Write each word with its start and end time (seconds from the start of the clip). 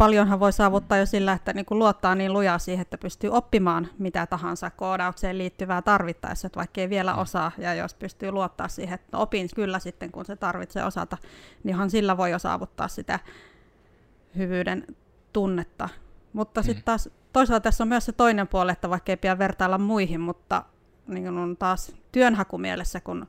paljonhan 0.00 0.40
voi 0.40 0.52
saavuttaa 0.52 0.98
jo 0.98 1.06
sillä, 1.06 1.32
että 1.32 1.52
niin 1.52 1.66
luottaa 1.70 2.14
niin 2.14 2.32
lujaa 2.32 2.58
siihen, 2.58 2.82
että 2.82 2.98
pystyy 2.98 3.30
oppimaan 3.30 3.88
mitä 3.98 4.26
tahansa 4.26 4.70
koodaukseen 4.70 5.38
liittyvää 5.38 5.82
tarvittaessa, 5.82 6.46
että 6.46 6.56
vaikka 6.56 6.80
ei 6.80 6.90
vielä 6.90 7.12
mm. 7.12 7.18
osaa, 7.18 7.52
ja 7.58 7.74
jos 7.74 7.94
pystyy 7.94 8.32
luottaa 8.32 8.68
siihen, 8.68 8.94
että 8.94 9.18
opin 9.18 9.48
kyllä 9.54 9.78
sitten, 9.78 10.12
kun 10.12 10.24
se 10.24 10.36
tarvitsee 10.36 10.84
osata, 10.84 11.18
niin 11.64 11.90
sillä 11.90 12.16
voi 12.16 12.30
jo 12.30 12.38
saavuttaa 12.38 12.88
sitä 12.88 13.18
hyvyyden 14.36 14.86
tunnetta. 15.32 15.88
Mutta 16.32 16.60
mm. 16.60 16.64
sitten 16.64 16.84
taas 16.84 17.08
toisaalta 17.32 17.62
tässä 17.62 17.84
on 17.84 17.88
myös 17.88 18.04
se 18.04 18.12
toinen 18.12 18.48
puoli, 18.48 18.72
että 18.72 18.90
vaikka 18.90 19.12
ei 19.12 19.16
pidä 19.16 19.38
vertailla 19.38 19.78
muihin, 19.78 20.20
mutta 20.20 20.62
niin 21.06 21.38
on 21.38 21.56
taas 21.56 21.92
työnhakumielessä, 22.12 23.00
kun 23.00 23.26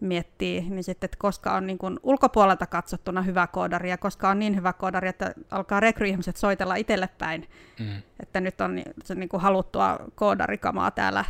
miettii, 0.00 0.66
niin 0.68 0.84
sitten, 0.84 1.06
että 1.06 1.16
koska 1.20 1.52
on 1.52 1.66
niin 1.66 1.78
kuin 1.78 1.98
ulkopuolelta 2.02 2.66
katsottuna 2.66 3.22
hyvä 3.22 3.46
koodari 3.46 3.90
ja 3.90 3.98
koska 3.98 4.28
on 4.28 4.38
niin 4.38 4.56
hyvä 4.56 4.72
koodari, 4.72 5.08
että 5.08 5.34
alkaa 5.50 5.80
rekryihmiset 5.80 6.36
soitella 6.36 6.74
itselle 6.74 7.08
päin, 7.18 7.48
mm. 7.80 8.02
että 8.20 8.40
nyt 8.40 8.60
on 8.60 8.82
se 9.04 9.14
niin 9.14 9.28
kuin 9.28 9.40
haluttua 9.40 9.98
koodarikamaa 10.14 10.90
täällä, 10.90 11.24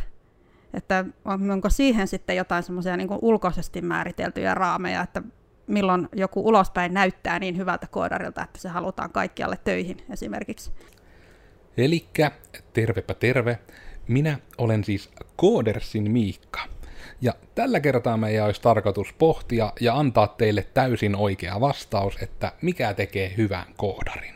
että 0.73 1.05
onko 1.25 1.69
siihen 1.69 2.07
sitten 2.07 2.35
jotain 2.35 2.63
semmoisia 2.63 2.97
niin 2.97 3.09
ulkoisesti 3.21 3.81
määriteltyjä 3.81 4.53
raameja, 4.53 5.01
että 5.01 5.21
milloin 5.67 6.09
joku 6.15 6.47
ulospäin 6.47 6.93
näyttää 6.93 7.39
niin 7.39 7.57
hyvältä 7.57 7.87
koodarilta, 7.87 8.43
että 8.43 8.59
se 8.59 8.69
halutaan 8.69 9.11
kaikkialle 9.11 9.57
töihin 9.63 9.97
esimerkiksi. 10.09 10.71
Elikkä 11.77 12.31
tervepä 12.73 13.13
terve. 13.13 13.59
Minä 14.07 14.39
olen 14.57 14.83
siis 14.83 15.09
Koodersin 15.35 16.11
Miikka. 16.11 16.76
Ja 17.21 17.33
tällä 17.55 17.79
kertaa 17.79 18.17
meidän 18.17 18.45
olisi 18.45 18.61
tarkoitus 18.61 19.13
pohtia 19.13 19.73
ja 19.81 19.97
antaa 19.97 20.27
teille 20.27 20.67
täysin 20.73 21.15
oikea 21.15 21.59
vastaus, 21.59 22.17
että 22.21 22.51
mikä 22.61 22.93
tekee 22.93 23.33
hyvän 23.37 23.65
koodarin. 23.77 24.35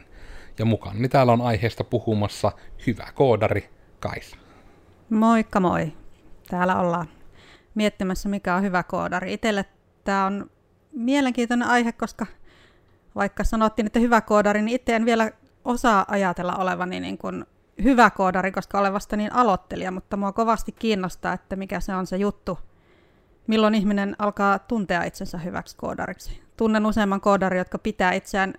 Ja 0.59 0.65
mukaan 0.65 1.01
niin 1.01 1.09
täällä 1.09 1.33
on 1.33 1.41
aiheesta 1.41 1.83
puhumassa 1.83 2.51
hyvä 2.87 3.07
koodari 3.15 3.69
Kaisa. 3.99 4.37
Moikka 5.09 5.59
moi. 5.59 5.93
Täällä 6.49 6.79
ollaan 6.79 7.07
miettimässä, 7.75 8.29
mikä 8.29 8.55
on 8.55 8.63
hyvä 8.63 8.83
koodari. 8.83 9.33
Itelle 9.33 9.65
tämä 10.03 10.25
on 10.25 10.49
mielenkiintoinen 10.91 11.67
aihe, 11.67 11.91
koska 11.91 12.25
vaikka 13.15 13.43
sanottiin, 13.43 13.85
että 13.85 13.99
hyvä 13.99 14.21
koodari, 14.21 14.61
niin 14.61 14.75
itse 14.75 14.95
en 14.95 15.05
vielä 15.05 15.31
osaa 15.65 16.05
ajatella 16.07 16.55
olevani 16.55 16.99
niin 16.99 17.17
kuin 17.17 17.45
hyvä 17.83 18.09
koodari, 18.09 18.51
koska 18.51 18.79
olen 18.79 18.93
vasta 18.93 19.17
niin 19.17 19.33
aloittelija, 19.33 19.91
mutta 19.91 20.17
mua 20.17 20.31
kovasti 20.31 20.71
kiinnostaa, 20.71 21.33
että 21.33 21.55
mikä 21.55 21.79
se 21.79 21.95
on 21.95 22.07
se 22.07 22.17
juttu, 22.17 22.59
milloin 23.51 23.75
ihminen 23.75 24.15
alkaa 24.19 24.59
tuntea 24.59 25.03
itsensä 25.03 25.37
hyväksi 25.37 25.75
koodariksi. 25.77 26.41
Tunnen 26.57 26.85
useamman 26.85 27.21
koodarin, 27.21 27.57
jotka 27.57 27.77
pitää 27.77 28.13
itseään 28.13 28.53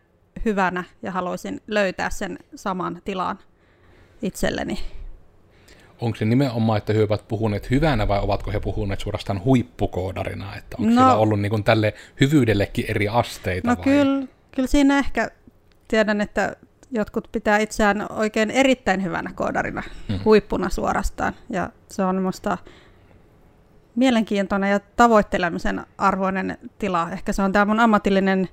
hyvänä 0.45 0.85
ja 1.03 1.12
haluaisin 1.12 1.61
löytää 1.67 2.11
sen 2.11 2.39
saman 2.55 3.03
tilan 3.05 3.39
itselleni. 4.23 4.79
Onko 6.01 6.17
se 6.17 6.25
nimenomaan, 6.25 6.79
että 6.79 6.93
he 6.93 7.03
ovat 7.03 7.29
puhuneet 7.29 7.70
hyvänä 7.70 8.09
vai 8.09 8.20
ovatko 8.20 8.51
he 8.51 8.61
puhuneet 8.61 9.01
suorastaan 9.01 9.45
huippukoodarina? 9.45 10.57
Että 10.57 10.77
onko 10.79 10.91
no, 10.91 10.95
siellä 10.95 11.15
ollut 11.15 11.41
niin 11.41 11.51
kuin 11.51 11.65
tälle 11.65 11.95
hyvyydellekin 12.20 12.85
eri 12.89 13.09
asteita? 13.09 13.69
No 13.69 13.77
vai? 13.77 13.85
Kyllä, 13.85 14.27
kyllä 14.55 14.69
siinä 14.69 14.98
ehkä 14.98 15.31
tiedän, 15.89 16.20
että 16.20 16.57
jotkut 16.91 17.29
pitää 17.33 17.59
itseään 17.59 18.07
oikein 18.11 18.51
erittäin 18.51 19.05
hyvänä 19.05 19.31
koodarina, 19.35 19.83
mm. 20.09 20.20
huippuna 20.25 20.69
suorastaan. 20.69 21.35
Ja 21.51 21.70
se 21.89 22.05
on 22.05 22.17
minusta 22.17 22.59
mielenkiintoinen 23.95 24.71
ja 24.71 24.81
tavoittelemisen 24.97 25.87
arvoinen 25.98 26.59
tila. 26.79 27.11
Ehkä 27.11 27.33
se 27.33 27.43
on 27.43 27.53
tämä 27.53 27.65
mun 27.65 27.81
ammatillinen 27.81 28.48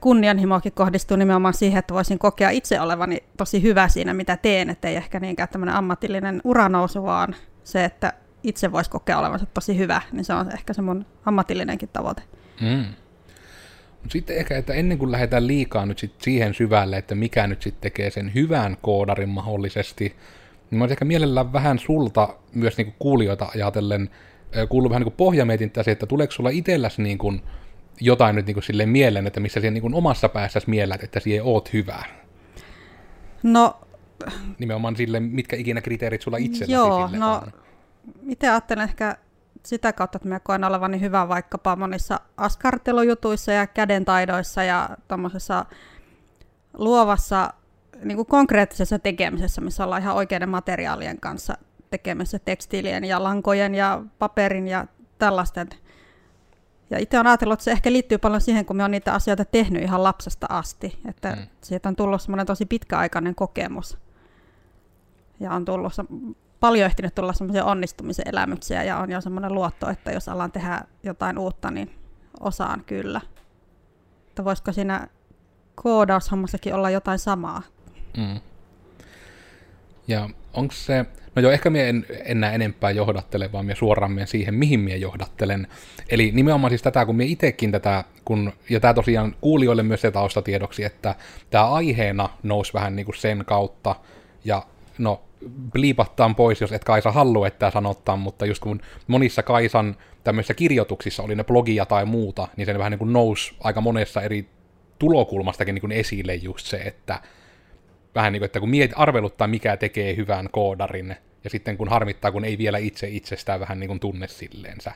kunnianhimokin 0.00 0.72
kohdistuu 0.72 1.16
nimenomaan 1.16 1.54
siihen, 1.54 1.78
että 1.78 1.94
voisin 1.94 2.18
kokea 2.18 2.50
itse 2.50 2.80
olevani 2.80 3.22
tosi 3.36 3.62
hyvä 3.62 3.88
siinä, 3.88 4.14
mitä 4.14 4.36
teen, 4.36 4.70
ettei 4.70 4.96
ehkä 4.96 5.20
niinkään 5.20 5.48
tämmöinen 5.48 5.74
ammatillinen 5.74 6.40
uranousu, 6.44 7.02
vaan 7.02 7.34
se, 7.64 7.84
että 7.84 8.12
itse 8.42 8.72
voisi 8.72 8.90
kokea 8.90 9.18
olevansa 9.18 9.46
tosi 9.46 9.78
hyvä, 9.78 10.02
niin 10.12 10.24
se 10.24 10.32
on 10.32 10.52
ehkä 10.52 10.72
se 10.72 10.82
mun 10.82 11.06
ammatillinenkin 11.24 11.88
tavoite. 11.92 12.22
Mm. 12.60 12.84
Sitten 14.08 14.36
ehkä, 14.36 14.56
että 14.56 14.74
ennen 14.74 14.98
kuin 14.98 15.12
lähdetään 15.12 15.46
liikaa 15.46 15.86
nyt 15.86 15.98
sit 15.98 16.14
siihen 16.18 16.54
syvälle, 16.54 16.96
että 16.96 17.14
mikä 17.14 17.46
nyt 17.46 17.62
sitten 17.62 17.80
tekee 17.80 18.10
sen 18.10 18.34
hyvän 18.34 18.76
koodarin 18.82 19.28
mahdollisesti, 19.28 20.16
niin 20.70 20.78
mä 20.78 20.84
ehkä 20.84 21.04
mielellään 21.04 21.52
vähän 21.52 21.78
sulta 21.78 22.34
myös 22.54 22.76
niinku 22.76 22.94
kuulijoita 22.98 23.48
ajatellen 23.54 24.10
kuullut 24.68 24.90
vähän 24.90 25.02
niin 25.02 25.12
pohjametintää 25.12 25.82
se, 25.82 25.90
että 25.90 26.06
tuleeko 26.06 26.32
sulla 26.32 26.50
itselläsi 26.50 27.02
niin 27.02 27.18
kuin 27.18 27.42
jotain 28.00 28.36
nyt 28.36 28.46
niin 28.46 28.54
kuin 28.54 28.64
silleen 28.64 28.88
mieleen, 28.88 29.26
että 29.26 29.40
missä 29.40 29.60
siellä 29.60 29.74
niin 29.74 29.82
kuin 29.82 29.94
omassa 29.94 30.28
päässäsi 30.28 30.70
miellät, 30.70 31.02
että 31.02 31.20
siihen 31.20 31.44
oot 31.44 31.72
hyvä? 31.72 32.04
No... 33.42 33.80
Nimenomaan 34.58 34.96
sille, 34.96 35.20
mitkä 35.20 35.56
ikinä 35.56 35.80
kriteerit 35.80 36.22
sulla 36.22 36.36
itselläsi 36.36 36.72
Joo, 36.72 37.06
sille 37.06 37.18
no 37.18 37.34
on. 37.34 37.52
itse 38.28 38.48
ajattelen 38.48 38.84
ehkä 38.84 39.16
sitä 39.66 39.92
kautta, 39.92 40.16
että 40.16 40.28
mä 40.28 40.40
koen 40.40 40.64
olevani 40.64 41.00
hyvä 41.00 41.28
vaikkapa 41.28 41.76
monissa 41.76 42.20
askartelujutuissa 42.36 43.52
ja 43.52 43.66
kädentaidoissa 43.66 44.62
ja 44.62 44.88
tuommoisessa 45.08 45.64
luovassa 46.74 47.52
niin 48.04 48.16
kuin 48.16 48.26
konkreettisessa 48.26 48.98
tekemisessä, 48.98 49.60
missä 49.60 49.84
ollaan 49.84 50.02
ihan 50.02 50.16
oikeiden 50.16 50.48
materiaalien 50.48 51.20
kanssa 51.20 51.54
tekemässä 51.90 52.38
tekstiilien 52.38 53.04
ja 53.04 53.22
lankojen 53.22 53.74
ja 53.74 54.02
paperin 54.18 54.68
ja 54.68 54.86
tällaisten. 55.18 55.68
Ja 56.90 56.98
itse 56.98 57.16
olen 57.16 57.26
ajatellut, 57.26 57.52
että 57.52 57.64
se 57.64 57.70
ehkä 57.70 57.92
liittyy 57.92 58.18
paljon 58.18 58.40
siihen, 58.40 58.66
kun 58.66 58.76
me 58.76 58.84
on 58.84 58.90
niitä 58.90 59.14
asioita 59.14 59.44
tehnyt 59.44 59.82
ihan 59.82 60.02
lapsesta 60.02 60.46
asti. 60.50 60.98
Että 61.08 61.30
mm. 61.30 61.46
siitä 61.60 61.88
on 61.88 61.96
tullut 61.96 62.22
semmoinen 62.22 62.46
tosi 62.46 62.66
pitkäaikainen 62.66 63.34
kokemus. 63.34 63.98
Ja 65.40 65.52
on 65.52 65.64
tullut 65.64 65.92
paljon 66.60 66.86
ehtinyt 66.86 67.14
tulla 67.14 67.32
semmoisia 67.32 67.64
onnistumisen 67.64 68.28
elämyksiä 68.28 68.82
ja 68.82 68.98
on 68.98 69.10
jo 69.10 69.20
semmoinen 69.20 69.54
luotto, 69.54 69.90
että 69.90 70.12
jos 70.12 70.28
alan 70.28 70.52
tehdä 70.52 70.82
jotain 71.02 71.38
uutta, 71.38 71.70
niin 71.70 71.90
osaan 72.40 72.84
kyllä. 72.86 73.20
Että 74.28 74.44
voisiko 74.44 74.72
siinä 74.72 75.08
koodaushommassakin 75.74 76.74
olla 76.74 76.90
jotain 76.90 77.18
samaa? 77.18 77.62
Mm. 78.16 78.40
Ja 80.08 80.30
onko 80.54 80.74
se, 80.74 81.06
no 81.38 81.42
joo, 81.42 81.52
ehkä 81.52 81.70
minä 81.70 81.84
en 81.84 82.06
enää 82.24 82.52
enempää 82.52 82.90
johdattele, 82.90 83.52
vaan 83.52 83.64
minä 83.64 83.74
suoraan 83.74 84.12
minä 84.12 84.26
siihen, 84.26 84.54
mihin 84.54 84.80
minä 84.80 84.96
johdattelen. 84.96 85.66
Eli 86.08 86.30
nimenomaan 86.34 86.70
siis 86.70 86.82
tätä, 86.82 87.06
kun 87.06 87.16
minä 87.16 87.30
itsekin 87.30 87.72
tätä, 87.72 88.04
kun, 88.24 88.52
ja 88.70 88.80
tämä 88.80 88.94
tosiaan 88.94 89.34
kuulijoille 89.40 89.82
myös 89.82 90.00
se 90.00 90.10
taustatiedoksi, 90.10 90.84
että 90.84 91.14
tämä 91.50 91.70
aiheena 91.70 92.28
nousi 92.42 92.74
vähän 92.74 92.96
niin 92.96 93.06
kuin 93.06 93.16
sen 93.16 93.44
kautta, 93.46 93.94
ja 94.44 94.62
no, 94.98 95.22
bliipattaan 95.72 96.34
pois, 96.34 96.60
jos 96.60 96.72
et 96.72 96.84
Kaisa 96.84 97.12
halua, 97.12 97.46
että 97.46 97.70
sanottaa, 97.70 98.16
mutta 98.16 98.46
just 98.46 98.62
kun 98.62 98.80
monissa 99.06 99.42
Kaisan 99.42 99.96
tämmöisissä 100.24 100.54
kirjoituksissa 100.54 101.22
oli 101.22 101.34
ne 101.34 101.44
blogia 101.44 101.86
tai 101.86 102.04
muuta, 102.04 102.48
niin 102.56 102.66
se 102.66 102.78
vähän 102.78 102.90
niin 102.90 102.98
kuin 102.98 103.12
nousi 103.12 103.54
aika 103.60 103.80
monessa 103.80 104.22
eri 104.22 104.48
tulokulmastakin 104.98 105.74
niin 105.74 105.80
kuin 105.80 105.92
esille 105.92 106.34
just 106.34 106.66
se, 106.66 106.76
että 106.76 107.20
vähän 108.14 108.32
niin 108.32 108.40
kuin, 108.40 108.46
että 108.46 108.60
kun 108.60 108.70
miet, 108.70 108.90
arveluttaa, 108.96 109.48
mikä 109.48 109.76
tekee 109.76 110.16
hyvän 110.16 110.48
koodarin, 110.52 111.16
ja 111.44 111.50
sitten 111.50 111.76
kun 111.76 111.88
harmittaa, 111.88 112.32
kun 112.32 112.44
ei 112.44 112.58
vielä 112.58 112.78
itse 112.78 113.08
itsestään 113.08 113.60
vähän 113.60 113.80
niin 113.80 113.88
kuin 113.88 114.00
tunne 114.00 114.28
silleensä. 114.28 114.92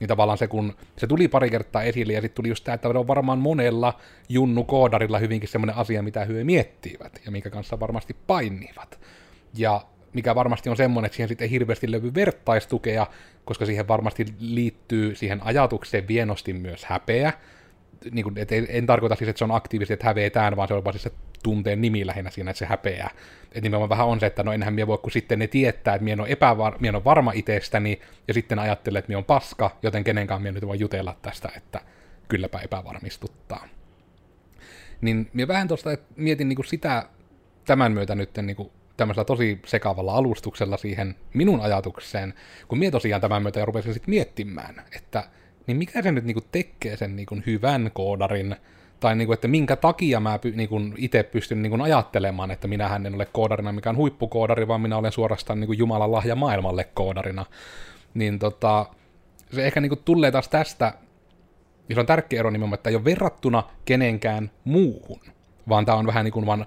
Niin 0.00 0.08
tavallaan 0.08 0.38
se, 0.38 0.46
kun 0.46 0.74
se 0.96 1.06
tuli 1.06 1.28
pari 1.28 1.50
kertaa 1.50 1.82
esille, 1.82 2.12
ja 2.12 2.20
sitten 2.20 2.36
tuli 2.36 2.48
just 2.48 2.64
tämä, 2.64 2.74
että 2.74 2.88
on 2.88 3.06
varmaan 3.06 3.38
monella 3.38 4.00
junnu 4.28 4.64
koodarilla 4.64 5.18
hyvinkin 5.18 5.48
semmoinen 5.48 5.76
asia, 5.76 6.02
mitä 6.02 6.24
hyö 6.24 6.44
miettivät, 6.44 7.20
ja 7.24 7.30
minkä 7.30 7.50
kanssa 7.50 7.80
varmasti 7.80 8.16
painivat. 8.26 9.00
Ja 9.56 9.80
mikä 10.12 10.34
varmasti 10.34 10.70
on 10.70 10.76
semmoinen, 10.76 11.06
että 11.06 11.16
siihen 11.16 11.28
sitten 11.28 11.44
ei 11.44 11.50
hirveästi 11.50 11.90
löydy 11.90 12.14
vertaistukea, 12.14 13.06
koska 13.44 13.66
siihen 13.66 13.88
varmasti 13.88 14.26
liittyy 14.38 15.14
siihen 15.14 15.40
ajatukseen 15.42 16.08
vienosti 16.08 16.52
myös 16.52 16.84
häpeä, 16.84 17.32
niin 18.10 18.24
kuin, 18.24 18.38
et 18.38 18.52
en, 18.52 18.86
tarkoita 18.86 19.16
siis, 19.16 19.28
että 19.28 19.38
se 19.38 19.44
on 19.44 19.50
aktiivisesti, 19.50 19.94
että 19.94 20.06
häveetään, 20.06 20.56
vaan 20.56 20.68
se 20.68 20.74
on 20.74 20.84
vaan 20.84 20.94
siis 20.94 21.02
se 21.02 21.12
tunteen 21.44 21.80
nimi 21.80 22.06
lähinnä 22.06 22.30
siinä, 22.30 22.50
että 22.50 22.58
se 22.58 22.66
häpeää. 22.66 23.10
Että 23.44 23.60
nimenomaan 23.60 23.88
vähän 23.88 24.06
on 24.06 24.20
se, 24.20 24.26
että 24.26 24.42
no 24.42 24.52
enhän 24.52 24.74
minä 24.74 24.86
voi, 24.86 24.98
kun 24.98 25.12
sitten 25.12 25.38
ne 25.38 25.46
tietää, 25.46 25.94
että 25.94 26.04
minä 26.04 26.22
ole, 26.22 26.30
epävar- 26.30 26.86
en 26.86 26.94
ole 26.94 27.04
varma 27.04 27.32
itsestäni, 27.32 28.00
ja 28.28 28.34
sitten 28.34 28.58
ajattelee, 28.58 28.98
että 28.98 29.08
minä 29.08 29.18
on 29.18 29.24
paska, 29.24 29.76
joten 29.82 30.04
kenenkään 30.04 30.42
minä 30.42 30.52
nyt 30.52 30.66
voi 30.66 30.78
jutella 30.80 31.16
tästä, 31.22 31.48
että 31.56 31.80
kylläpä 32.28 32.58
epävarmistuttaa. 32.58 33.68
Niin 35.00 35.30
minä 35.32 35.48
vähän 35.48 35.68
tuosta 35.68 35.90
mietin 36.16 36.48
niin 36.48 36.56
kuin 36.56 36.66
sitä 36.66 37.08
tämän 37.64 37.92
myötä 37.92 38.14
nyt 38.14 38.30
niin 38.42 38.56
kuin 38.56 38.70
tämmöisellä 38.96 39.24
tosi 39.24 39.60
sekavalla 39.66 40.14
alustuksella 40.14 40.76
siihen 40.76 41.14
minun 41.34 41.60
ajatukseen, 41.60 42.34
kun 42.68 42.78
minä 42.78 42.90
tosiaan 42.90 43.20
tämän 43.20 43.42
myötä 43.42 43.60
ja 43.60 43.64
rupesin 43.64 43.94
sitten 43.94 44.10
miettimään, 44.10 44.82
että 44.96 45.24
niin 45.66 45.76
mikä 45.76 46.02
se 46.02 46.12
nyt 46.12 46.24
niinku 46.24 46.44
tekee 46.52 46.96
sen 46.96 47.16
niinku 47.16 47.36
hyvän 47.46 47.90
koodarin, 47.94 48.56
tai 49.00 49.16
niinku, 49.16 49.32
että 49.32 49.48
minkä 49.48 49.76
takia 49.76 50.20
mä 50.20 50.38
py, 50.38 50.50
niinku 50.50 50.80
itse 50.96 51.22
pystyn 51.22 51.62
niinku 51.62 51.82
ajattelemaan, 51.82 52.50
että 52.50 52.68
minähän 52.68 53.06
en 53.06 53.14
ole 53.14 53.26
koodarina 53.32 53.72
mikään 53.72 53.96
huippukoodari, 53.96 54.68
vaan 54.68 54.80
minä 54.80 54.96
olen 54.96 55.12
suorastaan 55.12 55.60
niinku 55.60 55.72
Jumalan 55.72 56.12
lahja 56.12 56.34
maailmalle 56.36 56.84
koodarina. 56.94 57.46
Niin 58.14 58.38
tota, 58.38 58.86
se 59.52 59.66
ehkä 59.66 59.80
niinku 59.80 59.96
tulee 59.96 60.30
taas 60.30 60.48
tästä, 60.48 60.94
niin 61.88 61.96
se 61.96 62.00
on 62.00 62.06
tärkeä 62.06 62.40
ero 62.40 62.50
nimenomaan, 62.50 62.74
että 62.74 62.90
ei 62.90 62.96
ole 62.96 63.04
verrattuna 63.04 63.62
kenenkään 63.84 64.50
muuhun, 64.64 65.20
vaan 65.68 65.86
tämä 65.86 65.98
on 65.98 66.06
vähän 66.06 66.24
niin 66.24 66.32
kuin 66.32 66.46
vaan 66.46 66.66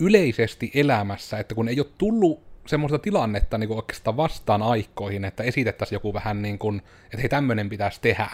yleisesti 0.00 0.70
elämässä, 0.74 1.38
että 1.38 1.54
kun 1.54 1.68
ei 1.68 1.80
ole 1.80 1.86
tullut 1.98 2.42
semmoista 2.66 2.98
tilannetta 2.98 3.58
niin 3.58 3.68
kuin 3.68 3.76
oikeastaan 3.76 4.16
vastaan 4.16 4.62
aikoihin, 4.62 5.24
että 5.24 5.42
esitettäisiin 5.42 5.96
joku 5.96 6.14
vähän 6.14 6.42
niin 6.42 6.58
kuin, 6.58 6.82
että 7.04 7.18
hei 7.18 7.28
tämmöinen 7.28 7.68
pitäisi 7.68 8.00
tehdä. 8.00 8.30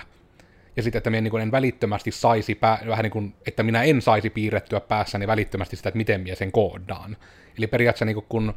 Ja 0.77 0.83
sitten, 0.83 0.99
että 0.99 1.11
minä 1.11 1.21
niin 1.21 1.41
en 1.41 1.53
välittömästi 1.53 2.11
saisi, 2.11 2.55
pää, 2.55 2.79
vähän 2.87 3.03
niin 3.03 3.11
kuin, 3.11 3.35
että 3.47 3.63
minä 3.63 3.83
en 3.83 4.03
saisi 4.03 4.31
piirrettyä 4.31 4.81
päässäni 4.81 5.27
välittömästi 5.27 5.77
sitä, 5.77 5.89
että 5.89 5.97
miten 5.97 6.21
minä 6.21 6.35
sen 6.35 6.53
koodaan. 6.53 7.17
Eli 7.59 7.67
periaatteessa 7.67 8.05
niin 8.05 8.23
kun, 8.29 8.55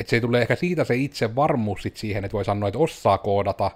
että 0.00 0.10
se 0.10 0.16
ei 0.16 0.20
tule 0.20 0.42
ehkä 0.42 0.56
siitä 0.56 0.84
se 0.84 0.94
itse 0.94 1.34
varmuus 1.36 1.82
sit 1.82 1.96
siihen, 1.96 2.24
että 2.24 2.32
voi 2.32 2.44
sanoa, 2.44 2.68
että 2.68 2.78
osaa 2.78 3.18
koodata, 3.18 3.70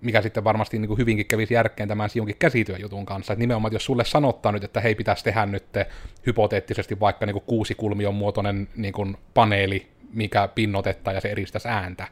mikä 0.00 0.22
sitten 0.22 0.44
varmasti 0.44 0.78
niin 0.78 0.88
kuin 0.88 0.98
hyvinkin 0.98 1.26
kävisi 1.26 1.54
järkeen 1.54 1.88
tämän 1.88 2.10
jonkin 2.14 2.36
käsityöjutun 2.38 3.06
kanssa. 3.06 3.32
Että 3.32 3.40
nimenomaan, 3.40 3.68
että 3.68 3.74
jos 3.74 3.84
sulle 3.84 4.04
sanottaa 4.04 4.52
nyt, 4.52 4.64
että 4.64 4.80
hei, 4.80 4.94
pitäisi 4.94 5.24
tehdä 5.24 5.46
nyt 5.46 5.64
hypoteettisesti 6.26 7.00
vaikka 7.00 7.26
niin 7.26 7.34
kuin 7.34 7.44
kuusi 7.46 7.74
kulmion 7.74 8.14
muotoinen 8.14 8.68
niin 8.76 8.92
kuin 8.92 9.16
paneeli, 9.34 9.86
mikä 10.12 10.48
pinnotetta 10.54 11.12
ja 11.12 11.20
se 11.20 11.28
eristäisi 11.30 11.68
ääntä, 11.68 12.08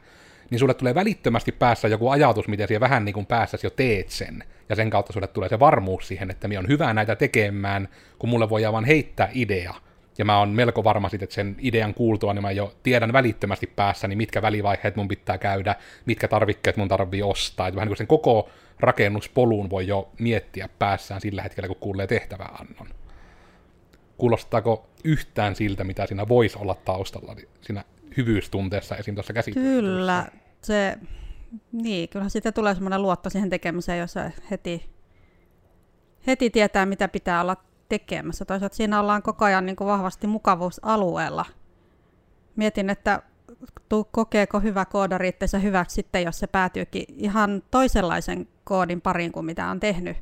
niin 0.49 0.59
sulle 0.59 0.73
tulee 0.73 0.95
välittömästi 0.95 1.51
päässä 1.51 1.87
joku 1.87 2.09
ajatus, 2.09 2.47
miten 2.47 2.67
siellä 2.67 2.79
vähän 2.79 3.05
niin 3.05 3.13
kuin 3.13 3.25
päässäsi 3.25 3.65
jo 3.67 3.69
teet 3.69 4.09
sen. 4.09 4.43
Ja 4.69 4.75
sen 4.75 4.89
kautta 4.89 5.13
sulle 5.13 5.27
tulee 5.27 5.49
se 5.49 5.59
varmuus 5.59 6.07
siihen, 6.07 6.31
että 6.31 6.47
minä 6.47 6.59
on 6.59 6.67
hyvä 6.67 6.93
näitä 6.93 7.15
tekemään, 7.15 7.89
kun 8.19 8.29
mulle 8.29 8.49
voi 8.49 8.61
vaan 8.71 8.85
heittää 8.85 9.29
idea. 9.33 9.73
Ja 10.17 10.25
mä 10.25 10.39
oon 10.39 10.49
melko 10.49 10.83
varma 10.83 11.09
sitten, 11.09 11.23
että 11.23 11.33
sen 11.33 11.55
idean 11.59 11.93
kuultua, 11.93 12.33
niin 12.33 12.41
mä 12.41 12.51
jo 12.51 12.73
tiedän 12.83 13.13
välittömästi 13.13 13.67
päässäni, 13.67 14.15
mitkä 14.15 14.41
välivaiheet 14.41 14.95
mun 14.95 15.07
pitää 15.07 15.37
käydä, 15.37 15.75
mitkä 16.05 16.27
tarvikkeet 16.27 16.77
mun 16.77 16.87
tarvii 16.87 17.23
ostaa. 17.23 17.67
Että 17.67 17.75
vähän 17.75 17.85
niin 17.85 17.89
kuin 17.89 17.97
sen 17.97 18.07
koko 18.07 18.49
rakennuspolun 18.79 19.69
voi 19.69 19.87
jo 19.87 20.11
miettiä 20.19 20.69
päässään 20.79 21.21
sillä 21.21 21.41
hetkellä, 21.41 21.67
kun 21.67 21.77
kuulee 21.79 22.07
tehtäväannon. 22.07 22.87
Kuulostaako 24.17 24.89
yhtään 25.03 25.55
siltä, 25.55 25.83
mitä 25.83 26.05
siinä 26.05 26.27
voisi 26.27 26.57
olla 26.59 26.75
taustalla 26.75 27.35
siinä 27.61 27.83
hyvyystunteessa 28.17 28.95
esim. 28.95 29.15
tuossa? 29.15 29.33
Kyllä, 29.53 30.27
se, 30.61 30.97
niin, 31.71 32.09
kyllä 32.09 32.29
sitten 32.29 32.53
tulee 32.53 32.73
semmoinen 32.73 33.01
luotto 33.01 33.29
siihen 33.29 33.49
tekemiseen, 33.49 33.99
jossa 33.99 34.31
heti, 34.51 34.89
heti 36.27 36.49
tietää, 36.49 36.85
mitä 36.85 37.07
pitää 37.07 37.41
olla 37.41 37.57
tekemässä. 37.89 38.45
Toisaalta 38.45 38.75
siinä 38.75 38.99
ollaan 38.99 39.21
koko 39.21 39.45
ajan 39.45 39.65
niin 39.65 39.75
kuin 39.75 39.87
vahvasti 39.87 40.27
mukavuusalueella. 40.27 41.45
Mietin, 42.55 42.89
että 42.89 43.21
kokeeko 44.11 44.59
hyvä 44.59 44.85
koodari 44.85 45.27
itsensä 45.27 45.59
hyväksi 45.59 45.93
sitten, 45.93 46.23
jos 46.23 46.39
se 46.39 46.47
päätyykin 46.47 47.05
ihan 47.17 47.63
toisenlaisen 47.71 48.47
koodin 48.63 49.01
pariin 49.01 49.31
kuin 49.31 49.45
mitä 49.45 49.67
on 49.67 49.79
tehnyt 49.79 50.17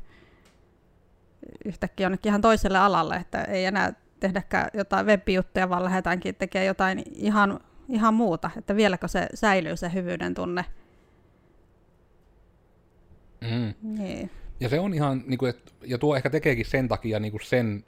yhtäkkiä 1.64 2.04
jonnekin 2.04 2.30
ihan 2.30 2.40
toiselle 2.40 2.78
alalle, 2.78 3.16
että 3.16 3.42
ei 3.42 3.64
enää 3.64 3.92
tehdäkään 4.20 4.68
jotain 4.74 5.06
web-juttuja, 5.06 5.68
vaan 5.68 5.84
lähdetäänkin 5.84 6.34
tekemään 6.34 6.66
jotain 6.66 7.02
ihan, 7.14 7.60
ihan 7.88 8.14
muuta, 8.14 8.50
että 8.56 8.76
vieläkö 8.76 9.08
se 9.08 9.28
säilyy 9.34 9.76
se 9.76 9.92
hyvyyden 9.92 10.34
tunne. 10.34 10.64
Mm. 13.40 13.74
Niin. 13.98 14.30
Ja 14.60 14.68
se 14.68 14.80
on 14.80 14.94
ihan, 14.94 15.22
niin 15.26 15.38
kuin, 15.38 15.50
että, 15.50 15.72
ja 15.84 15.98
tuo 15.98 16.16
ehkä 16.16 16.30
tekeekin 16.30 16.66
sen 16.66 16.88
takia 16.88 17.20
niin 17.20 17.32
kuin 17.32 17.44
sen, 17.44 17.84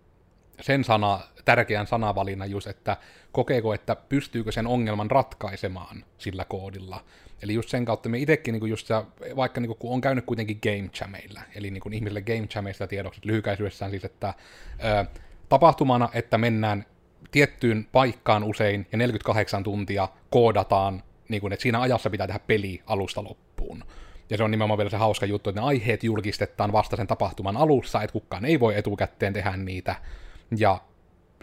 sen 0.61 0.85
sana, 0.85 1.21
tärkeän 1.45 1.87
sanavalinnan 1.87 2.51
just, 2.51 2.67
että 2.67 2.97
kokeeko, 3.33 3.75
että 3.75 3.97
pystyykö 3.97 4.53
sen 4.53 4.67
ongelman 4.67 5.11
ratkaisemaan 5.11 6.05
sillä 6.19 6.45
koodilla. 6.45 7.05
Eli 7.43 7.55
just 7.55 7.69
sen 7.69 7.85
kautta 7.85 8.09
me 8.09 8.19
itsekin, 8.19 8.53
niin 8.53 8.71
just 8.71 8.87
se, 8.87 8.95
vaikka 9.37 9.61
niin 9.61 9.69
kuin, 9.69 9.79
kun 9.79 9.93
on 9.93 10.01
käynyt 10.01 10.25
kuitenkin 10.25 10.59
game 10.63 10.89
chameilla, 10.89 11.41
eli 11.55 11.71
niin 11.71 11.81
kuin 11.81 11.93
ihmisille 11.93 12.23
game 12.23 12.47
chameista 12.47 12.87
tiedoksi 12.87 13.21
lyhykäisyydessään 13.25 13.91
siis, 13.91 14.05
että 14.05 14.35
ö, 14.85 15.05
tapahtumana, 15.49 16.09
että 16.13 16.39
mennään 16.39 16.85
tiettyyn 17.35 17.87
paikkaan 17.93 18.45
usein 18.45 18.87
ja 18.93 18.99
48 18.99 19.63
tuntia 19.63 20.09
koodataan, 20.31 21.03
niin 21.29 21.41
kuin, 21.41 21.53
että 21.53 21.63
siinä 21.63 21.81
ajassa 21.81 22.11
pitää 22.11 22.27
tehdä 22.27 22.41
peli 22.47 22.83
alusta 22.87 23.25
loppuun. 23.25 23.85
Ja 24.31 24.37
se 24.37 24.45
on 24.45 24.51
nimenomaan 24.51 24.79
vielä 24.79 24.91
se 24.91 24.97
hauska 24.97 25.27
juttu, 25.27 25.51
että 25.51 25.61
ne 25.61 25.67
aiheet 25.67 26.05
julkistetaan 26.05 26.73
vasta 26.73 26.97
sen 26.97 27.07
tapahtuman 27.07 27.57
alussa, 27.57 28.03
että 28.03 28.13
kukaan 28.13 28.45
ei 28.45 28.61
voi 28.61 28.79
etukäteen 28.79 29.33
tehdä 29.33 29.57
niitä. 29.57 29.95
Ja 30.57 30.81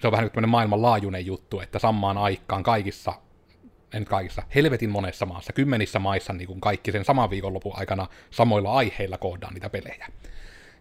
se 0.02 0.08
on 0.08 0.12
vähän 0.12 0.30
nyt 0.36 0.50
maailmanlaajuinen 0.50 1.26
juttu, 1.26 1.60
että 1.60 1.80
samaan 1.80 2.18
aikaan 2.18 2.64
kaikissa, 2.64 3.14
en 3.94 4.06
kaikissa, 4.06 4.44
helvetin 4.56 4.90
monessa 4.90 5.26
maassa, 5.26 5.54
kymmenissä 5.54 6.00
maissa 6.00 6.34
niin 6.34 6.48
kuin 6.48 6.62
kaikki 6.62 6.92
sen 6.92 7.06
saman 7.06 7.30
viikonlopun 7.30 7.74
aikana 7.76 8.08
samoilla 8.30 8.74
aiheilla 8.74 9.18
koodaan 9.18 9.54
niitä 9.54 9.70
pelejä. 9.70 10.08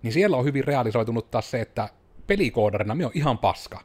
Niin 0.02 0.12
siellä 0.12 0.36
on 0.36 0.44
hyvin 0.44 0.64
realisoitunut 0.64 1.30
taas 1.30 1.50
se, 1.50 1.60
että 1.60 1.88
pelikoodarina 2.26 2.94
me 2.94 3.06
on 3.06 3.12
ihan 3.14 3.38
paska. 3.38 3.80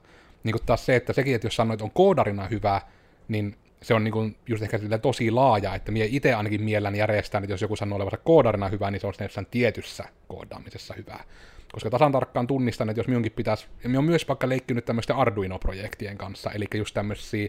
Niin 0.45 0.53
kuin 0.53 0.65
taas 0.65 0.85
se, 0.85 0.95
että 0.95 1.13
sekin, 1.13 1.35
että 1.35 1.47
jos 1.47 1.55
sanoit, 1.55 1.81
on 1.81 1.91
koodarina 1.91 2.47
hyvä, 2.47 2.81
niin 3.27 3.55
se 3.81 3.93
on 3.93 4.03
niin 4.03 4.11
kuin 4.11 4.35
just 4.47 4.63
ehkä 4.63 4.79
tosi 5.01 5.31
laaja, 5.31 5.75
että 5.75 5.91
mie 5.91 6.07
itse 6.09 6.33
ainakin 6.33 6.63
mielelläni 6.63 6.97
järjestän, 6.97 7.43
että 7.43 7.53
jos 7.53 7.61
joku 7.61 7.75
sanoo 7.75 7.95
olevansa 7.95 8.17
koodarina 8.17 8.69
hyvä, 8.69 8.91
niin 8.91 9.01
se 9.01 9.07
on 9.07 9.13
jossain 9.21 9.47
tietyssä 9.51 10.03
koodaamisessa 10.27 10.93
hyvää. 10.93 11.23
Koska 11.71 11.89
tasan 11.89 12.11
tarkkaan 12.11 12.47
tunnistan, 12.47 12.89
että 12.89 12.99
jos 12.99 13.07
minunkin 13.07 13.31
pitäisi, 13.31 13.67
ja 13.83 13.89
minä 13.89 13.99
on 13.99 14.05
myös 14.05 14.27
vaikka 14.27 14.49
leikkinyt 14.49 14.85
tämmöisten 14.85 15.15
Arduino-projektien 15.15 16.17
kanssa, 16.17 16.51
eli 16.51 16.65
just 16.73 16.93
tämmöisiä 16.93 17.47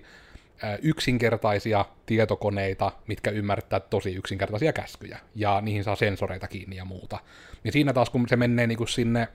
yksinkertaisia 0.83 1.85
tietokoneita, 2.07 2.93
mitkä 3.07 3.31
ymmärtää 3.31 3.81
tosi 3.81 4.15
yksinkertaisia 4.15 4.73
käskyjä, 4.73 5.19
ja 5.35 5.61
niihin 5.61 5.85
saa 5.85 5.97
sensoreita 5.97 6.49
kiinni 6.49 6.77
ja 6.77 6.85
muuta. 6.85 7.19
Niin 7.65 7.73
siinä 7.73 7.93
taas, 7.93 8.11
kun 8.11 8.29
se 8.29 8.37
menee 8.37 8.67
niin 8.67 8.79
kuin 8.79 8.89
sinne 8.89 9.29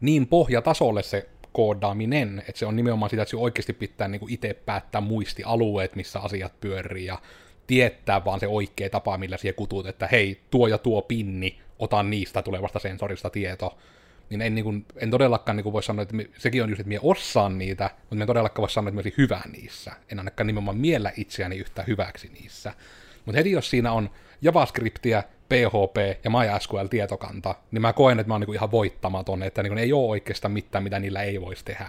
niin 0.00 0.26
pohjatasolle 0.26 1.02
se 1.02 1.28
koodaaminen, 1.52 2.42
että 2.48 2.58
se 2.58 2.66
on 2.66 2.76
nimenomaan 2.76 3.10
sitä, 3.10 3.22
että 3.22 3.30
se 3.30 3.36
oikeasti 3.36 3.72
pitää 3.72 4.08
niin 4.08 4.20
kuin 4.20 4.32
itse 4.32 4.54
päättää 4.54 5.00
muistialueet, 5.00 5.96
missä 5.96 6.20
asiat 6.20 6.60
pyörii, 6.60 7.06
ja 7.06 7.18
tietää 7.66 8.24
vaan 8.24 8.40
se 8.40 8.46
oikea 8.48 8.90
tapa, 8.90 9.18
millä 9.18 9.36
siihen 9.36 9.54
kutut, 9.54 9.86
että 9.86 10.06
hei, 10.06 10.40
tuo 10.50 10.66
ja 10.66 10.78
tuo 10.78 11.02
pinni, 11.02 11.58
otan 11.78 12.10
niistä 12.10 12.42
tulevasta 12.42 12.78
sensorista 12.78 13.30
tieto. 13.30 13.78
Niin 14.30 14.42
en, 14.42 14.54
niin 14.54 14.64
kuin, 14.64 14.86
en 14.96 15.10
todellakaan 15.10 15.56
niin 15.56 15.62
kuin 15.62 15.72
voi 15.72 15.82
sanoa, 15.82 16.02
että 16.02 16.14
me, 16.14 16.26
sekin 16.38 16.62
on 16.62 16.68
just, 16.68 16.80
että 16.80 16.88
minä 16.88 17.00
osaan 17.02 17.58
niitä, 17.58 17.90
mutta 18.10 18.22
en 18.22 18.26
todellakaan 18.26 18.62
voi 18.62 18.70
sanoa, 18.70 18.88
että 18.88 19.02
minä 19.02 19.14
hyvä 19.18 19.40
niissä. 19.52 19.92
En 20.12 20.18
ainakaan 20.18 20.46
nimenomaan 20.46 20.76
miellä 20.76 21.12
itseäni 21.16 21.56
yhtä 21.56 21.82
hyväksi 21.82 22.28
niissä. 22.28 22.74
Mutta 23.24 23.38
heti 23.38 23.50
jos 23.50 23.70
siinä 23.70 23.92
on 23.92 24.10
JavaScriptia, 24.42 25.22
PHP 25.48 26.24
ja 26.24 26.30
MySQL-tietokanta, 26.30 27.54
niin 27.70 27.82
mä 27.82 27.92
koen, 27.92 28.20
että 28.20 28.28
mä 28.28 28.34
oon 28.34 28.40
niin 28.40 28.54
ihan 28.54 28.70
voittamaton, 28.70 29.42
että 29.42 29.62
niin 29.62 29.78
ei 29.78 29.92
ole 29.92 30.10
oikeastaan 30.10 30.52
mitään, 30.52 30.84
mitä 30.84 30.98
niillä 30.98 31.22
ei 31.22 31.40
voisi 31.40 31.64
tehdä. 31.64 31.86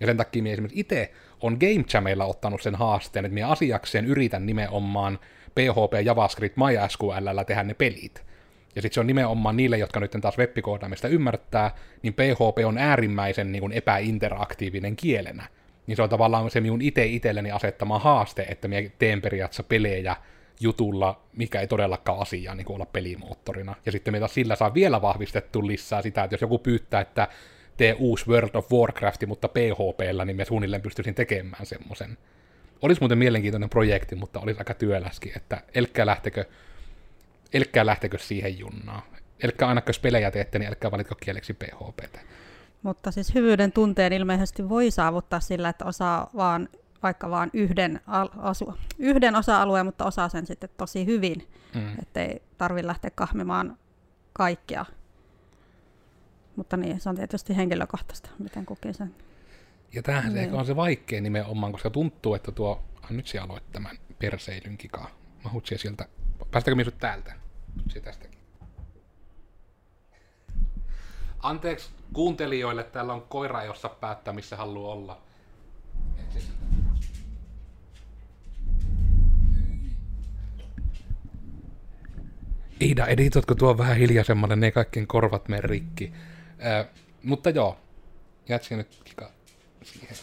Ja 0.00 0.06
sen 0.06 0.16
takia 0.16 0.42
minä 0.42 0.52
esimerkiksi 0.52 0.80
itse 0.80 1.12
on 1.40 1.56
Game 1.60 1.84
Jamilla 1.94 2.24
ottanut 2.24 2.62
sen 2.62 2.74
haasteen, 2.74 3.24
että 3.24 3.34
minä 3.34 3.48
asiakseen 3.48 4.04
yritän 4.04 4.46
nimenomaan 4.46 5.18
PHP, 5.54 6.04
JavaScript, 6.04 6.56
MySQL 6.56 7.44
tehdä 7.46 7.62
ne 7.62 7.74
pelit. 7.74 8.24
Ja 8.76 8.82
sitten 8.82 8.94
se 8.94 9.00
on 9.00 9.06
nimenomaan 9.06 9.56
niille, 9.56 9.78
jotka 9.78 10.00
nyt 10.00 10.16
taas 10.20 10.38
web 10.38 10.56
ymmärtää, 11.10 11.70
niin 12.02 12.14
PHP 12.14 12.58
on 12.66 12.78
äärimmäisen 12.78 13.52
niin 13.52 13.60
kuin 13.60 13.72
epäinteraktiivinen 13.72 14.96
kielenä. 14.96 15.46
Niin 15.86 15.96
se 15.96 16.02
on 16.02 16.08
tavallaan 16.08 16.50
se 16.50 16.60
minun 16.60 16.82
itse 16.82 17.06
itselleni 17.06 17.50
asettama 17.50 17.98
haaste, 17.98 18.42
että 18.42 18.68
minä 18.68 18.90
teen 18.98 19.22
periaatteessa 19.22 19.62
pelejä 19.62 20.16
jutulla, 20.60 21.20
mikä 21.36 21.60
ei 21.60 21.66
todellakaan 21.66 22.20
asiaa 22.20 22.54
niin 22.54 22.72
olla 22.72 22.86
pelimoottorina. 22.86 23.76
Ja 23.86 23.92
sitten 23.92 24.14
meitä 24.14 24.28
sillä 24.28 24.56
saa 24.56 24.74
vielä 24.74 25.02
vahvistettu 25.02 25.66
lisää 25.66 26.02
sitä, 26.02 26.24
että 26.24 26.34
jos 26.34 26.40
joku 26.40 26.58
pyytää, 26.58 27.00
että 27.00 27.28
tee 27.76 27.96
uusi 27.98 28.26
World 28.28 28.54
of 28.54 28.72
Warcraft, 28.72 29.26
mutta 29.26 29.48
PHPllä, 29.48 30.24
niin 30.24 30.36
me 30.36 30.44
suunnilleen 30.44 30.82
pystyisin 30.82 31.14
tekemään 31.14 31.66
semmoisen. 31.66 32.18
Olisi 32.82 33.00
muuten 33.00 33.18
mielenkiintoinen 33.18 33.70
projekti, 33.70 34.16
mutta 34.16 34.40
olisi 34.40 34.58
aika 34.58 34.74
työläskin, 34.74 35.32
että 35.36 35.62
elkkää 35.74 36.06
lähtekö, 36.06 36.44
elkkää 37.52 37.86
lähtekö 37.86 38.18
siihen 38.18 38.58
junnaan. 38.58 39.02
Elkkää 39.42 39.68
aina, 39.68 39.82
jos 39.86 39.98
pelejä 39.98 40.30
teette, 40.30 40.58
niin 40.58 40.68
elkkää 40.68 40.90
valitko 40.90 41.14
kieleksi 41.14 41.54
PHP. 41.54 42.16
Mutta 42.82 43.10
siis 43.10 43.34
hyvyyden 43.34 43.72
tunteen 43.72 44.12
ilmeisesti 44.12 44.68
voi 44.68 44.90
saavuttaa 44.90 45.40
sillä, 45.40 45.68
että 45.68 45.84
osaa 45.84 46.30
vaan 46.36 46.68
vaikka 47.02 47.30
vain 47.30 47.50
yhden, 47.52 48.00
asu, 48.38 48.74
yhden 48.98 49.36
osa-alueen, 49.36 49.86
mutta 49.86 50.04
osaa 50.04 50.28
sen 50.28 50.46
sitten 50.46 50.70
tosi 50.76 51.06
hyvin, 51.06 51.48
mm. 51.74 51.98
ettei 52.02 52.42
tarvitse 52.58 52.86
lähteä 52.86 53.10
kahmimaan 53.10 53.78
kaikkea. 54.32 54.84
Mutta 56.56 56.76
niin, 56.76 57.00
se 57.00 57.08
on 57.08 57.16
tietysti 57.16 57.56
henkilökohtaista, 57.56 58.30
miten 58.38 58.66
kukin 58.66 58.94
sen. 58.94 59.14
Ja 59.92 60.02
tämähän 60.02 60.34
niin. 60.34 60.50
se 60.50 60.56
on 60.56 60.66
se 60.66 60.76
vaikea 60.76 61.20
nimenomaan, 61.20 61.72
koska 61.72 61.90
tuntuu, 61.90 62.34
että 62.34 62.52
tuo, 62.52 62.84
ah, 63.02 63.10
nyt 63.10 63.26
siellä 63.26 63.46
aloit 63.46 63.72
tämän 63.72 63.98
perseilyn 64.18 64.78
kikaa. 64.78 65.10
Mahut 65.44 65.66
sieltä, 65.66 66.08
päästäkö 66.50 66.74
minä 66.74 66.90
täältä? 66.90 67.34
Se 67.88 68.00
tästäkin. 68.00 68.40
Anteeksi 71.42 71.90
kuuntelijoille, 72.12 72.84
täällä 72.84 73.12
on 73.12 73.22
koira, 73.22 73.64
jossa 73.64 73.88
päättää, 73.88 74.34
missä 74.34 74.56
haluaa 74.56 74.92
olla. 74.92 75.22
Iida, 82.82 83.06
editoitko 83.06 83.54
tuo 83.54 83.78
vähän 83.78 83.96
hiljaisemmalle, 83.96 84.56
ne 84.56 84.70
kaikkien 84.70 85.06
korvat 85.06 85.48
mene 85.48 85.60
rikki. 85.64 86.12
Äh, 86.66 86.86
mutta 87.22 87.50
joo, 87.50 87.78
jätsi 88.48 88.76
nyt 88.76 89.00
kika. 89.04 89.30
siihen. 89.82 90.16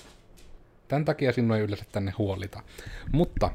Tämän 0.87 1.05
takia 1.05 1.33
sinua 1.33 1.57
ei 1.57 1.63
yleensä 1.63 1.85
tänne 1.91 2.13
huolita. 2.17 2.61
Mutta, 3.11 3.51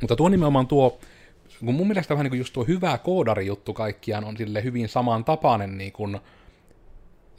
mutta 0.00 0.16
tuo 0.16 0.28
nimenomaan 0.28 0.66
tuo, 0.66 1.00
kun 1.64 1.74
mun 1.74 1.86
mielestä 1.86 2.14
vähän 2.14 2.24
niin 2.24 2.30
kuin 2.30 2.38
just 2.38 2.52
tuo 2.52 2.64
hyvä 2.64 2.98
koodari-juttu 2.98 3.72
kaikkiaan 3.72 4.24
on 4.24 4.36
sille 4.36 4.64
hyvin 4.64 4.88
samantapainen 4.88 5.78
niin 5.78 5.92
kuin 5.92 6.20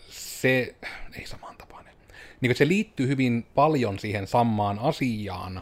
se, 0.09 0.75
ei 1.19 1.27
samantapainen, 1.27 1.93
niin 2.41 2.49
kuin 2.49 2.57
se 2.57 2.67
liittyy 2.67 3.07
hyvin 3.07 3.45
paljon 3.55 3.99
siihen 3.99 4.27
samaan 4.27 4.79
asiaan, 4.79 5.61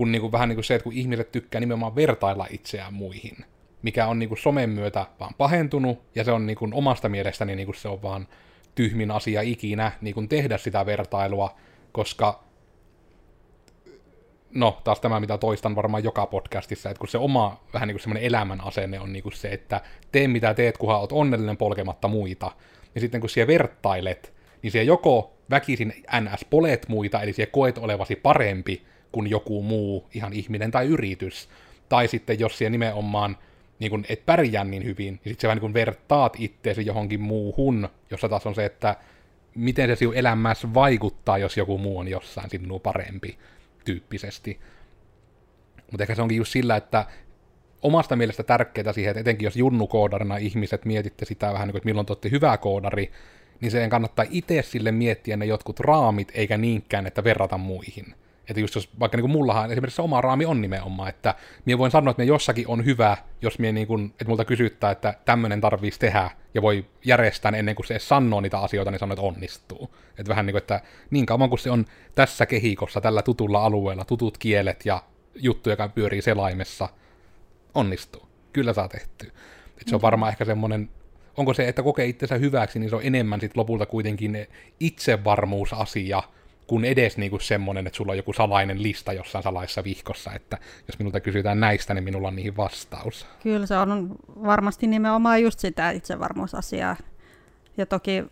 kun 0.00 0.12
niin 0.12 0.20
kuin 0.20 0.32
vähän 0.32 0.48
niin 0.48 0.56
kuin 0.56 0.64
se, 0.64 0.74
että 0.74 0.84
kun 0.84 0.92
ihmiset 0.92 1.32
tykkää 1.32 1.60
nimenomaan 1.60 1.94
vertailla 1.94 2.46
itseään 2.50 2.94
muihin, 2.94 3.36
mikä 3.82 4.06
on 4.06 4.18
niin 4.18 4.28
kuin 4.28 4.38
somen 4.38 4.70
myötä 4.70 5.06
vaan 5.20 5.34
pahentunut, 5.38 6.02
ja 6.14 6.24
se 6.24 6.32
on 6.32 6.46
niin 6.46 6.56
kuin 6.56 6.74
omasta 6.74 7.08
mielestäni 7.08 7.56
niin 7.56 7.66
kuin 7.66 7.76
se 7.76 7.88
on 7.88 8.02
vaan 8.02 8.28
tyhmin 8.74 9.10
asia 9.10 9.40
ikinä 9.40 9.92
niin 10.00 10.14
kuin 10.14 10.28
tehdä 10.28 10.58
sitä 10.58 10.86
vertailua, 10.86 11.56
koska 11.92 12.44
no 14.54 14.80
taas 14.84 15.00
tämä, 15.00 15.20
mitä 15.20 15.38
toistan 15.38 15.76
varmaan 15.76 16.04
joka 16.04 16.26
podcastissa, 16.26 16.90
että 16.90 16.98
kun 16.98 17.08
se 17.08 17.18
oma 17.18 17.60
vähän 17.72 17.86
niin 17.86 17.94
kuin 17.94 18.02
semmoinen 18.02 18.24
elämän 18.24 18.60
asenne 18.60 19.00
on 19.00 19.12
niin 19.12 19.22
kuin 19.22 19.32
se, 19.32 19.48
että 19.48 19.80
tee 20.12 20.28
mitä 20.28 20.54
teet, 20.54 20.78
kunhan 20.78 21.00
oot 21.00 21.12
onnellinen 21.12 21.56
polkematta 21.56 22.08
muita. 22.08 22.52
Ja 22.94 23.00
sitten 23.00 23.20
kun 23.20 23.30
siellä 23.30 23.52
vertailet, 23.52 24.32
niin 24.62 24.70
siellä 24.70 24.88
joko 24.88 25.36
väkisin 25.50 25.94
ns. 26.20 26.44
polet 26.50 26.88
muita, 26.88 27.22
eli 27.22 27.32
siellä 27.32 27.52
koet 27.52 27.78
olevasi 27.78 28.16
parempi 28.16 28.90
kuin 29.12 29.30
joku 29.30 29.62
muu 29.62 30.08
ihan 30.14 30.32
ihminen 30.32 30.70
tai 30.70 30.86
yritys. 30.86 31.48
Tai 31.88 32.08
sitten 32.08 32.40
jos 32.40 32.58
siellä 32.58 32.70
nimenomaan 32.70 33.36
niin 33.78 33.90
kun 33.90 34.04
et 34.08 34.26
pärjää 34.26 34.64
niin 34.64 34.84
hyvin, 34.84 35.14
niin 35.14 35.20
sitten 35.24 35.40
sä 35.40 35.48
vähän 35.48 35.62
niin 35.62 35.74
vertaat 35.74 36.36
itteesi 36.38 36.86
johonkin 36.86 37.20
muuhun, 37.20 37.88
jossa 38.10 38.28
taas 38.28 38.46
on 38.46 38.54
se, 38.54 38.64
että 38.64 38.96
miten 39.54 39.88
se 39.88 39.96
sinun 39.96 40.14
elämässä 40.14 40.74
vaikuttaa, 40.74 41.38
jos 41.38 41.56
joku 41.56 41.78
muu 41.78 41.98
on 41.98 42.08
jossain 42.08 42.50
sinua 42.50 42.78
parempi 42.78 43.38
tyyppisesti. 43.84 44.60
Mutta 45.90 46.04
ehkä 46.04 46.14
se 46.14 46.22
onkin 46.22 46.36
just 46.36 46.52
sillä, 46.52 46.76
että 46.76 47.06
omasta 47.82 48.16
mielestä 48.16 48.42
tärkeää 48.42 48.92
siihen, 48.92 49.10
että 49.10 49.20
etenkin 49.20 49.46
jos 49.46 49.56
junnukoodarina 49.56 50.36
ihmiset 50.36 50.84
mietitte 50.84 51.24
sitä 51.24 51.52
vähän 51.52 51.68
niin 51.68 51.72
kuin, 51.72 51.78
että 51.78 51.86
milloin 51.86 52.06
te 52.20 52.30
hyvä 52.30 52.56
koodari, 52.56 53.12
niin 53.60 53.70
sen 53.70 53.90
kannattaa 53.90 54.24
itse 54.30 54.62
sille 54.62 54.92
miettiä 54.92 55.36
ne 55.36 55.44
jotkut 55.44 55.80
raamit, 55.80 56.32
eikä 56.34 56.56
niinkään, 56.56 57.06
että 57.06 57.24
verrata 57.24 57.58
muihin. 57.58 58.14
Että 58.48 58.60
just 58.60 58.74
jos, 58.74 58.90
vaikka 59.00 59.16
niin 59.16 59.22
kuin 59.22 59.30
mullahan 59.30 59.72
esimerkiksi 59.72 60.02
oma 60.02 60.20
raami 60.20 60.46
on 60.46 60.60
nimenomaan, 60.60 61.08
että 61.08 61.34
minä 61.64 61.78
voin 61.78 61.90
sanoa, 61.90 62.10
että 62.10 62.20
me 62.20 62.26
jossakin 62.26 62.68
on 62.68 62.84
hyvä, 62.84 63.16
jos 63.42 63.58
minä 63.58 63.72
niin 63.72 63.86
kuin, 63.86 64.04
että 64.04 64.24
multa 64.24 64.44
kysyttää, 64.44 64.90
että 64.90 65.14
tämmöinen 65.24 65.60
tarvitsisi 65.60 66.00
tehdä, 66.00 66.30
ja 66.54 66.62
voi 66.62 66.86
järjestää 67.04 67.52
ennen 67.56 67.74
kuin 67.74 67.86
se 67.86 67.94
edes 67.94 68.08
sanoo 68.08 68.40
niitä 68.40 68.58
asioita, 68.58 68.90
niin 68.90 68.98
sanoo, 68.98 69.12
että 69.12 69.26
onnistuu. 69.26 69.94
Että 70.18 70.28
vähän 70.28 70.46
niin 70.46 70.52
kuin, 70.54 70.62
että 70.62 70.80
niin 71.10 71.26
kauan 71.26 71.48
kuin 71.48 71.58
se 71.58 71.70
on 71.70 71.84
tässä 72.14 72.46
kehikossa, 72.46 73.00
tällä 73.00 73.22
tutulla 73.22 73.64
alueella, 73.64 74.04
tutut 74.04 74.38
kielet 74.38 74.86
ja 74.86 75.02
juttu, 75.34 75.70
joka 75.70 75.88
pyörii 75.88 76.22
selaimessa, 76.22 76.88
onnistuu. 77.74 78.28
Kyllä 78.52 78.72
saa 78.72 78.88
tehty. 78.88 79.26
Että 79.66 79.90
se 79.90 79.94
on 79.94 80.02
varmaan 80.02 80.32
ehkä 80.32 80.44
semmoinen 80.44 80.90
onko 81.36 81.54
se, 81.54 81.68
että 81.68 81.82
kokee 81.82 82.06
itsensä 82.06 82.34
hyväksi, 82.34 82.78
niin 82.78 82.90
se 82.90 82.96
on 82.96 83.04
enemmän 83.04 83.40
sitten 83.40 83.60
lopulta 83.60 83.86
kuitenkin 83.86 84.46
itsevarmuusasia, 84.80 86.22
kuin 86.70 86.84
edes 86.84 87.18
niinku 87.18 87.38
semmoinen, 87.38 87.86
että 87.86 87.96
sulla 87.96 88.12
on 88.12 88.16
joku 88.16 88.32
salainen 88.32 88.82
lista 88.82 89.12
jossain 89.12 89.42
salaisessa 89.42 89.84
vihkossa, 89.84 90.32
että 90.32 90.58
jos 90.86 90.98
minulta 90.98 91.20
kysytään 91.20 91.60
näistä, 91.60 91.94
niin 91.94 92.04
minulla 92.04 92.28
on 92.28 92.36
niihin 92.36 92.56
vastaus. 92.56 93.26
Kyllä 93.42 93.66
se 93.66 93.76
on 93.76 94.16
varmasti 94.26 94.86
nimenomaan 94.86 95.42
just 95.42 95.58
sitä 95.58 95.90
itsevarmuusasiaa. 95.90 96.96
Ja 97.76 97.86
toki 97.86 98.24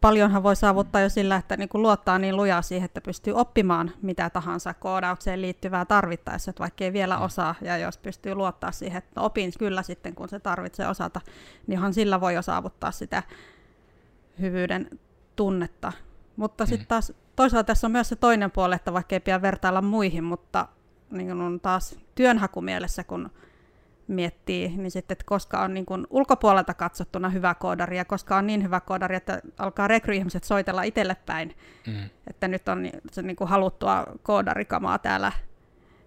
paljonhan 0.00 0.42
voi 0.42 0.56
saavuttaa 0.56 1.00
jo 1.00 1.08
sillä, 1.08 1.36
että 1.36 1.56
niin 1.56 1.68
kuin 1.68 1.82
luottaa 1.82 2.18
niin 2.18 2.36
lujaa 2.36 2.62
siihen, 2.62 2.84
että 2.84 3.00
pystyy 3.00 3.32
oppimaan 3.32 3.92
mitä 4.02 4.30
tahansa 4.30 4.74
koodaukseen 4.74 5.42
liittyvää 5.42 5.84
tarvittaessa, 5.84 6.50
että 6.50 6.60
vaikka 6.60 6.84
ei 6.84 6.92
vielä 6.92 7.16
mm. 7.16 7.22
osaa, 7.22 7.54
ja 7.60 7.78
jos 7.78 7.98
pystyy 7.98 8.34
luottaa 8.34 8.72
siihen, 8.72 8.98
että 8.98 9.20
opin 9.20 9.52
kyllä 9.58 9.82
sitten, 9.82 10.14
kun 10.14 10.28
se 10.28 10.40
tarvitsee 10.40 10.88
osata, 10.88 11.20
niin 11.66 11.94
sillä 11.94 12.20
voi 12.20 12.34
jo 12.34 12.42
saavuttaa 12.42 12.90
sitä 12.90 13.22
hyvyyden 14.40 14.90
tunnetta. 15.36 15.92
Mutta 16.36 16.66
sitten 16.66 16.84
mm. 16.84 16.88
taas 16.88 17.12
toisaalta 17.36 17.66
tässä 17.66 17.86
on 17.86 17.92
myös 17.92 18.08
se 18.08 18.16
toinen 18.16 18.50
puoli, 18.50 18.74
että 18.74 18.92
vaikka 18.92 19.14
ei 19.14 19.20
pidä 19.20 19.42
vertailla 19.42 19.82
muihin, 19.82 20.24
mutta 20.24 20.68
niin 21.10 21.40
on 21.40 21.60
taas 21.60 21.98
työnhakumielessä, 22.14 23.04
kun 23.04 23.30
miettii, 24.08 24.76
niin 24.76 24.90
sitten, 24.90 25.14
että 25.14 25.24
koska 25.26 25.62
on 25.62 25.74
niin 25.74 25.86
kuin 25.86 26.06
ulkopuolelta 26.10 26.74
katsottuna 26.74 27.28
hyvä 27.28 27.54
koodari 27.54 27.96
ja 27.96 28.04
koska 28.04 28.36
on 28.36 28.46
niin 28.46 28.62
hyvä 28.62 28.80
koodari, 28.80 29.16
että 29.16 29.40
alkaa 29.58 29.88
rekryihmiset 29.88 30.44
soitella 30.44 30.82
itselle 30.82 31.16
päin, 31.26 31.56
mm. 31.86 32.10
että 32.26 32.48
nyt 32.48 32.68
on 32.68 32.90
se 33.12 33.22
niin 33.22 33.36
kuin 33.36 33.48
haluttua 33.48 34.06
koodarikamaa 34.22 34.98
täällä, 34.98 35.32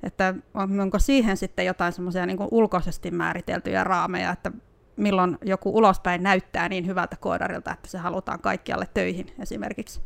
että 0.03 0.35
onko 0.53 0.99
siihen 0.99 1.37
sitten 1.37 1.65
jotain 1.65 1.93
semmoisia 1.93 2.25
niin 2.25 2.37
ulkoisesti 2.51 3.11
määriteltyjä 3.11 3.83
raameja, 3.83 4.31
että 4.31 4.51
milloin 4.95 5.37
joku 5.45 5.77
ulospäin 5.77 6.23
näyttää 6.23 6.69
niin 6.69 6.87
hyvältä 6.87 7.15
koodarilta, 7.19 7.73
että 7.73 7.89
se 7.89 7.97
halutaan 7.97 8.39
kaikkialle 8.39 8.87
töihin 8.93 9.33
esimerkiksi. 9.39 10.01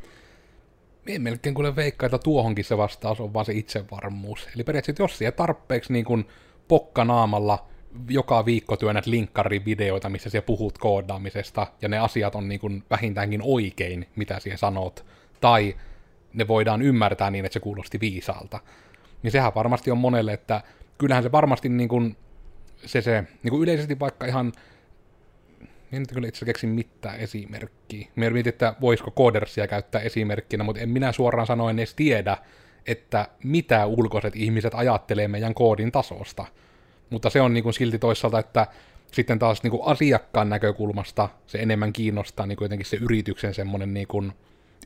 Mie 1.10 1.20
melkein 1.20 1.56
kuule 1.56 1.76
veikkaa, 1.76 2.08
että 2.08 2.18
tuohonkin 2.18 2.66
se 2.66 2.78
vastaus 2.78 3.20
on 3.20 3.34
vaan 3.34 3.46
se 3.46 3.54
itsevarmuus. 3.54 4.48
Eli 4.56 4.64
periaatteessa, 4.64 5.04
jos 5.04 5.18
siellä 5.18 5.32
tarpeeksi 5.32 5.94
niin 5.94 6.06
kuin 6.06 6.28
pokkanaamalla 6.68 7.68
joka 8.10 8.46
viikko 8.46 8.78
työnnät 8.78 9.06
linkkarivideoita, 9.06 10.10
missä 10.10 10.30
siellä 10.30 10.46
puhut 10.46 10.78
koodaamisesta, 10.78 11.68
ja 11.82 11.90
ne 11.90 11.98
asiat 11.98 12.36
on 12.36 12.48
niin 12.50 12.60
kuin 12.60 12.84
vähintäänkin 12.90 13.42
oikein, 13.44 14.08
mitä 14.16 14.40
siellä 14.40 14.58
sanot, 14.58 15.06
tai 15.42 15.76
ne 16.34 16.48
voidaan 16.48 16.82
ymmärtää 16.82 17.32
niin, 17.32 17.46
että 17.46 17.54
se 17.54 17.60
kuulosti 17.60 18.00
viisaalta. 18.00 18.60
Niin 19.24 19.32
sehän 19.32 19.56
varmasti 19.56 19.92
on 19.92 19.98
monelle, 19.98 20.34
että 20.34 20.62
kyllähän 20.98 21.24
se 21.24 21.32
varmasti 21.32 21.70
niin 21.70 21.90
kuin, 21.90 22.18
se, 22.86 23.02
se 23.02 23.24
niin 23.44 23.52
kuin 23.52 23.64
yleisesti 23.64 24.00
vaikka 24.00 24.26
ihan 24.26 24.54
en 25.92 26.00
nyt 26.00 26.12
kyllä 26.12 26.28
itse 26.28 26.46
keksi 26.46 26.68
mitään 26.68 27.20
esimerkkiä. 27.20 28.08
Mä 28.16 28.30
mietin, 28.30 28.50
että 28.50 28.74
voisiko 28.82 29.12
Codersia 29.12 29.68
käyttää 29.68 30.02
esimerkkinä, 30.02 30.64
mutta 30.64 30.82
en 30.82 30.90
minä 30.90 31.12
suoraan 31.12 31.48
sanoen 31.48 31.80
edes 31.80 31.96
tiedä, 31.96 32.38
että 32.88 33.28
mitä 33.44 33.86
ulkoiset 33.86 34.36
ihmiset 34.36 34.74
ajattelee 34.76 35.28
meidän 35.28 35.54
koodin 35.54 35.92
tasosta. 35.92 36.46
Mutta 37.10 37.30
se 37.30 37.42
on 37.42 37.54
niin 37.54 37.64
kuin 37.64 37.74
silti 37.74 38.00
toisaalta, 38.00 38.40
että 38.40 38.68
sitten 39.12 39.40
taas 39.40 39.64
niin 39.64 39.72
kuin 39.72 39.84
asiakkaan 39.86 40.50
näkökulmasta 40.50 41.30
se 41.48 41.58
enemmän 41.58 41.94
kiinnostaa 41.94 42.46
niin 42.46 42.58
kuin 42.58 42.66
jotenkin 42.66 42.86
se 42.86 42.98
yrityksen 42.98 43.54
semmoinen 43.54 43.94
niin 43.94 44.08
kuin, 44.08 44.34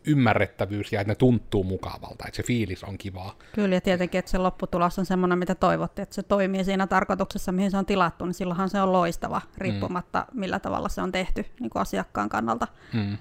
ymmärrettävyys 0.05 0.93
ja 0.93 1.01
että 1.01 1.11
ne 1.11 1.15
tuntuu 1.15 1.63
mukavalta, 1.63 2.27
että 2.27 2.37
se 2.37 2.43
fiilis 2.43 2.83
on 2.83 2.97
kivaa. 2.97 3.37
Kyllä, 3.55 3.75
ja 3.75 3.81
tietenkin, 3.81 4.19
että 4.19 4.31
se 4.31 4.37
lopputulos 4.37 4.99
on 4.99 5.05
semmoinen, 5.05 5.39
mitä 5.39 5.55
toivotte, 5.55 6.01
että 6.01 6.15
se 6.15 6.23
toimii 6.23 6.63
siinä 6.63 6.87
tarkoituksessa, 6.87 7.51
mihin 7.51 7.71
se 7.71 7.77
on 7.77 7.85
tilattu, 7.85 8.25
niin 8.25 8.33
silloinhan 8.33 8.69
se 8.69 8.81
on 8.81 8.91
loistava, 8.91 9.41
riippumatta 9.57 10.25
mm. 10.31 10.39
millä 10.39 10.59
tavalla 10.59 10.89
se 10.89 11.01
on 11.01 11.11
tehty 11.11 11.45
niin 11.59 11.69
kuin 11.69 11.81
asiakkaan 11.81 12.29
kannalta. 12.29 12.67
Mm. 12.93 13.17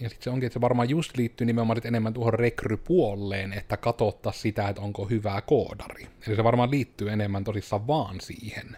Ja 0.00 0.08
sitten 0.08 0.24
se 0.24 0.30
onkin, 0.30 0.46
että 0.46 0.54
se 0.54 0.60
varmaan 0.60 0.88
just 0.88 1.16
liittyy 1.16 1.46
nimenomaan 1.46 1.80
enemmän 1.84 2.14
tuohon 2.14 2.34
rekrypuoleen, 2.34 3.52
että 3.52 3.76
katsottaa 3.76 4.32
sitä, 4.32 4.68
että 4.68 4.82
onko 4.82 5.04
hyvää 5.04 5.40
koodari. 5.40 6.06
Eli 6.26 6.36
se 6.36 6.44
varmaan 6.44 6.70
liittyy 6.70 7.10
enemmän 7.10 7.44
tosissaan 7.44 7.86
vaan 7.86 8.20
siihen. 8.20 8.76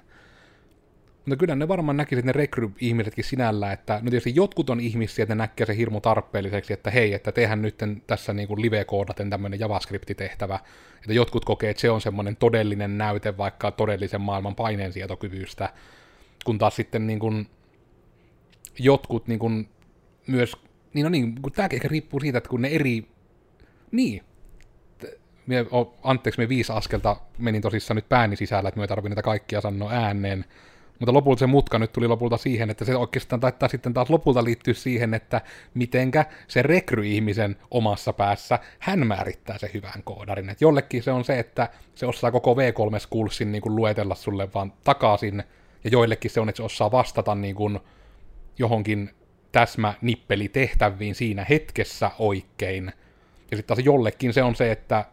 Mutta 1.28 1.40
kyllä 1.40 1.54
ne 1.54 1.68
varmaan 1.68 1.97
näkisivät 1.97 2.25
ne 2.25 2.32
rekry-ihmisetkin 2.32 3.25
sinällä, 3.25 3.73
että 3.73 3.94
no 3.94 4.11
tietysti 4.11 4.32
jotkut 4.35 4.70
on 4.70 4.80
ihmisiä, 4.80 5.23
että 5.23 5.35
ne 5.35 5.38
näkee 5.38 5.66
se 5.66 5.76
hirmu 5.76 6.00
tarpeelliseksi, 6.00 6.73
että 6.73 6.90
hei, 6.90 7.14
että 7.14 7.32
tehän 7.32 7.62
nyt 7.62 7.75
tässä 8.06 8.32
niin 8.32 8.49
kuin 8.49 8.62
live-koodaten 8.62 9.30
tämmöinen 9.30 9.61
JavaScript-tehtävä, 9.61 10.58
että 10.97 11.12
jotkut 11.12 11.44
kokee, 11.44 11.70
että 11.70 11.80
se 11.80 11.90
on 11.90 12.00
semmoinen 12.00 12.37
todellinen 12.37 12.99
näyte 12.99 13.37
vaikka 13.37 13.70
todellisen 13.70 14.20
maailman 14.20 14.54
paineensietokyvystä, 14.54 15.73
kun 16.44 16.58
taas 16.58 16.76
sitten 16.76 17.06
niin 17.06 17.18
kuin 17.18 17.47
jotkut 18.78 19.28
niin 19.28 19.38
kuin 19.38 19.68
myös, 20.26 20.56
niin 20.94 21.04
no 21.04 21.11
niin, 21.11 21.42
kun 21.42 21.52
tämäkin 21.52 21.76
ehkä 21.76 21.88
riippuu 21.88 22.20
siitä, 22.20 22.38
että 22.38 22.50
kun 22.50 22.62
ne 22.62 22.68
eri, 22.68 23.08
niin, 23.90 24.23
mie, 25.47 25.66
anteeksi, 26.02 26.40
me 26.40 26.49
viisi 26.49 26.73
askelta 26.73 27.16
menin 27.38 27.62
tosissaan 27.62 27.97
nyt 27.97 28.08
pääni 28.08 28.37
sisällä, 28.37 28.68
että 28.68 28.80
me 28.80 28.87
tarvitsen 28.87 29.11
niitä 29.11 29.23
kaikkia 29.23 29.61
sanoa 29.61 29.90
ääneen, 29.92 30.44
mutta 30.98 31.12
lopulta 31.12 31.38
se 31.38 31.46
mutka 31.46 31.78
nyt 31.78 31.92
tuli 31.92 32.08
lopulta 32.08 32.36
siihen, 32.36 32.70
että 32.70 32.84
se 32.84 32.96
oikeastaan 32.96 33.40
taittaa 33.40 33.68
sitten 33.68 33.94
taas 33.94 34.10
lopulta 34.10 34.44
liittyä 34.44 34.74
siihen, 34.74 35.14
että 35.14 35.40
mitenkä 35.74 36.24
se 36.48 36.62
rekry-ihmisen 36.62 37.56
omassa 37.70 38.12
päässä, 38.12 38.58
hän 38.78 39.06
määrittää 39.06 39.58
se 39.58 39.70
hyvän 39.74 40.02
koodarin. 40.04 40.50
Et 40.50 40.60
jollekin 40.60 41.02
se 41.02 41.10
on 41.10 41.24
se, 41.24 41.38
että 41.38 41.68
se 41.94 42.06
osaa 42.06 42.30
koko 42.30 42.54
V3-kurssin 42.54 43.52
niin 43.52 43.62
kuin 43.62 43.76
luetella 43.76 44.14
sulle 44.14 44.48
vaan 44.54 44.72
takaisin, 44.84 45.44
ja 45.84 45.90
joillekin 45.90 46.30
se 46.30 46.40
on, 46.40 46.48
että 46.48 46.56
se 46.56 46.62
osaa 46.62 46.90
vastata 46.90 47.34
niin 47.34 47.54
kuin 47.54 47.78
johonkin 48.58 49.10
täsmä 49.52 49.94
nippeli 50.00 50.48
tehtäviin 50.48 51.14
siinä 51.14 51.46
hetkessä 51.50 52.10
oikein. 52.18 52.92
Ja 53.50 53.56
sitten 53.56 53.76
taas 53.76 53.86
jollekin 53.86 54.32
se 54.32 54.42
on 54.42 54.54
se, 54.54 54.72
että 54.72 55.04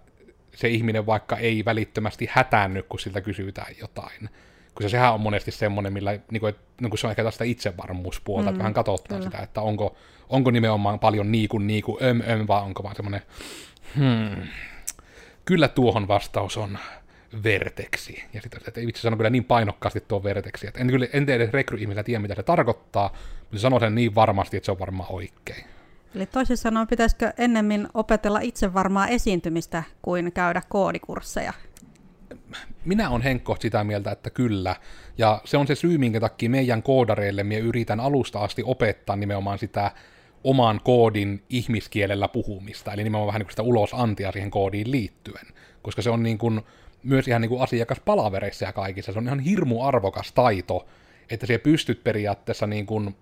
se 0.55 0.67
ihminen 0.67 1.05
vaikka 1.05 1.37
ei 1.37 1.65
välittömästi 1.65 2.29
hätäänny, 2.31 2.83
kun 2.83 2.99
siltä 2.99 3.21
kysytään 3.21 3.73
jotain 3.81 4.29
koska 4.75 4.89
sehän 4.89 5.13
on 5.13 5.21
monesti 5.21 5.51
semmoinen, 5.51 5.93
millä 5.93 6.19
niin 6.31 6.39
kuin, 6.39 6.55
niin 6.81 6.89
kuin 6.89 6.99
se 6.99 7.07
on 7.07 7.11
ehkä 7.11 7.23
tästä 7.23 7.43
itsevarmuuspuolta, 7.43 8.43
mm, 8.43 8.49
että 8.49 8.59
vähän 8.59 8.73
katsotaan 8.73 9.19
kyllä. 9.19 9.31
sitä, 9.31 9.43
että 9.43 9.61
onko, 9.61 9.95
onko 10.29 10.51
nimenomaan 10.51 10.99
paljon 10.99 11.31
niin 11.31 11.49
kuin, 11.49 11.67
niin 11.67 11.83
kuin 11.83 12.03
öm, 12.03 12.21
öm, 12.29 12.47
vai 12.47 12.61
onko 12.61 12.83
vaan 12.83 12.95
semmoinen, 12.95 13.21
hmm, 13.95 14.47
kyllä 15.45 15.67
tuohon 15.67 16.07
vastaus 16.07 16.57
on 16.57 16.77
verteksi. 17.43 18.23
Ja 18.33 18.41
sitten, 18.41 18.61
että 18.67 18.81
itse 18.81 19.01
sanoo 19.01 19.17
kyllä 19.17 19.29
niin 19.29 19.45
painokkaasti 19.45 20.03
tuo 20.07 20.23
verteksi, 20.23 20.67
että 20.67 20.79
en, 20.79 20.87
kyllä, 20.87 21.07
en 21.13 21.25
tiedä 21.25 21.47
rekryihmisellä 21.51 22.03
tiedä, 22.03 22.19
mitä 22.19 22.35
se 22.35 22.43
tarkoittaa, 22.43 23.13
mutta 23.41 23.57
sanoo 23.57 23.79
sen 23.79 23.95
niin 23.95 24.15
varmasti, 24.15 24.57
että 24.57 24.65
se 24.65 24.71
on 24.71 24.79
varmaan 24.79 25.11
oikein. 25.11 25.65
Eli 26.15 26.25
toisin 26.25 26.57
sanoen, 26.57 26.87
pitäisikö 26.87 27.33
ennemmin 27.37 27.87
opetella 27.93 28.39
itse 28.39 28.73
varmaa 28.73 29.07
esiintymistä 29.07 29.83
kuin 30.01 30.31
käydä 30.31 30.61
koodikursseja? 30.69 31.53
Minä 32.85 33.09
on 33.09 33.21
Henkko 33.21 33.57
sitä 33.59 33.83
mieltä, 33.83 34.11
että 34.11 34.29
kyllä. 34.29 34.75
Ja 35.17 35.41
se 35.45 35.57
on 35.57 35.67
se 35.67 35.75
syy, 35.75 35.97
minkä 35.97 36.19
takia 36.19 36.49
meidän 36.49 36.83
koodareille 36.83 37.43
me 37.43 37.57
yritän 37.57 37.99
alusta 37.99 38.39
asti 38.39 38.63
opettaa 38.65 39.15
nimenomaan 39.15 39.59
sitä 39.59 39.91
oman 40.43 40.81
koodin 40.83 41.43
ihmiskielellä 41.49 42.27
puhumista, 42.27 42.93
eli 42.93 43.03
nimenomaan 43.03 43.27
vähän 43.27 43.39
niin 43.39 43.45
kuin 43.45 43.51
sitä 43.51 43.63
ulosantia 43.63 44.31
siihen 44.31 44.51
koodiin 44.51 44.91
liittyen, 44.91 45.47
koska 45.81 46.01
se 46.01 46.09
on 46.09 46.23
niin 46.23 46.37
kuin, 46.37 46.61
myös 47.03 47.27
ihan 47.27 47.41
niin 47.41 47.49
kuin 47.49 47.61
asiakaspalavereissa 47.61 48.65
ja 48.65 48.73
kaikissa, 48.73 49.11
se 49.11 49.19
on 49.19 49.25
ihan 49.25 49.39
hirmu 49.39 49.83
arvokas 49.83 50.31
taito, 50.31 50.87
että 51.29 51.45
siellä 51.45 51.63
pystyt 51.63 52.03
periaatteessa 52.03 52.67
niin 52.67 52.85
kuin 52.85 53.15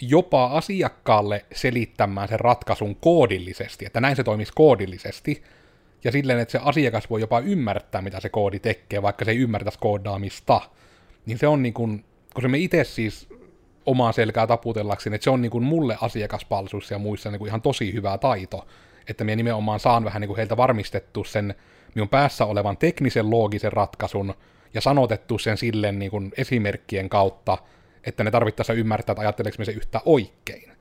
jopa 0.00 0.46
asiakkaalle 0.46 1.44
selittämään 1.54 2.28
sen 2.28 2.40
ratkaisun 2.40 2.96
koodillisesti, 2.96 3.86
että 3.86 4.00
näin 4.00 4.16
se 4.16 4.24
toimisi 4.24 4.52
koodillisesti, 4.54 5.42
ja 6.06 6.12
silleen, 6.12 6.38
että 6.38 6.52
se 6.52 6.58
asiakas 6.62 7.10
voi 7.10 7.20
jopa 7.20 7.40
ymmärtää, 7.40 8.02
mitä 8.02 8.20
se 8.20 8.28
koodi 8.28 8.58
tekee, 8.58 9.02
vaikka 9.02 9.24
se 9.24 9.30
ei 9.30 9.38
ymmärtäisi 9.38 9.78
koodaamista. 9.78 10.60
Niin 11.26 11.38
se 11.38 11.46
on 11.46 11.62
niin 11.62 11.74
kuin, 11.74 12.04
kun 12.34 12.42
se 12.42 12.48
me 12.48 12.58
itse 12.58 12.84
siis 12.84 13.28
omaa 13.86 14.12
selkää 14.12 14.46
taputellakseni, 14.46 15.14
että 15.14 15.24
se 15.24 15.30
on 15.30 15.42
niin 15.42 15.50
kuin 15.50 15.64
mulle 15.64 15.98
asiakaspalveluissa 16.00 16.94
ja 16.94 16.98
muissa 16.98 17.30
niin 17.30 17.38
kuin 17.38 17.48
ihan 17.48 17.62
tosi 17.62 17.92
hyvä 17.92 18.18
taito, 18.18 18.66
että 19.08 19.24
minä 19.24 19.36
nimenomaan 19.36 19.80
saan 19.80 20.04
vähän 20.04 20.20
niin 20.20 20.28
kuin 20.28 20.36
heiltä 20.36 20.56
varmistettu 20.56 21.24
sen 21.24 21.54
minun 21.94 22.08
päässä 22.08 22.44
olevan 22.44 22.76
teknisen 22.76 23.30
loogisen 23.30 23.72
ratkaisun 23.72 24.34
ja 24.74 24.80
sanotettu 24.80 25.38
sen 25.38 25.56
silleen 25.56 25.98
niin 25.98 26.10
kuin 26.10 26.32
esimerkkien 26.36 27.08
kautta, 27.08 27.58
että 28.04 28.24
ne 28.24 28.30
tarvittaessa 28.30 28.72
ymmärtää, 28.72 29.12
että 29.12 29.20
ajatteleeko 29.20 29.56
me 29.58 29.64
se 29.64 29.72
yhtä 29.72 30.00
oikein. 30.04 30.75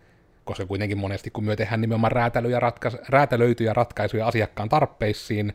Koska 0.45 0.65
kuitenkin 0.65 0.97
monesti, 0.97 1.31
kun 1.31 1.43
me 1.43 1.55
tehdään 1.55 1.81
nimenomaan 1.81 2.11
räätälöjä, 2.11 2.59
ratkais- 2.59 3.05
räätälöityjä 3.09 3.73
ratkaisuja 3.73 4.27
asiakkaan 4.27 4.69
tarpeisiin, 4.69 5.53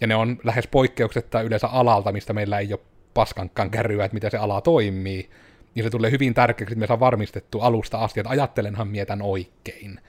ja 0.00 0.06
ne 0.06 0.14
on 0.14 0.38
lähes 0.44 0.66
poikkeuksetta 0.66 1.42
yleensä 1.42 1.68
alalta, 1.68 2.12
mistä 2.12 2.32
meillä 2.32 2.58
ei 2.58 2.72
ole 2.72 2.80
paskankaan 3.14 3.70
kärryä, 3.70 4.04
että 4.04 4.14
miten 4.14 4.30
se 4.30 4.36
ala 4.36 4.60
toimii, 4.60 5.30
niin 5.74 5.84
se 5.84 5.90
tulee 5.90 6.10
hyvin 6.10 6.34
tärkeäksi, 6.34 6.72
että 6.72 6.80
me 6.80 6.86
saa 6.86 7.00
varmistettu 7.00 7.60
alusta 7.60 7.98
asti, 7.98 8.20
että 8.20 8.30
ajattelenhan 8.30 8.88
mietän 8.88 9.22
oikein. 9.22 10.00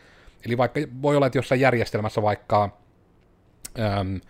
Eli 0.45 0.57
vaikka 0.57 0.79
voi 1.01 1.15
olla, 1.15 1.25
että 1.25 1.37
jossain 1.37 1.61
järjestelmässä 1.61 2.21
vaikka 2.21 2.77
äm, 3.79 4.21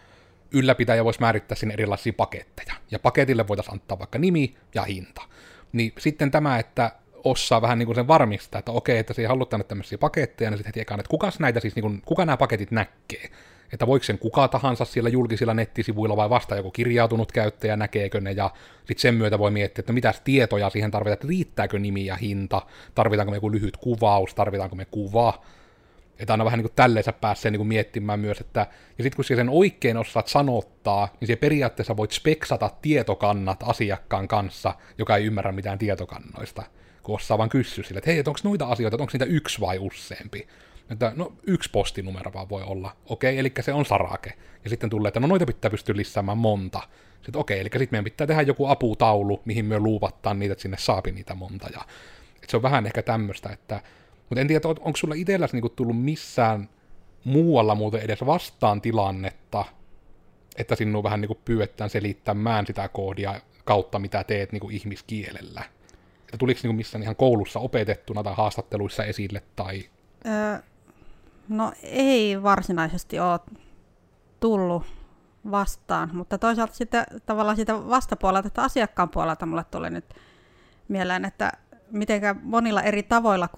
ylläpitäjä 0.52 1.06
voisi 1.06 1.20
määrittää 1.20 1.56
sinne 1.56 1.74
erilaisia 1.74 2.14
paketteja, 2.14 2.74
ja 2.92 3.00
paketille 3.00 3.48
voitaisiin 3.48 3.74
antaa 3.74 4.00
vaikka 4.00 4.20
nimi 4.20 4.56
ja 4.76 4.84
hinta. 4.84 5.22
Niin 5.72 5.94
sitten 5.98 6.32
tämä, 6.32 6.60
että 6.60 6.92
osaa 7.24 7.62
vähän 7.62 7.80
niin 7.80 7.96
sen 7.96 8.08
varmistaa, 8.08 8.60
että 8.60 8.72
okei, 8.72 8.98
että 8.98 9.14
se 9.14 9.22
ei 9.22 9.28
halua 9.28 9.46
tänne 9.46 9.64
tämmöisiä 9.64 9.98
paketteja, 9.98 10.50
niin 10.50 10.58
sitten 10.58 10.70
heti 10.70 10.80
ekaan, 10.80 11.00
että 11.00 11.10
kuka 11.10 11.30
näitä 11.40 11.60
siis, 11.60 11.76
niin 11.76 11.82
kuin, 11.84 12.02
kuka 12.06 12.26
nämä 12.26 12.38
paketit 12.38 12.72
näkee. 12.72 13.30
Että 13.74 13.88
voiko 13.88 14.04
sen 14.04 14.20
kuka 14.20 14.48
tahansa 14.48 14.86
siellä 14.86 15.10
julkisilla 15.10 15.54
nettisivuilla 15.54 16.18
vai 16.18 16.30
vasta 16.30 16.56
joku 16.56 16.72
kirjautunut 16.72 17.32
käyttäjä, 17.32 17.78
näkeekö 17.78 18.22
ne, 18.22 18.32
ja 18.32 18.52
sitten 18.78 19.00
sen 19.00 19.16
myötä 19.16 19.40
voi 19.40 19.52
miettiä, 19.52 19.82
että 19.82 19.94
mitä 19.94 20.14
tietoja 20.24 20.70
siihen 20.70 20.92
tarvitaan, 20.92 21.14
että 21.14 21.28
riittääkö 21.28 21.80
nimi 21.80 22.06
ja 22.06 22.16
hinta, 22.16 22.62
tarvitaanko 22.96 23.32
me 23.32 23.38
joku 23.38 23.52
lyhyt 23.52 23.78
kuvaus, 23.78 24.36
tarvitaanko 24.36 24.76
me 24.76 24.86
kuva, 24.86 25.42
että 26.20 26.34
aina 26.34 26.46
vähän 26.46 26.58
niin 26.58 26.68
kuin 26.68 26.76
tälleensä 26.76 27.14
pääsee 27.14 27.52
niin 27.52 27.60
kuin 27.60 27.68
miettimään 27.68 28.20
myös, 28.20 28.40
että 28.42 28.60
ja 28.98 29.04
sitten 29.04 29.16
kun 29.16 29.26
sen 29.26 29.50
oikein 29.50 29.98
osaat 29.98 30.28
sanottaa, 30.28 31.14
niin 31.20 31.28
se 31.28 31.36
periaatteessa 31.36 31.98
voit 31.98 32.12
speksata 32.12 32.70
tietokannat 32.82 33.64
asiakkaan 33.68 34.28
kanssa, 34.28 34.74
joka 34.98 35.18
ei 35.18 35.26
ymmärrä 35.26 35.52
mitään 35.52 35.78
tietokannoista, 35.78 36.64
kun 37.10 37.16
osaa 37.16 37.38
vaan 37.38 37.50
kysyä 37.50 37.84
sille, 37.84 37.98
että 37.98 38.12
hei, 38.12 38.20
onko 38.20 38.40
noita 38.44 38.66
asioita, 38.66 38.98
onko 38.98 39.12
niitä 39.14 39.26
yksi 39.26 39.62
vai 39.62 39.80
useampi. 39.80 40.48
Että 40.92 41.14
no 41.16 41.34
yksi 41.48 41.70
postinumero 41.72 42.34
vaan 42.34 42.50
voi 42.50 42.64
olla. 42.64 42.96
Okei, 43.06 43.40
eli 43.40 43.52
se 43.62 43.74
on 43.74 43.86
sarake. 43.86 44.34
Ja 44.64 44.70
sitten 44.70 44.90
tulee, 44.90 45.08
että 45.08 45.20
no 45.20 45.28
noita 45.28 45.46
pitää 45.46 45.72
pystyä 45.72 45.96
lisäämään 45.96 46.38
monta. 46.38 46.82
Sitten 47.22 47.42
okei, 47.42 47.60
eli 47.60 47.70
sitten 47.70 47.88
meidän 47.92 48.04
pitää 48.04 48.28
tehdä 48.28 48.42
joku 48.42 48.68
aputaulu, 48.68 49.42
mihin 49.46 49.66
me 49.66 49.80
luuvattaa 49.80 50.34
niitä, 50.34 50.52
että 50.52 50.62
sinne 50.62 50.78
saapi 50.78 51.12
niitä 51.12 51.36
monta. 51.36 51.68
Ja, 51.74 51.82
että 52.36 52.48
se 52.48 52.58
on 52.58 52.64
vähän 52.64 52.86
ehkä 52.86 53.02
tämmöistä, 53.02 53.50
että 53.50 53.82
mutta 54.30 54.42
en 54.42 54.48
tiedä, 54.48 54.68
onko 54.68 54.98
sulla 54.98 55.16
itselläsi 55.16 55.54
niinku 55.54 55.70
tullut 55.70 56.02
missään 56.02 56.70
muualla 57.24 57.76
muuten 57.76 58.02
edes 58.02 58.26
vastaan 58.26 58.82
tilannetta, 58.82 59.66
että 60.58 60.76
sinun 60.76 61.04
vähän 61.04 61.22
niinku 61.22 61.40
pyydetään 61.46 61.90
selittämään 61.90 62.68
sitä 62.68 62.88
koodia 62.90 63.42
kautta, 63.66 64.00
mitä 64.00 64.24
teet 64.24 64.52
niinku 64.52 64.70
ihmiskielellä. 64.70 65.64
Että 66.30 66.38
tuliko 66.38 66.60
niinku 66.64 66.76
missään 66.76 67.04
ihan 67.04 67.16
koulussa 67.16 67.60
opetettuna 67.60 68.24
tai 68.24 68.34
haastatteluissa 68.38 69.04
esille? 69.04 69.44
Tai... 69.56 69.90
Öö, 70.26 70.60
no 71.48 71.74
ei 71.84 72.44
varsinaisesti 72.44 73.20
ole 73.20 73.40
tullut 74.40 74.84
vastaan, 75.52 76.10
mutta 76.14 76.38
toisaalta 76.38 76.74
sitten 76.74 77.06
tavallaan 77.26 77.56
siitä 77.56 77.88
vastapuolelta, 77.90 78.48
että 78.48 78.64
asiakkaan 78.64 79.10
puolelta 79.10 79.46
mulle 79.46 79.66
tuli 79.72 79.90
nyt 79.90 80.06
mieleen, 80.88 81.26
että 81.26 81.52
miten 81.92 82.22
monilla 82.44 82.82
eri 82.82 83.04
tavoilla, 83.04 83.50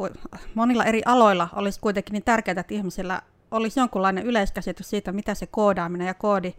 monilla 0.55 0.85
eri 0.85 1.01
aloilla 1.05 1.49
olisi 1.55 1.79
kuitenkin 1.79 2.13
niin 2.13 2.23
tärkeää, 2.23 2.59
että 2.59 2.73
ihmisillä 2.73 3.21
olisi 3.51 3.79
jonkunlainen 3.79 4.25
yleiskäsitys 4.25 4.89
siitä, 4.89 5.11
mitä 5.11 5.33
se 5.33 5.47
koodaaminen 5.47 6.07
ja 6.07 6.13
koodi 6.13 6.53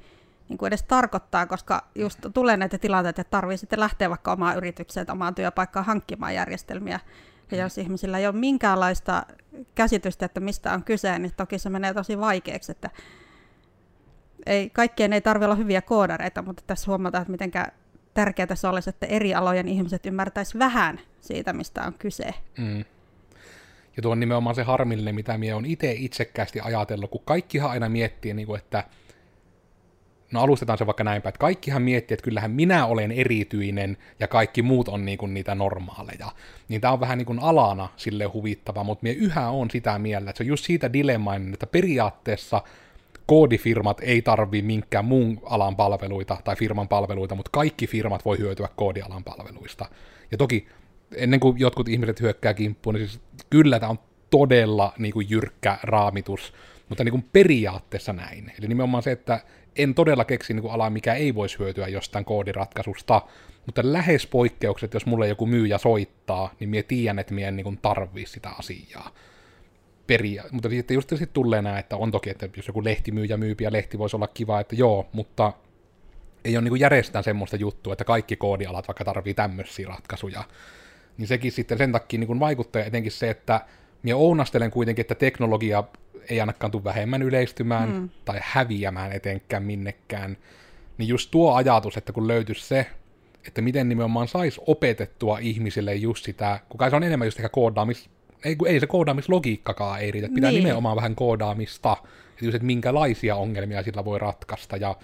niin 0.53 0.59
kuin 0.59 0.69
edes 0.69 0.83
tarkoittaa, 0.83 1.47
koska 1.47 1.88
just 1.95 2.19
tulee 2.35 2.57
näitä 2.57 2.79
tilanteita, 2.79 3.21
että 3.21 3.31
tarvii 3.31 3.57
sitten 3.57 3.81
lähteä 3.81 4.11
vaikka 4.11 4.33
omaan 4.33 4.57
yritykseen, 4.57 5.11
omaan 5.11 5.35
työpaikkaan 5.35 5.87
hankkimaan 5.87 6.35
järjestelmiä. 6.35 7.01
Ja 7.51 7.59
jos 7.59 7.79
ihmisillä 7.79 8.19
ei 8.19 8.27
ole 8.27 8.35
minkäänlaista 8.35 9.27
käsitystä, 9.75 10.27
että 10.27 10.41
mistä 10.41 10.73
on 10.73 10.85
kyse, 10.85 11.19
niin 11.19 11.33
toki 11.37 11.59
se 11.59 11.71
menee 11.71 11.95
tosi 11.95 12.21
vaikeaksi, 12.21 12.73
että 12.73 12.91
ei, 14.47 14.71
kaikkien 14.71 15.12
ei 15.12 15.21
tarvitse 15.21 15.45
olla 15.45 15.55
hyviä 15.55 15.83
koodareita, 15.83 16.43
mutta 16.43 16.62
tässä 16.67 16.87
huomataan, 16.87 17.23
että 17.23 17.33
mitenkä 17.33 17.67
tärkeää 18.15 18.55
se 18.55 18.69
olisi, 18.69 18.91
että 18.91 19.07
eri 19.07 19.35
alojen 19.35 19.69
ihmiset 19.69 20.07
ymmärtäisivät 20.07 20.59
vähän 20.59 21.01
siitä, 21.21 21.53
mistä 21.53 21.83
on 21.83 21.95
kyse. 21.95 22.35
Mm. 22.59 22.85
Ja 23.97 24.03
tuo 24.03 24.12
on 24.12 24.21
nimenomaan 24.21 24.55
se 24.55 24.62
harmillinen, 24.62 25.15
mitä 25.15 25.38
minä 25.38 25.55
olen 25.55 25.65
itse 25.65 25.93
itsekkäästi 25.93 26.61
ajatellut, 26.61 27.11
kun 27.11 27.23
kaikkihan 27.25 27.71
aina 27.71 27.88
miettii, 27.88 28.35
niin 28.35 28.47
kuin, 28.47 28.59
että 28.59 28.85
no 30.33 30.40
alustetaan 30.40 30.79
se 30.79 30.87
vaikka 30.87 31.05
näinpä, 31.05 31.29
että 31.29 31.38
kaikkihan 31.38 31.83
miettii, 31.83 32.14
että 32.14 32.25
kyllähän 32.25 32.51
minä 32.51 32.87
olen 32.87 33.12
erityinen 33.12 33.97
ja 34.21 34.29
kaikki 34.29 34.62
muut 34.62 34.88
on 34.88 35.05
niin 35.05 35.18
kuin 35.18 35.35
niitä 35.35 35.55
normaaleja. 35.55 36.33
Niin 36.68 36.81
tämä 36.81 36.92
on 36.92 37.01
vähän 37.01 37.18
niin 37.18 37.27
kuin 37.27 37.38
alana 37.38 37.88
sille 37.97 38.25
huvittava, 38.25 38.85
mutta 38.85 39.03
minä 39.03 39.16
yhä 39.18 39.51
on 39.51 39.71
sitä 39.71 39.99
mieltä, 39.99 40.31
että 40.31 40.38
se 40.38 40.42
on 40.42 40.49
just 40.49 40.64
siitä 40.64 40.92
dilemmainen, 40.92 41.53
että 41.53 41.66
periaatteessa 41.66 42.62
koodifirmat 43.27 44.01
ei 44.01 44.23
tarvi 44.23 44.62
minkään 44.62 45.05
muun 45.05 45.40
alan 45.45 45.77
palveluita 45.77 46.37
tai 46.45 46.57
firman 46.57 46.88
palveluita, 46.88 47.35
mutta 47.35 47.51
kaikki 47.53 47.87
firmat 47.87 48.25
voi 48.25 48.38
hyötyä 48.38 48.68
koodialan 48.77 49.25
palveluista. 49.25 49.87
Ja 50.31 50.38
toki 50.38 50.68
ennen 51.14 51.40
kuin 51.40 51.59
jotkut 51.59 51.88
ihmiset 51.88 52.21
hyökkää 52.21 52.55
kimppuun, 52.55 52.95
niin 52.95 53.09
siis 53.09 53.21
kyllä 53.51 53.81
tämä 53.81 53.90
on 53.90 53.99
todella 54.31 54.92
niin 54.99 55.12
kuin 55.12 55.27
jyrkkä 55.31 55.79
raamitus, 55.83 56.55
mutta 56.88 57.05
niin 57.05 57.12
kuin 57.12 57.29
periaatteessa 57.33 58.12
näin. 58.12 58.53
Eli 58.59 58.68
nimenomaan 58.68 59.03
se, 59.03 59.12
että 59.12 59.40
en 59.77 59.95
todella 59.95 60.25
keksi 60.25 60.55
niin 60.55 60.63
kuin 60.63 60.73
alaa, 60.73 60.91
mikä 60.91 61.15
ei 61.15 61.35
voisi 61.35 61.59
hyötyä 61.59 61.89
jostain 61.89 62.25
koodiratkaisusta, 62.25 63.23
mutta 63.67 63.83
lähes 63.85 64.27
poikkeukset, 64.27 64.95
jos 64.95 65.07
mulle 65.07 65.29
joku 65.29 65.47
myyjä 65.47 65.79
soittaa, 65.79 66.55
niin 66.61 66.71
minä 66.71 66.83
tiedän, 66.83 67.19
että 67.19 67.35
minä 67.35 67.49
en 67.49 67.57
niin 67.57 67.79
tarvii 67.83 68.27
sitä 68.27 68.51
asiaa 68.51 69.11
peria- 70.07 70.45
mutta 70.51 70.69
sitten 70.69 70.95
just 70.95 71.09
sitten 71.09 71.29
tulee 71.29 71.63
nämä, 71.63 71.79
että 71.79 71.97
on 71.97 72.11
toki, 72.11 72.31
että 72.31 72.49
jos 72.57 72.67
joku 72.67 72.85
lehtimyyjä 72.85 73.37
myypi 73.37 73.65
ja 73.65 73.73
lehti 73.73 73.99
voisi 73.99 74.17
olla 74.17 74.27
kiva, 74.27 74.61
että 74.61 74.75
joo, 74.75 75.09
mutta 75.13 75.53
ei 76.45 76.57
ole 76.57 76.65
niin 76.65 76.81
järjestään 76.81 77.25
semmoista 77.25 77.57
juttua, 77.57 77.93
että 77.93 78.05
kaikki 78.05 78.37
koodialat 78.37 78.89
vaikka 78.89 79.05
tarvii 79.05 79.35
tämmöisiä 79.35 79.89
ratkaisuja. 79.89 80.45
Niin 81.19 81.29
sekin 81.29 81.53
sitten 81.53 81.79
sen 81.79 81.93
takia 81.93 82.21
niin 82.21 82.41
vaikuttaa 82.41 82.83
etenkin 82.83 83.13
se, 83.13 83.31
että 83.31 83.61
minä 84.03 84.17
ounastelen 84.17 84.71
kuitenkin, 84.71 85.01
että 85.01 85.15
teknologia 85.15 85.85
ei 86.31 86.41
ainakaan 86.41 86.71
tule 86.71 86.85
vähemmän 86.85 87.23
yleistymään 87.23 87.93
mm. 87.93 88.09
tai 88.25 88.38
häviämään 88.43 89.12
etenkään 89.12 89.62
minnekään. 89.62 90.37
Niin 90.99 91.09
just 91.09 91.31
tuo 91.31 91.55
ajatus, 91.55 91.97
että 91.97 92.12
kun 92.12 92.29
löytyisi 92.29 92.67
se, 92.67 92.87
että 93.47 93.62
miten 93.62 93.88
nimenomaan 93.88 94.29
saisi 94.29 94.61
opetettua 94.67 95.38
ihmisille 95.38 95.95
just 95.95 96.25
sitä, 96.25 96.61
kun 96.69 96.91
se 96.91 96.97
on 96.97 97.03
enemmän 97.03 97.27
just 97.27 97.38
ehkä 97.38 97.49
koodaamis 97.49 98.11
ei, 98.45 98.57
ei 98.67 98.81
se 98.81 98.87
koodaamislogiikkakaan 98.87 100.01
ei 100.01 100.11
riitä, 100.11 100.29
pitää 100.35 100.51
niin. 100.51 100.65
nimenomaan 100.65 100.97
vähän 100.97 101.15
koodaamista, 101.15 101.97
että, 102.03 102.45
just, 102.45 102.55
että 102.55 102.67
minkälaisia 102.67 103.37
ongelmia 103.37 103.83
sillä 103.83 104.05
voi 104.05 104.19
ratkaista, 104.19 104.77
ja 104.77 104.97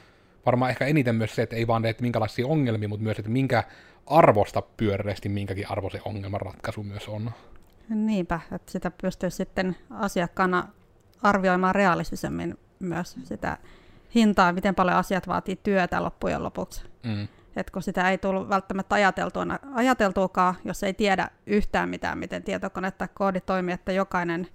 varmaan 0.47 0.71
ehkä 0.71 0.87
eniten 0.87 1.15
myös 1.15 1.35
se, 1.35 1.43
että 1.43 1.57
ei 1.57 1.67
vaan 1.67 1.85
että 1.85 2.03
minkälaisia 2.03 2.47
ongelmia, 2.47 2.89
mutta 2.89 3.05
myös, 3.05 3.19
että 3.19 3.31
minkä 3.31 3.65
arvosta 4.07 4.63
pyöreästi 4.63 5.29
minkäkin 5.29 5.71
arvo 5.71 5.91
se 5.91 6.01
ongelman 6.05 6.41
ratkaisu 6.41 6.83
myös 6.83 7.09
on. 7.09 7.31
Niinpä, 7.89 8.41
että 8.53 8.73
sitä 8.73 8.91
pystyy 8.91 9.31
sitten 9.31 9.77
asiakkaana 9.91 10.69
arvioimaan 11.23 11.75
realistisemmin 11.75 12.59
myös 12.79 13.17
sitä 13.25 13.57
hintaa, 14.15 14.53
miten 14.53 14.75
paljon 14.75 14.97
asiat 14.97 15.29
vaatii 15.29 15.57
työtä 15.63 16.03
loppujen 16.03 16.43
lopuksi. 16.43 16.83
Mm. 17.05 17.29
Et 17.57 17.71
kun 17.71 17.83
sitä 17.83 18.11
ei 18.11 18.19
tullut 18.19 18.49
välttämättä 18.49 18.95
ajateltuakaan, 19.75 20.55
jos 20.65 20.83
ei 20.83 20.95
tiedä 20.95 21.31
yhtään 21.47 21.89
mitään, 21.89 22.19
miten 22.19 22.43
tietokone 22.43 22.91
tai 22.91 23.09
koodi 23.15 23.41
toimii, 23.41 23.75
että 23.75 23.93
jokainen 23.93 24.49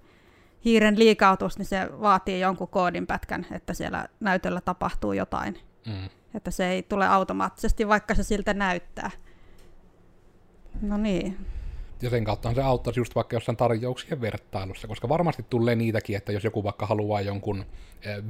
hiiren 0.64 0.98
liikautus, 0.98 1.58
niin 1.58 1.66
se 1.66 1.88
vaatii 2.00 2.40
jonkun 2.40 2.68
koodin 2.68 3.06
pätkän, 3.06 3.46
että 3.50 3.74
siellä 3.74 4.08
näytöllä 4.20 4.60
tapahtuu 4.60 5.12
jotain. 5.12 5.58
Mm. 5.86 6.08
Että 6.34 6.50
se 6.50 6.66
ei 6.66 6.82
tule 6.82 7.06
automaattisesti, 7.06 7.88
vaikka 7.88 8.14
se 8.14 8.22
siltä 8.22 8.54
näyttää. 8.54 9.10
No 10.82 10.96
niin. 10.96 11.46
Ja 12.02 12.10
sen 12.10 12.24
kautta 12.24 12.54
se 12.54 12.62
auttaisi 12.62 13.00
just 13.00 13.14
vaikka 13.14 13.36
jossain 13.36 13.56
tarjouksien 13.56 14.20
vertailussa, 14.20 14.88
koska 14.88 15.08
varmasti 15.08 15.44
tulee 15.50 15.74
niitäkin, 15.74 16.16
että 16.16 16.32
jos 16.32 16.44
joku 16.44 16.64
vaikka 16.64 16.86
haluaa 16.86 17.20
jonkun 17.20 17.64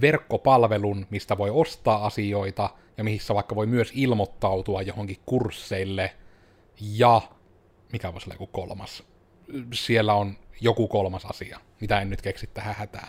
verkkopalvelun, 0.00 1.06
mistä 1.10 1.38
voi 1.38 1.50
ostaa 1.50 2.06
asioita, 2.06 2.70
ja 2.96 3.04
missä 3.04 3.34
vaikka 3.34 3.54
voi 3.54 3.66
myös 3.66 3.92
ilmoittautua 3.94 4.82
johonkin 4.82 5.18
kursseille, 5.26 6.12
ja 6.80 7.20
mikä 7.92 8.12
voisi 8.12 8.26
olla 8.26 8.34
joku 8.34 8.46
kolmas, 8.46 9.02
siellä 9.72 10.14
on 10.14 10.36
joku 10.60 10.88
kolmas 10.88 11.24
asia, 11.24 11.60
mitä 11.80 12.00
en 12.00 12.10
nyt 12.10 12.22
keksi 12.22 12.46
tähän 12.46 12.74
hätään, 12.74 13.08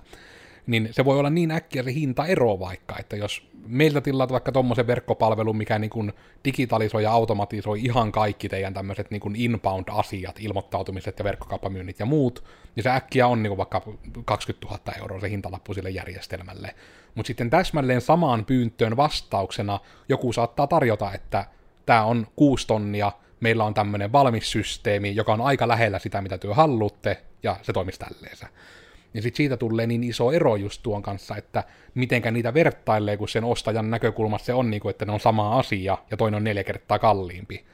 niin 0.67 0.89
se 0.91 1.06
voi 1.06 1.19
olla 1.19 1.30
niin 1.30 1.51
äkkiä 1.51 1.84
se 1.84 1.93
hinta 1.93 2.25
ero 2.25 2.60
vaikka, 2.60 2.95
että 2.99 3.15
jos 3.15 3.47
meiltä 3.67 4.01
tilaat 4.01 4.32
vaikka 4.32 4.51
tuommoisen 4.51 4.88
verkkopalvelun, 4.88 5.58
mikä 5.58 5.80
niin 5.80 5.89
kuin 5.89 6.13
digitalisoi 6.45 7.04
ja 7.04 7.12
automatisoi 7.12 7.82
ihan 7.82 8.12
kaikki 8.12 8.49
teidän 8.49 8.73
tämmöiset 8.73 9.12
niin 9.12 9.19
kuin 9.19 9.36
inbound-asiat, 9.36 10.36
ilmoittautumiset 10.39 11.19
ja 11.19 11.25
verkkokauppamyynnit 11.25 11.99
ja 11.99 12.06
muut, 12.06 12.43
niin 12.75 12.84
se 12.84 12.89
äkkiä 12.89 13.28
on 13.28 13.43
niin 13.43 13.49
kuin 13.49 13.58
vaikka 13.58 13.82
20 14.25 14.67
000 14.67 15.01
euroa 15.01 15.19
se 15.19 15.30
hintalappu 15.30 15.73
sille 15.73 15.89
järjestelmälle. 15.89 16.75
Mutta 17.15 17.28
sitten 17.28 17.49
täsmälleen 17.49 18.01
samaan 18.01 18.45
pyyntöön 18.45 18.97
vastauksena 18.97 19.80
joku 20.10 20.34
saattaa 20.34 20.67
tarjota, 20.67 21.13
että 21.13 21.45
tämä 21.86 22.04
on 22.04 22.28
6 22.36 22.67
tonnia, 22.67 23.12
meillä 23.39 23.63
on 23.63 23.73
tämmöinen 23.73 24.12
valmis 24.12 24.51
systeemi, 24.51 25.15
joka 25.15 25.34
on 25.34 25.41
aika 25.41 25.67
lähellä 25.67 25.99
sitä, 25.99 26.21
mitä 26.21 26.38
työ 26.38 26.54
haluatte, 26.54 27.21
ja 27.43 27.56
se 27.62 27.73
toimisi 27.73 27.99
tälleensä. 27.99 28.47
Ja 29.15 29.21
sitten 29.21 29.38
siitä 29.38 29.58
tulee 29.58 29.88
niin 29.88 30.04
iso 30.04 30.32
ero 30.32 30.56
just 30.56 30.84
tuon 30.84 31.04
kanssa, 31.04 31.36
että 31.36 31.63
mitenkä 31.93 32.32
niitä 32.32 32.54
vertailee, 32.54 33.17
kun 33.17 33.30
sen 33.30 33.43
ostajan 33.43 33.91
näkökulmassa 33.91 34.45
se 34.45 34.54
on 34.54 34.71
niin 34.71 34.82
kuin, 34.82 34.89
että 34.89 35.06
ne 35.06 35.12
on 35.12 35.19
sama 35.19 35.60
asia, 35.60 35.97
ja 36.12 36.17
toinen 36.17 36.38
on 36.38 36.43
neljä 36.43 36.63
kertaa 36.63 36.99
kalliimpi. 36.99 37.65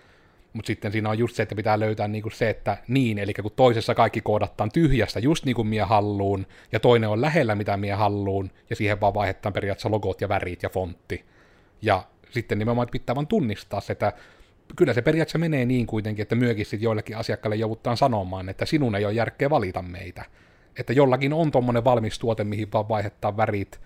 Mutta 0.53 0.67
sitten 0.67 0.91
siinä 0.91 1.09
on 1.09 1.17
just 1.17 1.35
se, 1.35 1.43
että 1.43 1.55
pitää 1.55 1.79
löytää 1.79 2.07
niinku 2.07 2.29
se, 2.29 2.49
että 2.49 2.77
niin, 2.87 3.19
eli 3.19 3.33
kun 3.33 3.51
toisessa 3.55 3.95
kaikki 3.95 4.21
koodataan 4.21 4.71
tyhjästä 4.71 5.19
just 5.19 5.45
niin 5.45 5.55
kuin 5.55 5.67
mie 5.67 5.81
halluun, 5.81 6.47
ja 6.71 6.79
toinen 6.79 7.09
on 7.09 7.21
lähellä 7.21 7.55
mitä 7.55 7.77
mie 7.77 7.93
halluun, 7.93 8.51
ja 8.69 8.75
siihen 8.75 9.01
vaan 9.01 9.13
vaihdetaan 9.13 9.53
periaatteessa 9.53 9.91
logot 9.91 10.21
ja 10.21 10.29
värit 10.29 10.63
ja 10.63 10.69
fontti. 10.69 11.25
Ja 11.81 12.03
sitten 12.31 12.59
nimenomaan 12.59 12.87
pitää 12.91 13.15
vaan 13.15 13.27
tunnistaa 13.27 13.81
se, 13.81 13.93
että 13.93 14.13
kyllä 14.75 14.93
se 14.93 15.01
periaatteessa 15.01 15.37
menee 15.37 15.65
niin 15.65 15.87
kuitenkin, 15.87 16.23
että 16.23 16.35
myökin 16.35 16.65
sitten 16.65 16.81
joillekin 16.81 17.17
asiakkaille 17.17 17.55
joudutaan 17.55 17.97
sanomaan, 17.97 18.49
että 18.49 18.65
sinun 18.65 18.95
ei 18.95 19.05
ole 19.05 19.13
järkeä 19.13 19.49
valita 19.49 19.81
meitä. 19.81 20.25
Että 20.79 20.93
jollakin 20.93 21.33
on 21.33 21.51
tommonen 21.51 21.83
valmis 21.83 22.19
tuote, 22.19 22.43
mihin 22.43 22.71
vaan 22.71 22.89
vaihettaa 22.89 23.37
värit. 23.37 23.81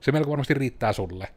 Se 0.00 0.12
melko 0.12 0.30
varmasti 0.30 0.54
riittää 0.54 0.92
sulle. 0.92 1.28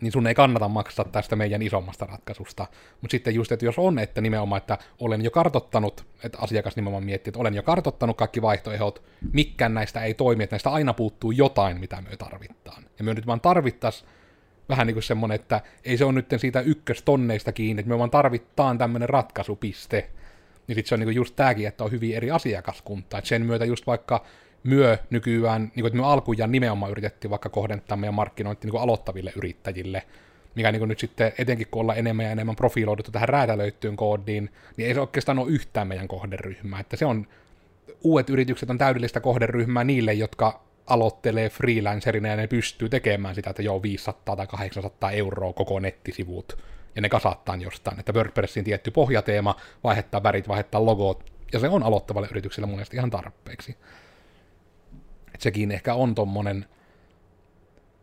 Niin 0.00 0.12
sun 0.12 0.26
ei 0.26 0.34
kannata 0.34 0.68
maksaa 0.68 1.04
tästä 1.04 1.36
meidän 1.36 1.62
isommasta 1.62 2.06
ratkaisusta. 2.06 2.66
Mutta 3.00 3.12
sitten 3.12 3.34
just, 3.34 3.52
että 3.52 3.64
jos 3.64 3.78
on, 3.78 3.98
että 3.98 4.20
nimenomaan, 4.20 4.60
että 4.60 4.78
olen 4.98 5.24
jo 5.24 5.30
kartottanut, 5.30 6.06
että 6.24 6.38
asiakas 6.40 6.76
nimenomaan 6.76 7.04
miettii, 7.04 7.30
että 7.30 7.40
olen 7.40 7.54
jo 7.54 7.62
kartottanut 7.62 8.16
kaikki 8.16 8.42
vaihtoehdot, 8.42 9.02
mikään 9.32 9.74
näistä 9.74 10.04
ei 10.04 10.14
toimi, 10.14 10.44
että 10.44 10.54
näistä 10.54 10.70
aina 10.70 10.92
puuttuu 10.92 11.30
jotain, 11.30 11.80
mitä 11.80 12.02
me 12.10 12.16
tarvitaan. 12.16 12.84
Ja 12.98 13.04
me 13.04 13.14
nyt 13.14 13.26
vaan 13.26 13.40
tarvittaisiin 13.40 14.08
vähän 14.68 14.86
niin 14.86 14.94
kuin 14.94 15.02
semmoinen, 15.02 15.34
että 15.34 15.60
ei 15.84 15.96
se 15.96 16.04
ole 16.04 16.12
nyt 16.12 16.34
siitä 16.36 16.60
ykköstonneista 16.60 17.52
kiinni, 17.52 17.80
että 17.80 17.90
me 17.90 17.98
vaan 17.98 18.10
tarvitaan 18.10 18.78
tämmöinen 18.78 19.08
ratkaisupiste. 19.08 20.10
Niin 20.70 20.74
sitten 20.74 20.88
se 20.88 20.94
on 20.94 21.00
niin 21.00 21.06
kuin 21.06 21.16
just 21.16 21.36
tämäkin, 21.36 21.66
että 21.68 21.84
on 21.84 21.90
hyvin 21.90 22.16
eri 22.16 22.30
asiakaskunta. 22.30 23.18
Et 23.18 23.26
sen 23.26 23.46
myötä 23.46 23.64
just 23.64 23.86
vaikka 23.86 24.24
myö 24.62 24.98
nykyään, 25.10 25.62
niin 25.62 25.72
kuin, 25.74 25.86
että 25.86 25.96
me 25.96 26.06
alkujaan 26.06 26.52
nimenomaan 26.52 26.90
yritettiin 26.92 27.30
vaikka 27.30 27.48
kohdentaa 27.48 27.96
meidän 27.96 28.14
markkinointi 28.14 28.66
niin 28.66 28.70
kuin 28.70 28.82
aloittaville 28.82 29.32
yrittäjille, 29.36 30.02
mikä 30.54 30.72
niin 30.72 30.80
kuin 30.80 30.88
nyt 30.88 30.98
sitten, 30.98 31.32
etenkin 31.38 31.66
kun 31.70 31.80
ollaan 31.80 31.98
enemmän 31.98 32.26
ja 32.26 32.32
enemmän 32.32 32.56
profiloiduttu 32.56 33.12
tähän 33.12 33.28
räätälöittyyn 33.28 33.96
koodiin, 33.96 34.50
niin 34.76 34.88
ei 34.88 34.94
se 34.94 35.00
oikeastaan 35.00 35.38
ole 35.38 35.50
yhtään 35.50 35.88
meidän 35.88 36.08
kohderyhmää. 36.08 36.80
Että 36.80 36.96
se 36.96 37.04
on, 37.04 37.26
uudet 38.02 38.30
yritykset 38.30 38.70
on 38.70 38.78
täydellistä 38.78 39.20
kohderyhmää 39.20 39.84
niille, 39.84 40.12
jotka 40.12 40.60
aloittelee 40.86 41.48
freelancerina 41.48 42.28
ja 42.28 42.36
ne 42.36 42.46
pystyy 42.46 42.88
tekemään 42.88 43.34
sitä, 43.34 43.50
että 43.50 43.62
joo 43.62 43.82
500 43.82 44.36
tai 44.36 44.46
800 44.46 45.10
euroa 45.10 45.52
koko 45.52 45.80
nettisivut, 45.80 46.58
ja 46.94 47.02
ne 47.02 47.08
kasattaa 47.08 47.56
jostain, 47.56 48.00
että 48.00 48.12
WordPressin 48.12 48.64
tietty 48.64 48.90
pohjateema, 48.90 49.56
vaihettaa 49.84 50.22
värit, 50.22 50.48
vaihettaa 50.48 50.86
logot, 50.86 51.32
ja 51.52 51.58
se 51.58 51.68
on 51.68 51.82
aloittavalle 51.82 52.28
yritykselle 52.30 52.66
mielestä 52.66 52.96
ihan 52.96 53.10
tarpeeksi. 53.10 53.76
Et 55.34 55.40
sekin 55.40 55.70
ehkä 55.70 55.94
on 55.94 56.14
tommonen, 56.14 56.66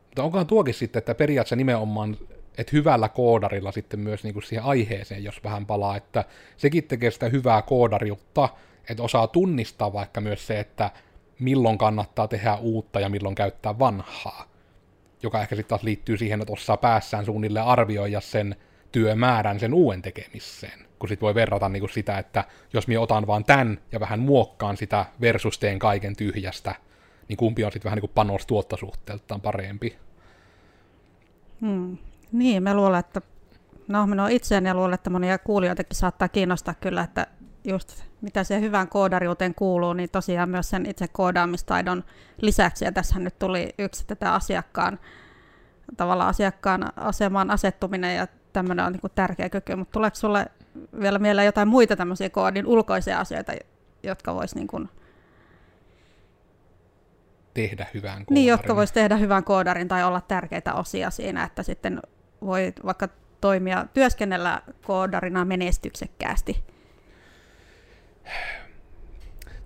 mutta 0.05 0.23
onkohan 0.23 0.47
tuokin 0.47 0.73
sitten, 0.73 0.99
että 0.99 1.15
periaatteessa 1.15 1.55
nimenomaan, 1.55 2.17
että 2.57 2.71
hyvällä 2.73 3.09
koodarilla 3.09 3.71
sitten 3.71 3.99
myös 3.99 4.23
niinku 4.23 4.41
siihen 4.41 4.65
aiheeseen, 4.65 5.23
jos 5.23 5.43
vähän 5.43 5.65
palaa, 5.65 5.97
että 5.97 6.23
sekin 6.57 6.83
tekee 6.83 7.11
sitä 7.11 7.29
hyvää 7.29 7.61
koodariutta, 7.61 8.49
että 8.89 9.03
osaa 9.03 9.27
tunnistaa 9.27 9.93
vaikka 9.93 10.21
myös 10.21 10.47
se, 10.47 10.59
että 10.59 10.91
milloin 11.39 11.77
kannattaa 11.77 12.27
tehdä 12.27 12.55
uutta 12.55 12.99
ja 12.99 13.09
milloin 13.09 13.35
käyttää 13.35 13.79
vanhaa. 13.79 14.49
Joka 15.23 15.41
ehkä 15.41 15.55
sitten 15.55 15.69
taas 15.69 15.83
liittyy 15.83 16.17
siihen, 16.17 16.41
että 16.41 16.53
osaa 16.53 16.77
päässään 16.77 17.25
suunnilleen 17.25 17.65
arvioida 17.65 18.21
sen 18.21 18.55
työmäärän 18.91 19.59
sen 19.59 19.73
uuden 19.73 20.01
tekemiseen. 20.01 20.79
Kun 20.99 21.09
sitten 21.09 21.25
voi 21.25 21.35
verrata 21.35 21.69
niin 21.69 21.81
kuin 21.81 21.93
sitä, 21.93 22.17
että 22.17 22.43
jos 22.73 22.87
minä 22.87 23.01
otan 23.01 23.27
vaan 23.27 23.45
tämän 23.45 23.79
ja 23.91 23.99
vähän 23.99 24.19
muokkaan 24.19 24.77
sitä 24.77 25.05
versus 25.21 25.59
teen 25.59 25.79
kaiken 25.79 26.15
tyhjästä, 26.15 26.75
niin 27.27 27.37
kumpi 27.37 27.63
on 27.63 27.71
sitten 27.71 27.89
vähän 27.89 27.97
niin 27.97 28.09
kuin 28.09 28.15
panos-tuottosuhteeltaan 28.15 29.41
parempi. 29.41 29.97
Hmm. 31.61 31.97
Niin, 32.31 32.63
mä 32.63 32.73
luulen, 32.73 32.99
että 32.99 33.21
no 33.87 34.07
minä 34.07 34.29
itseäni 34.29 34.67
ja 34.67 34.75
luulen, 34.75 34.93
että 34.93 35.09
monia 35.09 35.37
kuulijoitakin 35.37 35.95
saattaa 35.95 36.27
kiinnostaa 36.27 36.73
kyllä, 36.73 37.01
että 37.01 37.27
just 37.63 38.03
mitä 38.21 38.43
se 38.43 38.59
hyvään 38.61 38.87
koodariuteen 38.87 39.55
kuuluu, 39.55 39.93
niin 39.93 40.09
tosiaan 40.09 40.49
myös 40.49 40.69
sen 40.69 40.85
itse 40.85 41.07
koodaamistaidon 41.07 42.03
lisäksi, 42.41 42.85
ja 42.85 42.91
tässä 42.91 43.19
nyt 43.19 43.39
tuli 43.39 43.69
yksi 43.79 44.07
tätä 44.07 44.33
asiakkaan, 44.33 44.99
tavallaan 45.97 46.29
asiakkaan 46.29 46.93
asemaan 46.95 47.51
asettuminen, 47.51 48.15
ja 48.15 48.27
tämmöinen 48.57 48.85
on 48.85 48.91
niin 48.91 49.11
tärkeä 49.15 49.49
kyky, 49.49 49.75
mutta 49.75 49.91
tuleeko 49.91 50.15
sulle 50.15 50.45
vielä 51.01 51.19
mieleen 51.19 51.45
jotain 51.45 51.67
muita 51.67 51.95
tämmöisiä 51.95 52.29
koodin 52.29 52.65
ulkoisia 52.65 53.19
asioita, 53.19 53.53
jotka 54.03 54.35
vois 54.35 54.55
niin 54.55 54.67
kuin 54.67 54.89
tehdä 57.53 57.87
hyvän 57.93 58.11
koodarin. 58.11 58.33
Niin, 58.33 58.47
jotka 58.47 58.75
vois 58.75 58.91
tehdä 58.91 59.15
hyvän 59.15 59.43
koodarin 59.43 59.87
tai 59.87 60.03
olla 60.03 60.21
tärkeitä 60.21 60.73
osia 60.73 61.09
siinä, 61.09 61.43
että 61.43 61.63
sitten 61.63 62.01
voi 62.41 62.73
vaikka 62.85 63.07
toimia, 63.41 63.85
työskennellä 63.93 64.61
koodarina 64.83 65.45
menestyksekkäästi. 65.45 66.63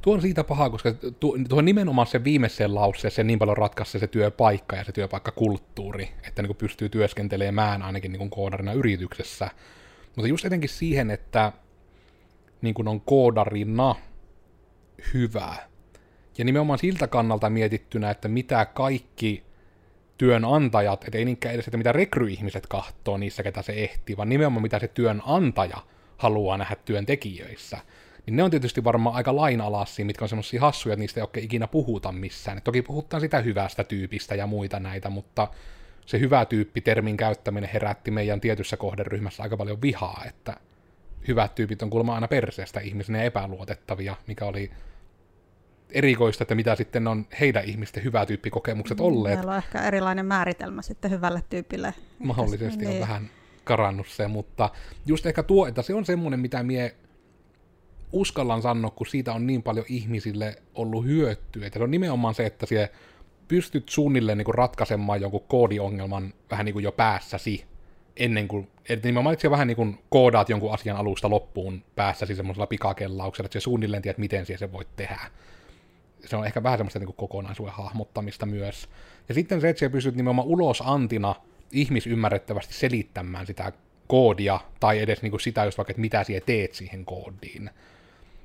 Tuo 0.02 0.14
on 0.14 0.22
siitä 0.22 0.44
paha, 0.44 0.70
koska 0.70 0.94
tuo, 1.20 1.38
tuo 1.50 1.62
nimenomaan 1.62 2.08
se 2.08 2.24
viimeiseen 2.24 2.76
lauseeseen 2.76 3.28
niin 3.28 3.40
paljon 3.40 3.58
ratkaisi 3.58 4.00
se 4.00 4.08
työpaikka 4.08 4.76
ja 4.76 4.84
se 4.84 4.92
työpaikkakulttuuri, 4.92 6.10
että 6.28 6.42
niin 6.42 6.56
pystyy 6.56 6.90
työskentelemään 6.90 7.82
ainakin 7.82 8.12
niin 8.12 8.30
koodarina 8.30 8.74
yrityksessä. 8.74 9.50
Mutta 10.16 10.28
just 10.28 10.46
etenkin 10.46 10.70
siihen, 10.70 11.12
että 11.12 11.52
niin 12.62 12.74
kuin 12.74 12.88
on 12.88 13.02
koodarina 13.02 13.96
hyvä. 15.14 15.56
Ja 16.38 16.46
nimenomaan 16.46 16.80
siltä 16.80 17.08
kannalta 17.08 17.50
mietittynä, 17.50 18.12
että 18.12 18.28
mitä 18.28 18.66
kaikki 18.66 19.44
työnantajat, 20.18 21.04
että 21.04 21.18
ei 21.18 21.26
niinkään 21.26 21.56
edes, 21.56 21.68
että 21.68 21.78
mitä 21.78 21.92
rekryihmiset 21.92 22.68
kahtoo 22.68 23.18
niissä, 23.18 23.44
ketä 23.44 23.62
se 23.62 23.74
ehtii, 23.74 24.18
vaan 24.18 24.30
nimenomaan 24.30 24.62
mitä 24.62 24.80
se 24.80 24.88
työnantaja 24.88 25.78
haluaa 26.18 26.58
nähdä 26.58 26.76
työntekijöissä 26.86 27.78
niin 28.26 28.36
ne 28.36 28.44
on 28.44 28.52
tietysti 28.52 28.84
varmaan 28.84 29.16
aika 29.16 29.36
lainalaisia, 29.36 30.06
mitkä 30.06 30.26
on 30.26 30.30
semmoisia 30.30 30.62
hassuja, 30.62 30.94
että 30.94 31.00
niistä 31.00 31.20
ei 31.20 31.24
oikein 31.24 31.46
ikinä 31.46 31.68
puhuta 31.68 32.12
missään. 32.12 32.58
Et 32.58 32.64
toki 32.64 32.82
puhutaan 32.82 33.22
sitä 33.22 33.42
hyvästä 33.42 33.84
tyypistä 33.84 34.36
ja 34.36 34.48
muita 34.48 34.80
näitä, 34.80 35.10
mutta 35.10 35.48
se 36.06 36.20
hyvä 36.20 36.46
tyyppi 36.46 36.82
termin 36.82 37.18
käyttäminen 37.18 37.70
herätti 37.74 38.12
meidän 38.12 38.42
tietyssä 38.42 38.78
kohderyhmässä 38.78 39.44
aika 39.44 39.58
paljon 39.58 39.82
vihaa, 39.82 40.24
että 40.28 40.58
hyvät 41.28 41.56
tyypit 41.56 41.82
on 41.82 41.90
kuulemma 41.90 42.16
aina 42.16 42.28
perseestä 42.28 42.80
ihmisenä 42.80 43.24
epäluotettavia, 43.24 44.16
mikä 44.28 44.46
oli 44.46 44.72
erikoista, 45.90 46.44
että 46.44 46.56
mitä 46.56 46.76
sitten 46.76 47.08
on 47.08 47.28
heidän 47.40 47.66
ihmisten 47.66 48.04
hyvä 48.04 48.26
tyyppikokemukset 48.26 48.98
mm, 48.98 49.06
olleet. 49.06 49.36
Meillä 49.36 49.52
on 49.52 49.58
ehkä 49.58 49.82
erilainen 49.82 50.26
määritelmä 50.26 50.82
sitten 50.82 51.12
hyvälle 51.12 51.44
tyypille. 51.50 51.94
Mahdollisesti 52.20 52.86
niin. 52.86 52.94
on 52.94 53.00
vähän 53.00 53.30
karannut 53.64 54.08
se, 54.08 54.28
mutta 54.28 54.70
just 55.06 55.26
ehkä 55.26 55.44
tuo, 55.44 55.68
että 55.68 55.82
se 55.82 55.94
on 55.94 56.06
semmoinen, 56.06 56.40
mitä 56.40 56.64
mie 56.64 56.96
uskallan 58.12 58.62
sanoa, 58.62 58.92
kun 58.92 59.08
siitä 59.08 59.34
on 59.34 59.48
niin 59.48 59.64
paljon 59.64 59.86
ihmisille 59.90 60.56
ollut 60.76 61.06
hyötyä. 61.06 61.68
Että 61.68 61.80
se 61.80 61.84
on 61.84 61.92
nimenomaan 61.92 62.34
se, 62.34 62.46
että 62.46 62.66
sie 62.66 62.90
pystyt 63.48 63.90
suunnilleen 63.90 64.38
niin 64.38 64.46
kuin 64.46 64.56
ratkaisemaan 64.56 65.22
jonkun 65.22 65.44
koodiongelman 65.48 66.34
vähän 66.52 66.66
niin 66.66 66.74
kuin 66.74 66.84
jo 66.84 66.92
päässäsi, 66.92 67.66
ennen 68.18 68.48
kuin, 68.48 68.68
että 68.90 69.08
nimenomaan 69.08 69.34
että 69.34 69.52
vähän 69.52 69.68
niin 69.68 69.76
kuin 69.76 70.00
koodaat 70.10 70.50
jonkun 70.50 70.74
asian 70.74 70.98
alusta 70.98 71.30
loppuun 71.30 71.84
päässäsi 71.96 72.36
semmoisella 72.36 72.68
pikakellauksella, 72.68 73.46
että 73.46 73.60
se 73.60 73.64
suunnilleen 73.64 74.02
tiedät, 74.02 74.18
miten 74.18 74.46
siihen 74.46 74.60
se 74.60 74.72
voit 74.72 74.88
tehdä. 74.96 75.20
Se 76.26 76.36
on 76.36 76.46
ehkä 76.46 76.64
vähän 76.64 76.80
semmoista 76.80 77.00
niin 77.00 77.06
kuin 77.06 77.16
kokonaisuuden 77.16 77.74
hahmottamista 77.74 78.46
myös. 78.46 78.90
Ja 79.30 79.34
sitten 79.36 79.62
se, 79.62 79.70
että 79.70 79.90
pystyt 79.90 80.16
nimenomaan 80.16 80.48
ulos 80.48 80.84
antina 80.86 81.36
ihmisymmärrettävästi 81.72 82.74
selittämään 82.74 83.46
sitä 83.46 83.72
koodia, 84.08 84.60
tai 84.80 85.00
edes 85.00 85.22
niin 85.22 85.32
kuin 85.32 85.42
sitä 85.42 85.66
just 85.66 85.78
vaikka, 85.78 85.92
että 85.92 86.02
mitä 86.02 86.24
siellä 86.24 86.46
teet 86.46 86.74
siihen 86.74 87.06
koodiin 87.06 87.70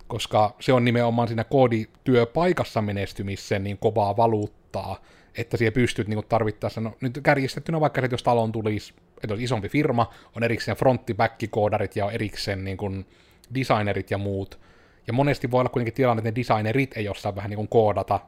koska 0.09 0.55
se 0.61 0.73
on 0.73 0.85
nimenomaan 0.85 1.29
siinä 1.29 1.45
koodityöpaikassa 1.45 2.83
menestymisen 2.83 3.64
niin 3.64 3.79
kovaa 3.79 4.16
valuuttaa, 4.16 5.03
että 5.38 5.57
siellä 5.57 5.75
pystyt 5.75 6.09
niin 6.09 6.27
tarvittaessa, 6.29 6.81
no 6.81 6.92
nyt 7.01 7.21
kärjistettynä 7.23 7.81
vaikka 7.81 8.01
että 8.01 8.14
jos 8.14 8.23
talon 8.23 8.53
tulisi, 8.53 8.95
että 9.23 9.35
olisi 9.35 9.45
isompi 9.45 9.69
firma, 9.69 10.12
on 10.37 10.42
erikseen 10.42 10.77
frontti 10.77 11.16
koodarit 11.51 11.97
ja 11.97 12.07
on 12.07 12.12
erikseen 12.12 12.64
niin 12.64 12.77
kuin 12.77 13.07
designerit 13.55 14.11
ja 14.11 14.19
muut, 14.19 14.61
ja 15.07 15.12
monesti 15.12 15.51
voi 15.51 15.61
olla 15.61 15.71
kuitenkin 15.71 15.95
tilanne, 15.95 16.21
että 16.21 16.31
ne 16.31 16.35
designerit 16.35 16.97
ei 16.97 17.09
osaa 17.09 17.37
vähän 17.37 17.51
niin 17.51 17.57
kuin 17.57 17.69
koodata, 17.69 18.21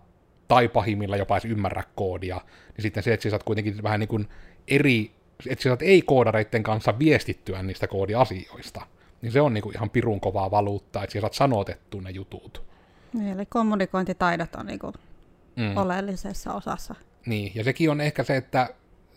tai 0.49 0.69
pahimmilla 0.69 1.17
jopa 1.17 1.37
edes 1.37 1.45
ymmärrä 1.45 1.83
koodia, 1.95 2.41
niin 2.77 2.83
sitten 2.83 3.03
se, 3.03 3.13
että 3.13 3.23
sä 3.23 3.31
saat 3.31 3.43
kuitenkin 3.43 3.83
vähän 3.83 4.01
niin 4.01 4.09
kuin 4.09 4.29
eri, 4.69 5.11
että 5.49 5.63
sä 5.63 5.69
saat 5.69 5.83
ei-koodareiden 5.83 6.63
kanssa 6.63 6.99
viestittyä 6.99 7.63
niistä 7.63 7.87
koodiasioista 7.87 8.87
niin 9.23 9.33
se 9.33 9.41
on 9.41 9.55
niinku 9.55 9.71
ihan 9.71 9.91
pirun 9.91 10.21
kovaa 10.21 10.51
valuuttaa, 10.51 11.05
että 11.05 11.21
saat 11.21 11.35
sanotettua 11.35 12.01
ne 12.01 12.11
jutut. 12.11 12.63
Niin, 13.13 13.29
eli 13.29 13.47
kommunikointitaidot 13.47 14.55
on 14.55 14.67
niinku 14.67 14.93
mm. 15.57 15.77
oleellisessa 15.77 16.55
osassa. 16.55 16.95
Niin, 17.27 17.53
ja 17.55 17.65
sekin 17.65 17.91
on 17.91 18.01
ehkä 18.01 18.23
se, 18.23 18.37
että, 18.37 18.69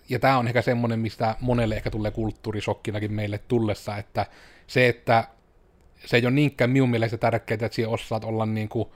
ja 0.10 0.20
tämä 0.20 0.38
on 0.38 0.48
ehkä 0.48 0.62
semmoinen, 0.62 1.00
mistä 1.00 1.36
monelle 1.42 1.76
ehkä 1.76 1.92
tulee 1.92 2.12
kulttuurisokkinakin 2.12 3.14
meille 3.14 3.38
tullessa, 3.38 3.98
että 3.98 4.26
se, 4.68 4.88
että 4.88 5.28
se 6.06 6.18
ei 6.18 6.26
ole 6.26 6.32
niinkään 6.32 6.70
minun 6.70 6.90
mielestä 6.90 7.18
tärkeää, 7.18 7.56
että 7.56 7.76
sinä 7.76 7.90
osaat 7.90 8.24
olla 8.24 8.46
niinku, 8.46 8.94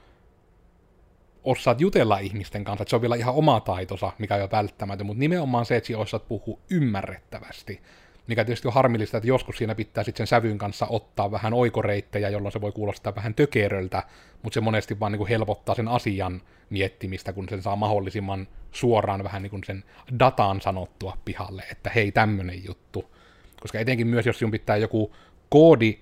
osaat 1.44 1.82
jutella 1.82 2.18
ihmisten 2.20 2.64
kanssa, 2.64 2.82
että 2.82 2.90
se 2.90 2.96
on 2.96 3.02
vielä 3.02 3.16
ihan 3.16 3.36
oma 3.36 3.60
taitosa, 3.60 4.12
mikä 4.18 4.36
on 4.36 4.42
jo 4.42 4.50
välttämätön, 4.52 5.06
mutta 5.06 5.20
nimenomaan 5.20 5.66
se, 5.66 5.76
että 5.76 5.88
sinä 5.88 6.00
osaat 6.00 6.28
puhua 6.28 6.60
ymmärrettävästi 6.70 7.82
mikä 8.28 8.46
tietysti 8.46 8.68
on 8.68 8.74
harmillista, 8.74 9.18
että 9.18 9.28
joskus 9.28 9.58
siinä 9.58 9.76
pitää 9.76 10.04
sitten 10.04 10.28
sen 10.28 10.28
sävyn 10.28 10.58
kanssa 10.58 10.88
ottaa 10.90 11.32
vähän 11.32 11.54
oikoreittejä, 11.54 12.30
jolloin 12.30 12.52
se 12.52 12.62
voi 12.62 12.72
kuulostaa 12.72 13.16
vähän 13.16 13.34
tökeröltä, 13.34 14.04
mutta 14.44 14.54
se 14.54 14.62
monesti 14.62 15.00
vaan 15.00 15.12
niin 15.12 15.18
kuin 15.18 15.30
helpottaa 15.30 15.76
sen 15.76 15.88
asian 15.88 16.42
miettimistä, 16.70 17.34
kun 17.34 17.50
sen 17.50 17.62
saa 17.62 17.76
mahdollisimman 17.76 18.48
suoraan 18.72 19.24
vähän 19.24 19.42
niin 19.42 19.50
kuin 19.50 19.64
sen 19.64 19.84
dataan 20.20 20.62
sanottua 20.62 21.18
pihalle, 21.26 21.64
että 21.72 21.90
hei, 21.90 22.12
tämmöinen 22.12 22.66
juttu. 22.66 23.16
Koska 23.62 23.80
etenkin 23.80 24.08
myös, 24.08 24.26
jos 24.26 24.40
sinun 24.40 24.52
pitää 24.52 24.78
joku 24.78 25.16
koodi 25.50 26.00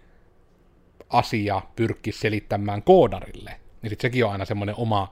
asia 1.09 1.61
pyrkiä 1.75 2.13
selittämään 2.13 2.83
koodarille, 2.83 3.59
niin 3.81 3.89
sitten 3.89 4.07
sekin 4.07 4.25
on 4.25 4.31
aina 4.31 4.45
semmoinen 4.45 4.75
oma 4.75 5.11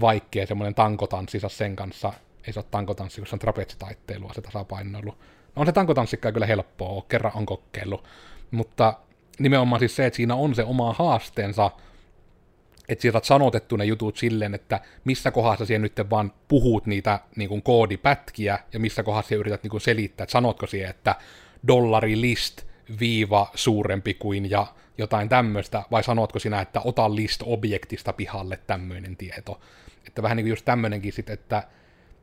vaikea 0.00 0.46
semmoinen 0.46 0.74
tankotanssisa 0.74 1.48
sen 1.48 1.76
kanssa, 1.76 2.12
ei 2.46 2.52
se 2.52 2.58
ole 2.58 2.66
tankotanssi, 2.70 3.20
kun 3.20 3.26
se 3.26 3.34
on 3.34 3.38
trapetsitaitteilua, 3.38 4.32
se 4.34 4.40
tasapainoilu, 4.40 5.14
on 5.56 5.66
se 5.66 5.72
tankotanssikka 5.72 6.32
kyllä 6.32 6.46
helppoa, 6.46 7.04
kerran 7.08 7.32
on 7.34 7.46
kokeillut. 7.46 8.04
Mutta 8.50 8.94
nimenomaan 9.38 9.78
siis 9.78 9.96
se, 9.96 10.06
että 10.06 10.16
siinä 10.16 10.34
on 10.34 10.54
se 10.54 10.64
oma 10.64 10.92
haasteensa, 10.92 11.70
että 12.88 13.02
sieltä 13.02 13.20
sanotettu 13.22 13.76
ne 13.76 13.84
jutut 13.84 14.16
silleen, 14.16 14.54
että 14.54 14.80
missä 15.04 15.30
kohdassa 15.30 15.66
siellä 15.66 15.82
nyt 15.82 16.10
vaan 16.10 16.32
puhut 16.48 16.86
niitä 16.86 17.20
niin 17.36 17.48
kuin 17.48 17.62
koodipätkiä, 17.62 18.58
ja 18.72 18.80
missä 18.80 19.02
kohdassa 19.02 19.34
yrität 19.34 19.62
niin 19.62 19.70
kuin 19.70 19.80
selittää, 19.80 20.24
että 20.24 20.32
sanotko 20.32 20.66
siihen, 20.66 20.90
että 20.90 21.14
dollari 21.68 22.20
list 22.20 22.62
viiva 23.00 23.50
suurempi 23.54 24.14
kuin 24.14 24.50
ja 24.50 24.66
jotain 24.98 25.28
tämmöistä, 25.28 25.82
vai 25.90 26.04
sanotko 26.04 26.38
sinä, 26.38 26.60
että 26.60 26.80
ota 26.84 27.14
list 27.14 27.42
objektista 27.44 28.12
pihalle 28.12 28.58
tämmöinen 28.66 29.16
tieto. 29.16 29.60
Että 30.06 30.22
vähän 30.22 30.36
niin 30.36 30.44
kuin 30.44 30.50
just 30.50 30.64
tämmöinenkin 30.64 31.12
sitten, 31.12 31.34
että 31.34 31.62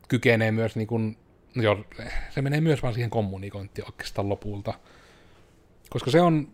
kykenee 0.08 0.52
myös 0.52 0.76
niin 0.76 0.88
kuin 0.88 1.18
joo, 1.64 1.86
se 2.30 2.42
menee 2.42 2.62
myös 2.62 2.84
vaan 2.84 2.94
siihen 2.94 3.10
kommunikointiin 3.10 3.86
oikeastaan 3.86 4.30
lopulta. 4.30 4.74
Koska 5.90 6.12
se 6.12 6.22
on... 6.22 6.48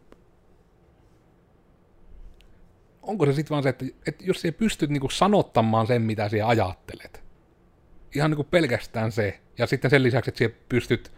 Onko 3.01 3.25
se 3.25 3.33
sitten 3.33 3.49
vaan 3.49 3.63
se, 3.63 3.69
että, 3.69 3.85
että 4.07 4.23
jos 4.25 4.41
sä 4.41 4.51
pystyt 4.51 4.89
niinku 4.89 5.09
sanottamaan 5.09 5.87
sen, 5.87 6.01
mitä 6.01 6.29
sä 6.29 6.47
ajattelet, 6.47 7.23
ihan 8.15 8.31
niinku 8.31 8.43
pelkästään 8.43 9.11
se, 9.11 9.39
ja 9.57 9.67
sitten 9.67 9.91
sen 9.91 10.03
lisäksi, 10.03 10.29
että 10.29 10.43
sä 10.43 10.49
pystyt 10.69 11.11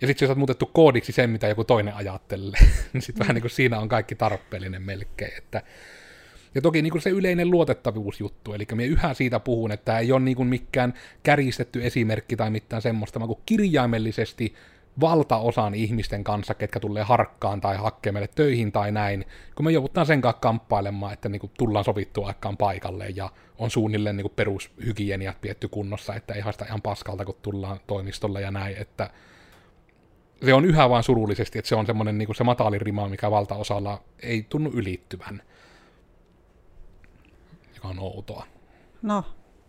ja 0.00 0.06
sitten 0.06 0.26
sä 0.26 0.26
saat 0.26 0.38
muutettu 0.38 0.66
koodiksi 0.66 1.12
sen, 1.12 1.30
mitä 1.30 1.48
joku 1.48 1.64
toinen 1.64 1.94
ajattelee, 1.94 2.60
niin 2.92 3.02
sitten 3.02 3.14
mm. 3.16 3.20
vähän 3.20 3.34
niin 3.34 3.42
kuin 3.42 3.50
siinä 3.50 3.80
on 3.80 3.88
kaikki 3.88 4.14
tarpeellinen 4.14 4.82
melkein, 4.82 5.38
että 5.38 5.62
ja 6.56 6.62
toki 6.62 6.82
niin 6.82 6.90
kuin 6.90 7.02
se 7.02 7.10
yleinen 7.10 7.50
luotettavuusjuttu, 7.50 8.54
eli 8.54 8.66
minä 8.72 8.88
yhä 8.88 9.14
siitä 9.14 9.40
puhun, 9.40 9.72
että 9.72 9.84
tämä 9.84 9.98
ei 9.98 10.12
ole 10.12 10.20
niin 10.20 10.36
kuin 10.36 10.48
mikään 10.48 10.94
kärjistetty 11.22 11.86
esimerkki 11.86 12.36
tai 12.36 12.50
mitään 12.50 12.82
semmoista, 12.82 13.20
vaan 13.20 13.28
kuin 13.28 13.42
kirjaimellisesti 13.46 14.54
valtaosan 15.00 15.74
ihmisten 15.74 16.24
kanssa, 16.24 16.54
ketkä 16.54 16.80
tulee 16.80 17.02
harkkaan 17.02 17.60
tai 17.60 17.76
meille 18.12 18.28
töihin 18.34 18.72
tai 18.72 18.92
näin, 18.92 19.24
kun 19.54 19.64
me 19.64 19.72
joudutaan 19.72 20.06
sen 20.06 20.20
kanssa 20.20 20.40
kamppailemaan, 20.40 21.12
että 21.12 21.28
niin 21.28 21.40
kuin 21.40 21.52
tullaan 21.58 21.84
sovittua 21.84 22.26
aikaan 22.26 22.56
paikalle 22.56 23.06
ja 23.14 23.30
on 23.58 23.70
suunnilleen 23.70 24.16
niin 24.16 24.32
perushygieniat 24.36 25.40
pietty 25.40 25.68
kunnossa, 25.68 26.14
että 26.14 26.34
ei 26.34 26.40
haista 26.40 26.64
ihan 26.64 26.82
paskalta, 26.82 27.24
kun 27.24 27.36
tullaan 27.42 27.80
toimistolle 27.86 28.40
ja 28.40 28.50
näin, 28.50 28.76
että 28.76 29.10
se 30.44 30.54
on 30.54 30.64
yhä 30.64 30.90
vaan 30.90 31.02
surullisesti, 31.02 31.58
että 31.58 31.68
se 31.68 31.76
on 31.76 31.86
semmoinen 31.86 32.18
niin 32.18 32.34
se 32.34 32.44
matalin 32.44 32.80
rima, 32.80 33.08
mikä 33.08 33.30
valtaosalla 33.30 34.02
ei 34.22 34.46
tunnu 34.48 34.70
ylittyvän 34.74 35.42
joka 37.76 37.88
on 37.88 37.98
outoa. 37.98 38.46
No, 39.02 39.24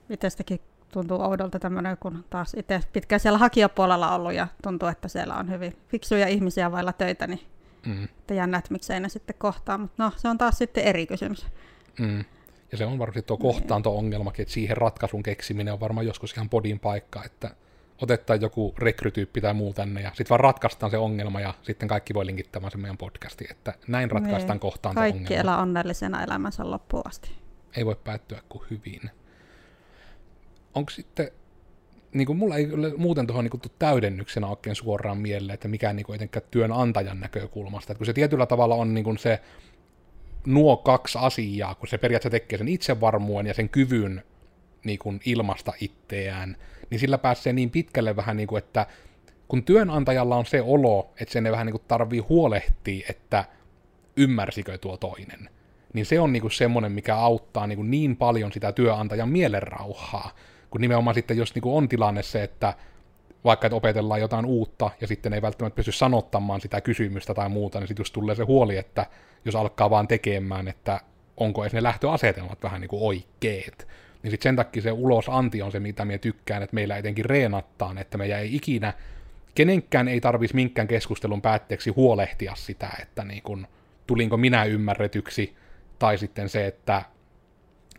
itsestäkin 0.10 0.60
tuntuu 0.92 1.22
oudolta 1.22 1.60
tämmöinen, 1.60 1.98
kun 2.00 2.26
taas 2.30 2.54
itse 2.54 2.82
pitkään 2.94 3.20
siellä 3.20 3.38
hakijapuolella 3.38 4.16
ollut 4.16 4.34
ja 4.34 4.48
tuntuu, 4.64 4.90
että 4.90 5.08
siellä 5.08 5.36
on 5.36 5.50
hyvin 5.50 5.78
fiksuja 5.88 6.28
ihmisiä 6.28 6.72
vailla 6.72 6.94
töitä, 6.94 7.28
niin 7.28 7.42
mm. 7.86 8.04
että 8.04 8.34
jännä, 8.34 8.58
että 8.58 8.72
miksei 8.72 9.00
ne 9.00 9.10
sitten 9.10 9.36
kohtaa, 9.38 9.78
mutta 9.78 10.04
no, 10.04 10.12
se 10.16 10.28
on 10.28 10.38
taas 10.38 10.58
sitten 10.58 10.84
eri 10.84 11.08
kysymys. 11.08 11.48
Mm. 12.00 12.26
Ja 12.72 12.78
se 12.78 12.86
on 12.86 13.00
varmasti 13.00 13.22
tuo 13.22 13.38
niin. 13.38 13.42
kohtaanto-ongelmakin, 13.42 14.42
että 14.42 14.54
siihen 14.54 14.78
ratkaisun 14.78 15.24
keksiminen 15.24 15.74
on 15.74 15.80
varmaan 15.80 16.06
joskus 16.06 16.34
ihan 16.34 16.50
podin 16.50 16.80
paikka, 16.80 17.24
että 17.24 17.52
otetaan 18.02 18.42
joku 18.42 18.74
rekrytyyppi 18.78 19.42
tai 19.42 19.54
muu 19.54 19.74
tänne 19.74 20.02
ja 20.02 20.10
sitten 20.10 20.30
vaan 20.30 20.40
ratkaistaan 20.40 20.92
se 20.92 20.98
ongelma 20.98 21.42
ja 21.42 21.54
sitten 21.62 21.88
kaikki 21.88 22.14
voi 22.14 22.26
linkittämään 22.26 22.72
se 22.72 22.78
meidän 22.78 22.98
podcasti, 22.98 23.48
että 23.52 23.74
näin 23.88 24.12
ratkaistaan 24.12 24.56
niin. 24.56 24.60
kohtaanto-ongelma. 24.60 25.18
Kaikki 25.18 25.36
elää 25.36 25.58
onnellisena 25.58 26.24
elämänsä 26.24 26.72
loppuun 26.72 27.08
asti 27.08 27.47
ei 27.76 27.86
voi 27.86 27.96
päättyä 28.04 28.42
kuin 28.50 28.64
hyvin. 28.70 29.10
Onko 30.74 30.90
sitten, 30.90 31.32
niin 32.14 32.26
kuin 32.26 32.38
mulla 32.38 32.56
ei 32.56 32.68
muuten 32.98 33.28
tuohon 33.28 33.46
niin 33.46 33.72
täydennyksenä 33.80 34.48
oikein 34.48 34.76
suoraan 34.76 35.18
mieleen, 35.18 35.54
että 35.54 35.68
mikä 35.68 35.94
niin 35.94 36.16
etenkään 36.16 36.46
työnantajan 36.52 37.20
näkökulmasta, 37.20 37.94
että 37.94 38.00
kun 38.00 38.06
se 38.06 38.14
tietyllä 38.14 38.46
tavalla 38.46 38.76
on 38.76 38.94
niin 38.94 39.04
kuin 39.04 39.18
se 39.18 39.42
nuo 40.46 40.78
kaksi 40.78 41.18
asiaa, 41.22 41.76
kun 41.76 41.88
se 41.88 41.98
periaatteessa 41.98 42.40
tekee 42.40 42.58
sen 42.58 42.68
itsevarmuuden 42.68 43.48
ja 43.48 43.54
sen 43.54 43.70
kyvyn 43.70 44.24
niin 44.84 45.00
kuin 45.00 45.20
ilmasta 45.26 45.74
itseään, 45.80 46.58
niin 46.90 47.00
sillä 47.00 47.18
pääsee 47.18 47.54
niin 47.54 47.70
pitkälle 47.70 48.16
vähän 48.16 48.38
niin 48.38 48.48
kuin, 48.48 48.58
että 48.58 48.86
kun 49.48 49.64
työnantajalla 49.64 50.36
on 50.36 50.46
se 50.46 50.62
olo, 50.62 51.14
että 51.22 51.34
sen 51.34 51.46
ei 51.46 51.52
vähän 51.52 51.66
niin 51.66 51.74
kuin 51.74 51.84
tarvii 51.88 52.20
huolehtia, 52.20 53.06
että 53.10 53.46
ymmärsikö 54.18 54.78
tuo 54.78 54.98
toinen, 54.98 55.50
niin 55.98 56.06
se 56.06 56.20
on 56.20 56.34
niinku 56.34 56.50
semmoinen, 56.50 56.92
mikä 56.92 57.16
auttaa 57.16 57.68
niinku 57.68 57.84
niin 57.84 58.18
paljon 58.18 58.52
sitä 58.52 58.72
työnantajan 58.72 59.30
mielenrauhaa, 59.30 60.32
kun 60.70 60.82
nimenomaan 60.82 61.14
sitten, 61.14 61.38
jos 61.38 61.56
niinku 61.56 61.78
on 61.78 61.90
tilanne 61.90 62.24
se, 62.24 62.44
että 62.44 62.74
vaikka 63.44 63.68
että 63.68 63.76
opetellaan 63.76 64.22
jotain 64.22 64.46
uutta 64.46 64.92
ja 65.02 65.08
sitten 65.08 65.34
ei 65.34 65.42
välttämättä 65.42 65.76
pysty 65.76 65.92
sanottamaan 65.92 66.62
sitä 66.62 66.82
kysymystä 66.82 67.34
tai 67.34 67.50
muuta, 67.50 67.80
niin 67.80 67.88
sitten 67.88 68.02
just 68.02 68.14
tulee 68.14 68.36
se 68.36 68.44
huoli, 68.44 68.78
että 68.78 69.06
jos 69.46 69.56
alkaa 69.56 69.90
vaan 69.90 70.08
tekemään, 70.08 70.68
että 70.68 71.02
onko 71.38 71.64
edes 71.64 71.74
ne 71.74 71.84
lähtöasetelmat 71.84 72.64
vähän 72.64 72.82
niin 72.82 72.90
kuin 72.90 73.04
oikeet. 73.04 73.88
Niin 74.24 74.32
sitten 74.32 74.50
sen 74.50 74.56
takia 74.56 74.82
se 74.82 74.92
ulosanti 74.92 75.62
on 75.62 75.72
se, 75.72 75.80
mitä 75.80 76.06
minä 76.06 76.18
tykkään, 76.18 76.64
että 76.64 76.74
meillä 76.74 76.98
etenkin 76.98 77.26
reenattaan, 77.26 77.98
että 77.98 78.18
meidän 78.18 78.40
ei 78.40 78.56
ikinä, 78.56 78.94
kenenkään 79.56 80.08
ei 80.08 80.22
tarvitsisi 80.22 80.56
minkään 80.56 80.88
keskustelun 80.88 81.42
päätteeksi 81.42 81.90
huolehtia 81.90 82.56
sitä, 82.56 82.90
että 83.02 83.24
niin 83.24 83.44
kun, 83.44 83.68
tulinko 84.08 84.38
minä 84.38 84.64
ymmärretyksi, 84.64 85.56
tai 86.00 86.18
sitten 86.18 86.50
se, 86.50 86.68
että 86.68 87.04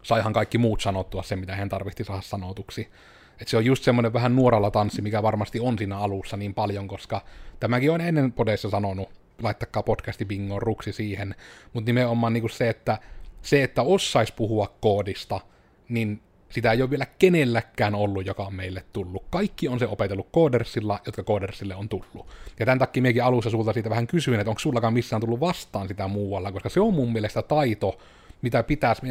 saihan 0.02 0.32
kaikki 0.32 0.58
muut 0.58 0.80
sanottua 0.80 1.22
sen, 1.22 1.38
mitä 1.38 1.56
hän 1.56 1.68
tarvitsi 1.68 2.04
saada 2.04 2.22
sanotuksi. 2.22 2.88
Et 3.40 3.48
se 3.48 3.56
on 3.56 3.64
just 3.64 3.84
semmoinen 3.84 4.12
vähän 4.12 4.36
nuoralla 4.36 4.70
tanssi, 4.70 5.02
mikä 5.02 5.22
varmasti 5.22 5.60
on 5.60 5.78
siinä 5.78 5.98
alussa 5.98 6.36
niin 6.36 6.54
paljon, 6.54 6.88
koska 6.88 7.20
tämäkin 7.60 7.90
on 7.90 8.00
ennen 8.00 8.32
podeissa 8.32 8.70
sanonut, 8.70 9.08
laittakaa 9.42 9.82
podcasti 9.82 10.24
bingoon 10.24 10.62
ruksi 10.62 10.92
siihen, 10.92 11.34
mutta 11.72 11.88
nimenomaan 11.88 12.32
niin 12.32 12.40
kuin 12.42 12.50
se, 12.50 12.68
että 12.68 12.98
se, 13.42 13.62
että 13.62 13.82
osais 13.82 14.32
puhua 14.32 14.76
koodista, 14.80 15.40
niin 15.88 16.22
sitä 16.48 16.72
ei 16.72 16.82
ole 16.82 16.90
vielä 16.90 17.06
kenelläkään 17.18 17.94
ollut, 17.94 18.26
joka 18.26 18.42
on 18.42 18.54
meille 18.54 18.84
tullut. 18.92 19.24
Kaikki 19.30 19.68
on 19.68 19.78
se 19.78 19.86
opetellut 19.86 20.28
koodersilla, 20.32 21.00
jotka 21.06 21.22
koodersille 21.22 21.74
on 21.74 21.88
tullut. 21.88 22.26
Ja 22.58 22.66
tämän 22.66 22.78
takia 22.78 23.02
miekin 23.02 23.24
alussa 23.24 23.50
sulta 23.50 23.72
siitä 23.72 23.90
vähän 23.90 24.06
kysyin, 24.06 24.40
että 24.40 24.50
onko 24.50 24.58
sullakaan 24.58 24.92
missään 24.92 25.20
tullut 25.20 25.40
vastaan 25.40 25.88
sitä 25.88 26.08
muualla, 26.08 26.52
koska 26.52 26.68
se 26.68 26.80
on 26.80 26.94
mun 26.94 27.12
mielestä 27.12 27.42
taito, 27.42 27.98
mitä 28.42 28.62
pitäisi, 28.62 29.02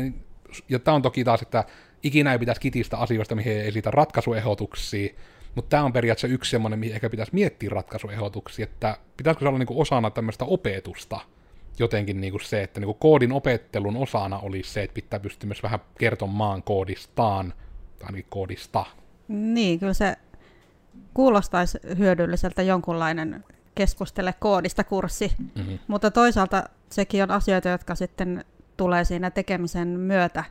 ja 0.69 0.79
tämä 0.79 0.95
on 0.95 1.01
toki 1.01 1.23
taas, 1.23 1.41
että 1.41 1.63
ikinä 2.03 2.31
ei 2.31 2.39
pitäisi 2.39 2.61
kitistä 2.61 2.97
asioista, 2.97 3.35
mihin 3.35 3.53
ei 3.53 3.67
esitä 3.67 3.91
ratkaisuehdotuksia, 3.91 5.09
mutta 5.55 5.69
tämä 5.69 5.83
on 5.83 5.93
periaatteessa 5.93 6.33
yksi 6.33 6.51
semmoinen, 6.51 6.79
mihin 6.79 6.95
ehkä 6.95 7.09
pitäisi 7.09 7.33
miettiä 7.35 7.69
ratkaisuehdotuksia, 7.69 8.63
että 8.63 8.97
pitäisikö 9.17 9.45
se 9.45 9.49
olla 9.49 9.59
niinku 9.59 9.81
osana 9.81 10.11
tämmöistä 10.11 10.45
opetusta, 10.45 11.19
jotenkin 11.79 12.21
niinku 12.21 12.39
se, 12.39 12.63
että 12.63 12.79
niinku 12.79 12.93
koodin 12.93 13.31
opettelun 13.31 13.97
osana 13.97 14.39
olisi 14.39 14.69
se, 14.69 14.83
että 14.83 14.93
pitää 14.93 15.19
pystyä 15.19 15.47
myös 15.47 15.63
vähän 15.63 15.79
kertomaan 15.99 16.63
koodistaan, 16.63 17.53
tai 17.99 18.05
ainakin 18.05 18.25
koodista. 18.29 18.85
Niin, 19.27 19.79
kyllä 19.79 19.93
se 19.93 20.15
kuulostaisi 21.13 21.77
hyödylliseltä 21.97 22.61
jonkunlainen 22.61 23.43
keskustele 23.75 24.33
koodista 24.39 24.83
kurssi, 24.83 25.31
mm-hmm. 25.39 25.79
mutta 25.87 26.11
toisaalta 26.11 26.63
sekin 26.89 27.23
on 27.23 27.31
asioita, 27.31 27.69
jotka 27.69 27.95
sitten 27.95 28.45
tulee 28.77 29.05
siinä 29.05 29.31
tekemisen 29.31 29.87
myötä. 29.87 30.43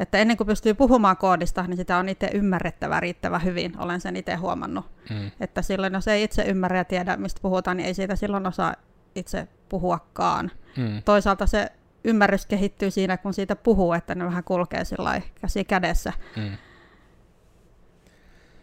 Että 0.00 0.18
ennen 0.18 0.36
kuin 0.36 0.46
pystyy 0.46 0.74
puhumaan 0.74 1.16
koodista, 1.16 1.62
niin 1.62 1.76
sitä 1.76 1.96
on 1.96 2.08
itse 2.08 2.30
ymmärrettävä 2.34 3.00
riittävän 3.00 3.44
hyvin. 3.44 3.78
Olen 3.78 4.00
sen 4.00 4.16
itse 4.16 4.34
huomannut. 4.34 4.86
Mm. 5.10 5.30
Että 5.40 5.62
silloin, 5.62 5.92
jos 5.92 6.08
ei 6.08 6.22
itse 6.22 6.42
ymmärrä 6.42 6.78
ja 6.78 6.84
tiedä, 6.84 7.16
mistä 7.16 7.40
puhutaan, 7.42 7.76
niin 7.76 7.86
ei 7.86 7.94
siitä 7.94 8.16
silloin 8.16 8.46
osaa 8.46 8.74
itse 9.14 9.48
puhuakaan. 9.68 10.50
Mm. 10.76 11.02
Toisaalta 11.02 11.46
se 11.46 11.72
ymmärrys 12.04 12.46
kehittyy 12.46 12.90
siinä, 12.90 13.16
kun 13.16 13.34
siitä 13.34 13.56
puhuu, 13.56 13.92
että 13.92 14.14
ne 14.14 14.24
vähän 14.24 14.44
kulkee 14.44 14.84
sillä 14.84 15.22
käsi 15.40 15.64
kädessä. 15.64 16.12
Mm. 16.36 16.56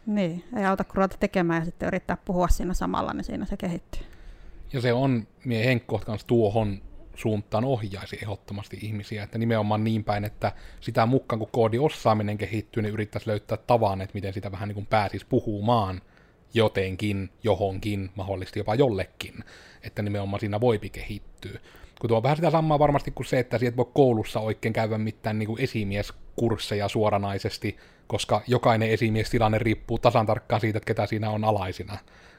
Niin, 0.05 0.43
ei 0.57 0.65
auta 0.65 0.83
kun 0.83 0.95
ruveta 0.95 1.17
tekemään 1.19 1.61
ja 1.61 1.65
sitten 1.65 1.87
yrittää 1.87 2.17
puhua 2.25 2.47
siinä 2.47 2.73
samalla, 2.73 3.13
niin 3.13 3.23
siinä 3.23 3.45
se 3.45 3.57
kehittyy. 3.57 4.01
Ja 4.73 4.81
se 4.81 4.93
on, 4.93 5.27
mie 5.45 5.65
Henkko 5.65 5.99
kanssa 6.05 6.27
tuohon 6.27 6.81
suuntaan 7.15 7.65
ohjaisi 7.65 8.19
ehdottomasti 8.21 8.77
ihmisiä, 8.81 9.23
että 9.23 9.37
nimenomaan 9.37 9.83
niin 9.83 10.03
päin, 10.03 10.25
että 10.25 10.51
sitä 10.81 11.05
mukaan 11.05 11.39
kun 11.39 11.47
koodi 11.51 11.79
osaaminen 11.79 12.37
kehittyy, 12.37 12.83
niin 12.83 12.93
yrittäisi 12.93 13.27
löytää 13.27 13.57
tavan, 13.57 14.01
että 14.01 14.13
miten 14.13 14.33
sitä 14.33 14.51
vähän 14.51 14.67
niin 14.67 14.73
kuin 14.73 14.85
pääsisi 14.85 15.25
puhumaan 15.29 16.01
jotenkin, 16.53 17.29
johonkin, 17.43 18.09
mahdollisesti 18.15 18.59
jopa 18.59 18.75
jollekin, 18.75 19.43
että 19.83 20.01
nimenomaan 20.01 20.39
siinä 20.39 20.61
voipi 20.61 20.89
kehittyä. 20.89 21.59
Kun 21.99 22.07
tuo 22.07 22.17
on 22.17 22.23
vähän 22.23 22.35
sitä 22.35 22.51
samaa 22.51 22.79
varmasti 22.79 23.11
kuin 23.11 23.27
se, 23.27 23.39
että 23.39 23.57
sieltä 23.57 23.77
voi 23.77 23.91
koulussa 23.93 24.39
oikein 24.39 24.73
käydä 24.73 24.97
mitään 24.97 25.39
niin 25.39 25.47
kuin 25.47 25.61
esimieskursseja 25.61 26.87
suoranaisesti, 26.87 27.77
koska 28.07 28.41
jokainen 28.47 28.89
esimiestilanne 28.89 29.59
riippuu 29.59 29.99
tasan 29.99 30.25
tarkkaan 30.25 30.61
siitä, 30.61 30.77
että 30.77 30.87
ketä 30.87 31.05
siinä 31.05 31.29
on 31.29 31.43
alaisina. 31.43 31.97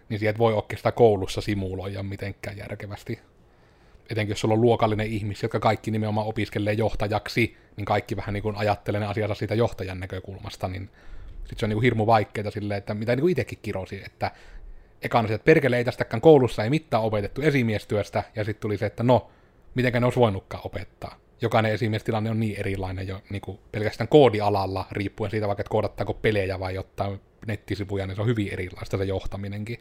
Niin 0.08 0.20
sieltä 0.20 0.38
voi 0.38 0.54
oikeastaan 0.54 0.92
koulussa 0.92 1.40
simuloida 1.40 2.02
mitenkään 2.02 2.56
järkevästi 2.56 3.18
etenkin 4.10 4.32
jos 4.32 4.40
sulla 4.40 4.54
on 4.54 4.60
luokallinen 4.60 5.06
ihmisiä, 5.06 5.44
jotka 5.44 5.60
kaikki 5.60 5.90
nimenomaan 5.90 6.26
opiskelee 6.26 6.72
johtajaksi, 6.72 7.56
niin 7.76 7.84
kaikki 7.84 8.16
vähän 8.16 8.32
niin 8.32 8.42
kuin 8.42 8.56
ajattelee 8.56 9.00
ne 9.00 9.06
asiansa 9.06 9.34
siitä 9.34 9.54
johtajan 9.54 10.00
näkökulmasta, 10.00 10.68
niin 10.68 10.90
sitten 11.50 11.58
se 11.58 11.66
on 11.66 11.68
niin 11.68 11.76
kuin 11.76 11.82
hirmu 11.82 12.06
vaikeaa 12.06 12.50
silleen, 12.50 12.78
että 12.78 12.94
mitä 12.94 13.16
niin 13.16 13.20
kuin 13.20 13.30
itsekin 13.30 13.58
kirosi, 13.62 14.02
että 14.06 14.30
ekana 15.02 15.28
se, 15.28 15.34
että 15.34 15.44
perkele 15.44 15.76
ei 15.76 15.84
tästäkään 15.84 16.20
koulussa 16.20 16.64
ei 16.64 16.70
mitään 16.70 17.02
opetettu 17.02 17.42
esimiestyöstä, 17.42 18.24
ja 18.36 18.44
sitten 18.44 18.60
tuli 18.60 18.76
se, 18.76 18.86
että 18.86 19.02
no, 19.02 19.30
mitenkä 19.74 20.00
ne 20.00 20.06
olisi 20.06 20.20
voinutkaan 20.20 20.66
opettaa. 20.66 21.16
Jokainen 21.42 21.72
esimiestilanne 21.72 22.30
on 22.30 22.40
niin 22.40 22.60
erilainen 22.60 23.08
jo 23.08 23.22
niin 23.30 23.40
kuin 23.40 23.58
pelkästään 23.72 24.08
koodialalla, 24.08 24.86
riippuen 24.90 25.30
siitä 25.30 25.46
vaikka, 25.46 25.60
että 25.60 25.70
koodattaako 25.70 26.14
pelejä 26.14 26.60
vai 26.60 26.74
jotain 26.74 27.20
nettisivuja, 27.46 28.06
niin 28.06 28.16
se 28.16 28.22
on 28.22 28.28
hyvin 28.28 28.52
erilaista 28.52 28.98
se 28.98 29.04
johtaminenkin. 29.04 29.78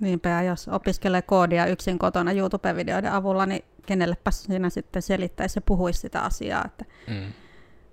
Niinpä, 0.00 0.28
ja 0.28 0.42
jos 0.42 0.68
opiskelee 0.68 1.22
koodia 1.22 1.66
yksin 1.66 1.98
kotona 1.98 2.32
YouTube-videoiden 2.32 3.12
avulla, 3.12 3.46
niin 3.46 3.64
kenellepä 3.86 4.30
siinä 4.30 4.70
sitten 4.70 5.02
selittäisi 5.02 5.58
ja 5.58 5.62
puhuisi 5.66 6.00
sitä 6.00 6.20
asiaa. 6.20 6.64
Että 6.66 6.84
mm. 7.08 7.32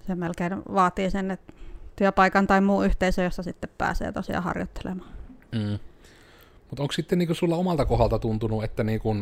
Se 0.08 0.16
melkein 0.16 0.62
vaatii 0.74 1.12
sen, 1.12 1.32
että 1.32 1.54
työpaikan 2.00 2.48
tai 2.48 2.62
muu 2.62 2.84
yhteisö, 2.84 3.24
jossa 3.24 3.44
sitten 3.44 3.70
pääsee 3.78 4.12
tosiaan 4.12 4.44
harjoittelemaan. 4.44 5.10
Mm. 5.52 5.80
Mutta 6.70 6.84
onko 6.84 6.92
sitten 6.92 7.20
niinku 7.20 7.34
sulla 7.34 7.56
omalta 7.56 7.86
kohdalta 7.86 8.20
tuntunut, 8.20 8.64
että 8.64 8.84
niinku 8.84 9.16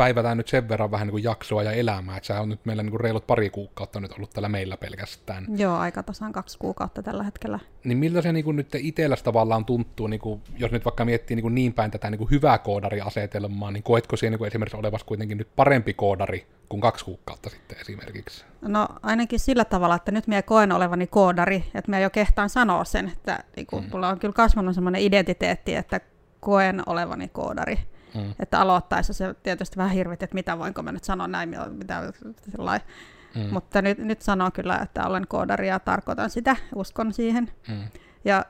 päivätään 0.00 0.36
nyt 0.36 0.48
sen 0.48 0.68
verran 0.68 0.90
vähän 0.90 1.06
niin 1.06 1.12
kuin 1.12 1.24
jaksoa 1.24 1.62
ja 1.62 1.72
elämää, 1.72 2.16
että 2.16 2.26
sä 2.26 2.40
on 2.40 2.48
nyt 2.48 2.64
meillä 2.64 2.82
niin 2.82 2.90
kuin 2.90 3.00
reilut 3.00 3.26
pari 3.26 3.50
kuukautta 3.50 4.00
nyt 4.00 4.12
ollut 4.12 4.30
täällä 4.30 4.48
meillä 4.48 4.76
pelkästään. 4.76 5.46
Joo, 5.56 5.76
aika 5.76 6.02
tasan 6.02 6.32
kaksi 6.32 6.58
kuukautta 6.58 7.02
tällä 7.02 7.22
hetkellä. 7.22 7.58
Niin 7.84 7.98
miltä 7.98 8.22
se 8.22 8.32
niin 8.32 8.44
kuin 8.44 8.56
nyt 8.56 8.74
itselläsi 8.74 9.24
tavallaan 9.24 9.64
tuntuu, 9.64 10.06
niin 10.06 10.20
kuin, 10.20 10.40
jos 10.58 10.70
nyt 10.72 10.84
vaikka 10.84 11.04
miettii 11.04 11.36
niin, 11.36 11.42
kuin 11.42 11.54
niin 11.54 11.72
päin 11.72 11.90
tätä 11.90 12.10
niin 12.10 12.18
kuin 12.18 12.30
hyvää 12.30 12.58
koodariasetelmaa, 12.58 13.70
niin 13.70 13.82
koetko 13.82 14.16
siellä 14.16 14.30
niin 14.30 14.38
kuin 14.38 14.48
esimerkiksi 14.48 14.76
olevassa 14.76 15.06
kuitenkin 15.06 15.38
nyt 15.38 15.48
parempi 15.56 15.94
koodari 15.94 16.46
kuin 16.68 16.80
kaksi 16.80 17.04
kuukautta 17.04 17.50
sitten 17.50 17.78
esimerkiksi? 17.80 18.44
No 18.60 18.88
ainakin 19.02 19.40
sillä 19.40 19.64
tavalla, 19.64 19.96
että 19.96 20.12
nyt 20.12 20.26
minä 20.26 20.42
koen 20.42 20.72
olevani 20.72 21.06
koodari, 21.06 21.56
että 21.56 21.90
minä 21.90 22.00
jo 22.00 22.10
kehtaan 22.10 22.50
sanoa 22.50 22.84
sen, 22.84 23.08
että 23.08 23.44
niin 23.56 23.66
kuin, 23.66 23.84
mm. 23.84 23.90
mulla 23.92 24.08
on 24.08 24.18
kyllä 24.18 24.34
kasvanut 24.34 24.74
sellainen 24.74 25.02
identiteetti, 25.02 25.74
että 25.74 26.00
koen 26.40 26.82
olevani 26.86 27.28
koodari. 27.28 27.78
Mm. 28.14 28.34
Että 28.38 28.60
aloittaessa 28.60 29.12
se 29.12 29.34
tietysti 29.42 29.76
vähän 29.76 29.92
hirvit, 29.92 30.22
että 30.22 30.34
mitä 30.34 30.58
voinko 30.58 30.82
mä 30.82 30.92
nyt 30.92 31.04
sanoa 31.04 31.28
näin, 31.28 31.56
mitä 31.70 32.12
sellainen. 32.50 32.86
Mm. 33.34 33.52
Mutta 33.52 33.82
nyt, 33.82 33.98
nyt 33.98 34.22
sanon 34.22 34.52
kyllä, 34.52 34.78
että 34.78 35.06
olen 35.06 35.26
koodari 35.28 35.68
ja 35.68 35.78
tarkoitan 35.78 36.30
sitä, 36.30 36.56
uskon 36.74 37.12
siihen. 37.12 37.52
Mm. 37.68 37.82
Ja 38.24 38.44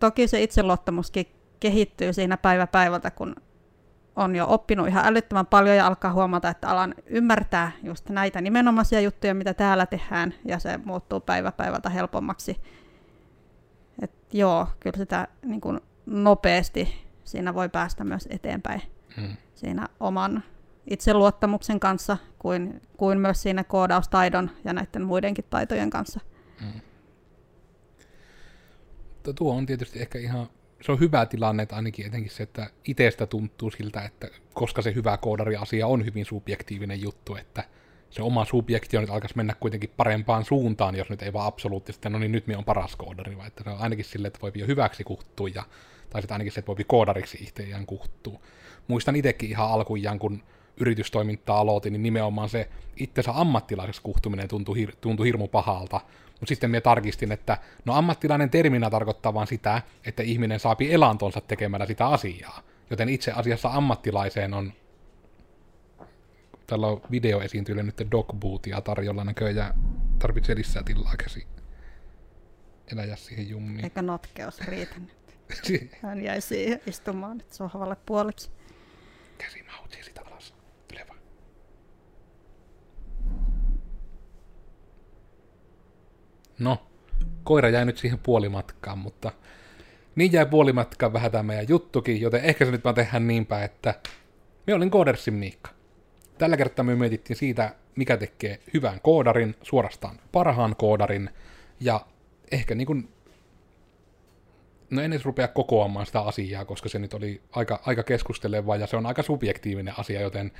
toki 0.00 0.28
se 0.28 0.42
itseluottamuskin 0.42 1.26
kehittyy 1.60 2.12
siinä 2.12 2.36
päivä 2.36 2.66
päivältä, 2.66 3.10
kun 3.10 3.36
on 4.16 4.36
jo 4.36 4.46
oppinut 4.48 4.88
ihan 4.88 5.06
älyttömän 5.06 5.46
paljon 5.46 5.76
ja 5.76 5.86
alkaa 5.86 6.12
huomata, 6.12 6.48
että 6.48 6.68
alan 6.68 6.94
ymmärtää 7.06 7.72
just 7.82 8.08
näitä 8.08 8.40
nimenomaisia 8.40 9.00
juttuja, 9.00 9.34
mitä 9.34 9.54
täällä 9.54 9.86
tehdään, 9.86 10.34
ja 10.44 10.58
se 10.58 10.80
muuttuu 10.84 11.20
päivä 11.20 11.52
päivältä 11.52 11.88
helpommaksi. 11.88 12.60
Et 14.02 14.12
joo, 14.32 14.68
kyllä 14.80 14.96
sitä 14.96 15.28
niin 15.44 15.60
kuin 15.60 15.80
nopeasti 16.06 17.06
siinä 17.24 17.54
voi 17.54 17.68
päästä 17.68 18.04
myös 18.04 18.28
eteenpäin 18.30 18.82
mm. 19.16 19.36
siinä 19.54 19.88
oman 20.00 20.42
itseluottamuksen 20.90 21.80
kanssa, 21.80 22.16
kuin, 22.38 22.80
kuin 22.96 23.18
myös 23.18 23.42
siinä 23.42 23.64
koodaustaidon 23.64 24.50
ja 24.64 24.72
näiden 24.72 25.02
muidenkin 25.02 25.44
taitojen 25.50 25.90
kanssa. 25.90 26.20
Mm. 26.60 26.80
Tuo 29.34 29.54
on 29.54 29.66
tietysti 29.66 30.00
ehkä 30.00 30.18
ihan, 30.18 30.46
se 30.82 30.92
on 30.92 31.00
hyvä 31.00 31.26
tilanne, 31.26 31.62
että 31.62 31.76
ainakin 31.76 32.06
etenkin 32.06 32.30
se, 32.30 32.42
että 32.42 32.70
itsestä 32.88 33.26
tuntuu 33.26 33.70
siltä, 33.70 34.02
että 34.02 34.28
koska 34.52 34.82
se 34.82 34.94
hyvä 34.94 35.16
koodari-asia 35.16 35.86
on 35.86 36.04
hyvin 36.04 36.24
subjektiivinen 36.24 37.02
juttu, 37.02 37.36
että 37.36 37.64
se 38.10 38.22
oma 38.22 38.44
subjektio 38.44 39.00
nyt 39.00 39.10
alkaisi 39.10 39.36
mennä 39.36 39.54
kuitenkin 39.60 39.90
parempaan 39.96 40.44
suuntaan, 40.44 40.94
jos 40.94 41.10
nyt 41.10 41.22
ei 41.22 41.32
vaan 41.32 41.46
absoluuttisesti, 41.46 42.10
no 42.10 42.18
niin 42.18 42.32
nyt 42.32 42.46
me 42.46 42.56
on 42.56 42.64
paras 42.64 42.96
koodari, 42.96 43.36
vaan 43.36 43.46
että 43.46 43.64
se 43.64 43.70
on 43.70 43.78
ainakin 43.78 44.04
sille, 44.04 44.26
että 44.28 44.40
voi 44.42 44.52
jo 44.54 44.66
hyväksi 44.66 45.04
kuhtua, 45.04 45.48
ja, 45.48 45.62
tai 46.10 46.22
sitten 46.22 46.34
ainakin 46.34 46.52
se, 46.52 46.60
että 46.60 46.66
voi 46.66 46.84
koodariksi 46.86 47.38
itseään 47.40 47.86
kuhtua 47.86 48.40
muistan 48.88 49.16
itsekin 49.16 49.50
ihan 49.50 49.70
alkujaan, 49.70 50.18
kun 50.18 50.42
yritystoimintaa 50.76 51.58
aloitin, 51.58 51.92
niin 51.92 52.02
nimenomaan 52.02 52.48
se 52.48 52.68
itsensä 52.96 53.32
ammattilaiseksi 53.34 54.02
kuhtuminen 54.02 54.48
tuntui, 54.48 54.86
hir- 54.86 54.96
tuntui 55.00 55.26
hirmu 55.26 55.48
pahalta. 55.48 56.00
Mutta 56.40 56.46
sitten 56.46 56.70
minä 56.70 56.80
tarkistin, 56.80 57.32
että 57.32 57.58
no 57.84 57.94
ammattilainen 57.94 58.50
terminä 58.50 58.90
tarkoittaa 58.90 59.34
vain 59.34 59.46
sitä, 59.46 59.82
että 60.06 60.22
ihminen 60.22 60.60
saapi 60.60 60.92
elantonsa 60.92 61.40
tekemällä 61.40 61.86
sitä 61.86 62.06
asiaa. 62.06 62.62
Joten 62.90 63.08
itse 63.08 63.32
asiassa 63.32 63.68
ammattilaiseen 63.68 64.54
on 64.54 64.72
tällä 66.66 66.86
on 66.86 67.00
videoesiintyjille 67.10 67.82
nyt 67.82 68.06
dogbootia 68.10 68.80
tarjolla 68.80 69.24
näköjään. 69.24 69.74
Tarvitsee 70.18 70.56
lisää 70.56 70.82
tilaa 70.82 71.14
käsi. 71.18 71.46
Eläjä 72.92 73.16
siihen 73.16 73.48
jummiin. 73.48 73.84
Eikä 73.84 74.02
notkeus 74.02 74.60
riitä 74.60 74.94
nyt. 74.98 75.92
Hän 76.02 76.24
jäi 76.24 76.40
siihen 76.40 76.80
istumaan 76.86 77.38
nyt 77.38 77.52
sohvalle 77.52 77.96
puoliksi 78.06 78.50
sitä 80.02 80.20
alas. 80.26 80.54
Tule 80.88 81.06
vaan. 81.08 81.18
No, 86.58 86.86
koira 87.44 87.68
jäi 87.68 87.84
nyt 87.84 87.98
siihen 87.98 88.18
puolimatkaan, 88.18 88.98
mutta 88.98 89.32
niin 90.14 90.32
jäi 90.32 90.46
puolimatkaan 90.46 91.12
vähän 91.12 91.32
tämä 91.32 91.42
meidän 91.42 91.68
juttukin, 91.68 92.20
joten 92.20 92.44
ehkä 92.44 92.64
se 92.64 92.70
nyt 92.70 92.84
vaan 92.84 92.94
tehdään 92.94 93.26
niinpä, 93.26 93.64
että 93.64 93.94
me 94.66 94.74
olin 94.74 94.90
Koodersin 94.90 95.34
Miikka. 95.34 95.70
Tällä 96.38 96.56
kertaa 96.56 96.84
me 96.84 96.94
mietittiin 96.94 97.36
siitä 97.36 97.74
mikä 97.96 98.16
tekee 98.16 98.60
hyvän 98.74 99.00
koodarin, 99.00 99.54
suorastaan 99.62 100.20
parhaan 100.32 100.76
koodarin, 100.76 101.30
ja 101.80 102.06
ehkä 102.52 102.74
niin 102.74 102.86
kuin, 102.86 103.08
no 104.92 105.02
en 105.02 105.12
edes 105.12 105.24
rupea 105.24 105.48
kokoamaan 105.48 106.06
sitä 106.06 106.20
asiaa, 106.20 106.64
koska 106.64 106.88
se 106.88 106.98
nyt 106.98 107.14
oli 107.14 107.42
aika, 107.52 107.80
aika 107.86 108.02
keskusteleva 108.02 108.76
ja 108.76 108.86
se 108.86 108.96
on 108.96 109.06
aika 109.06 109.22
subjektiivinen 109.22 109.94
asia, 109.98 110.20
joten 110.20 110.52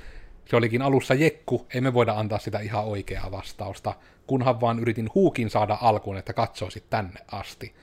se 0.45 0.55
olikin 0.55 0.81
alussa 0.81 1.13
jekku, 1.13 1.67
emme 1.73 1.93
voida 1.93 2.13
antaa 2.13 2.39
sitä 2.39 2.59
ihan 2.59 2.85
oikeaa 2.85 3.31
vastausta, 3.31 3.93
kunhan 4.27 4.61
vaan 4.61 4.79
yritin 4.79 5.09
huukin 5.15 5.49
saada 5.49 5.77
alkuun, 5.81 6.17
että 6.17 6.33
katsoisit 6.33 6.89
tänne 6.89 7.19
asti. 7.31 7.73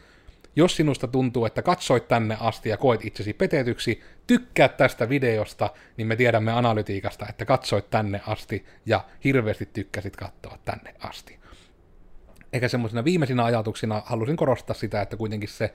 Jos 0.56 0.76
sinusta 0.76 1.08
tuntuu, 1.08 1.46
että 1.46 1.62
katsoit 1.62 2.08
tänne 2.08 2.36
asti 2.40 2.68
ja 2.68 2.76
koet 2.76 3.04
itsesi 3.04 3.32
petetyksi, 3.32 4.00
tykkää 4.26 4.68
tästä 4.68 5.08
videosta, 5.08 5.70
niin 5.96 6.06
me 6.06 6.16
tiedämme 6.16 6.52
analytiikasta, 6.52 7.26
että 7.28 7.44
katsoit 7.44 7.90
tänne 7.90 8.20
asti 8.26 8.66
ja 8.86 9.04
hirveästi 9.24 9.66
tykkäsit 9.66 10.16
katsoa 10.16 10.58
tänne 10.64 10.94
asti. 10.98 11.40
Eikä 12.52 12.68
semmoisena 12.68 13.04
viimeisinä 13.04 13.44
ajatuksina 13.44 14.02
halusin 14.04 14.36
korostaa 14.36 14.74
sitä, 14.74 15.02
että 15.02 15.16
kuitenkin 15.16 15.48
se 15.48 15.72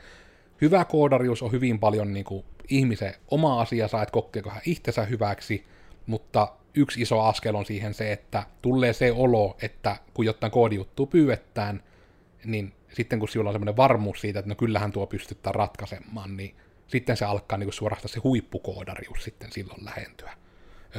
hyvä 0.61 0.85
koodarius 0.85 1.43
on 1.43 1.51
hyvin 1.51 1.79
paljon 1.79 2.13
niin 2.13 2.25
kuin 2.25 2.45
ihmisen 2.67 3.13
oma 3.27 3.61
asia, 3.61 3.85
että 3.85 4.11
kokeeko 4.11 4.49
hän 4.49 4.61
itsensä 4.65 5.05
hyväksi, 5.05 5.65
mutta 6.07 6.47
yksi 6.73 7.01
iso 7.01 7.21
askel 7.21 7.55
on 7.55 7.65
siihen 7.65 7.93
se, 7.93 8.11
että 8.11 8.43
tulee 8.61 8.93
se 8.93 9.11
olo, 9.11 9.57
että 9.61 9.95
kun 10.13 10.25
jotain 10.25 10.51
koodijuttua 10.51 11.05
pyydetään, 11.05 11.83
niin 12.45 12.73
sitten 12.93 13.19
kun 13.19 13.29
sinulla 13.29 13.49
on 13.49 13.53
semmoinen 13.53 13.77
varmuus 13.77 14.21
siitä, 14.21 14.39
että 14.39 14.49
no 14.49 14.55
kyllähän 14.55 14.91
tuo 14.91 15.07
pystytään 15.07 15.55
ratkaisemaan, 15.55 16.37
niin 16.37 16.55
sitten 16.87 17.17
se 17.17 17.25
alkaa 17.25 17.57
niin 17.57 17.73
suorastaan 17.73 18.09
se 18.09 18.19
huippukoodarius 18.19 19.23
sitten 19.23 19.51
silloin 19.51 19.85
lähentyä. 19.85 20.33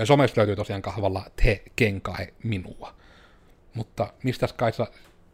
Somesta 0.05 0.39
löytyy 0.39 0.57
tosiaan 0.57 0.83
kahvalla 0.83 1.25
te 1.43 1.63
kenkae 1.77 2.35
minua. 2.43 2.95
Mutta 3.75 4.13
mistä 4.23 4.49
Kaisa 4.57 4.87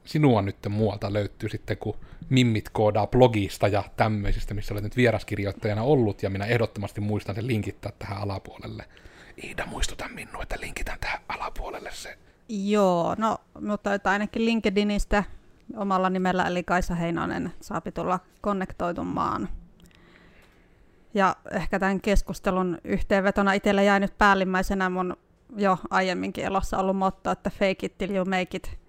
sinua 0.05 0.43
nyt 0.43 0.57
muualta 0.69 1.13
löytyy 1.13 1.49
sitten, 1.49 1.77
kun 1.77 1.97
mimmit 2.29 2.69
koodaa 2.69 3.07
blogista 3.07 3.69
ja 3.69 3.85
tämmöisistä, 3.97 4.55
missä 4.55 4.75
olet 4.75 4.85
nyt 4.85 4.97
vieraskirjoittajana 4.97 5.83
ollut, 5.83 6.23
ja 6.23 6.31
minä 6.31 6.45
ehdottomasti 6.45 7.01
muistan 7.01 7.35
sen 7.35 7.47
linkittää 7.47 7.93
tähän 7.99 8.19
alapuolelle. 8.19 8.85
Iida, 9.45 9.67
muistuta 9.67 10.09
minua, 10.09 10.43
että 10.43 10.57
linkitän 10.61 10.99
tähän 11.01 11.21
alapuolelle 11.29 11.91
se. 11.93 12.19
Joo, 12.49 13.15
no, 13.19 13.39
mutta 13.61 13.91
ainakin 14.05 14.45
LinkedInistä 14.45 15.25
omalla 15.77 16.11
nimellä, 16.11 16.45
eli 16.45 16.63
Kaisa 16.63 16.95
Heinonen, 16.95 17.53
saapi 17.61 17.93
tulla 17.93 18.21
konnektoitumaan. 18.41 19.49
Ja 21.15 21.37
ehkä 21.53 21.79
tämän 21.79 22.01
keskustelun 22.01 22.79
yhteenvetona 22.85 23.53
itselle 23.53 23.85
jäi 23.85 24.01
nyt 24.01 24.19
päällimmäisenä 24.19 24.91
mun 24.91 25.17
jo 25.57 25.79
aiemminkin 25.91 26.45
elossa 26.45 26.79
ollut 26.79 26.97
motto, 26.97 27.31
että 27.31 27.51
fake 27.51 27.87
it 27.87 27.99
till 27.99 28.15
you 28.15 28.25
make 28.25 28.57
it. 28.57 28.82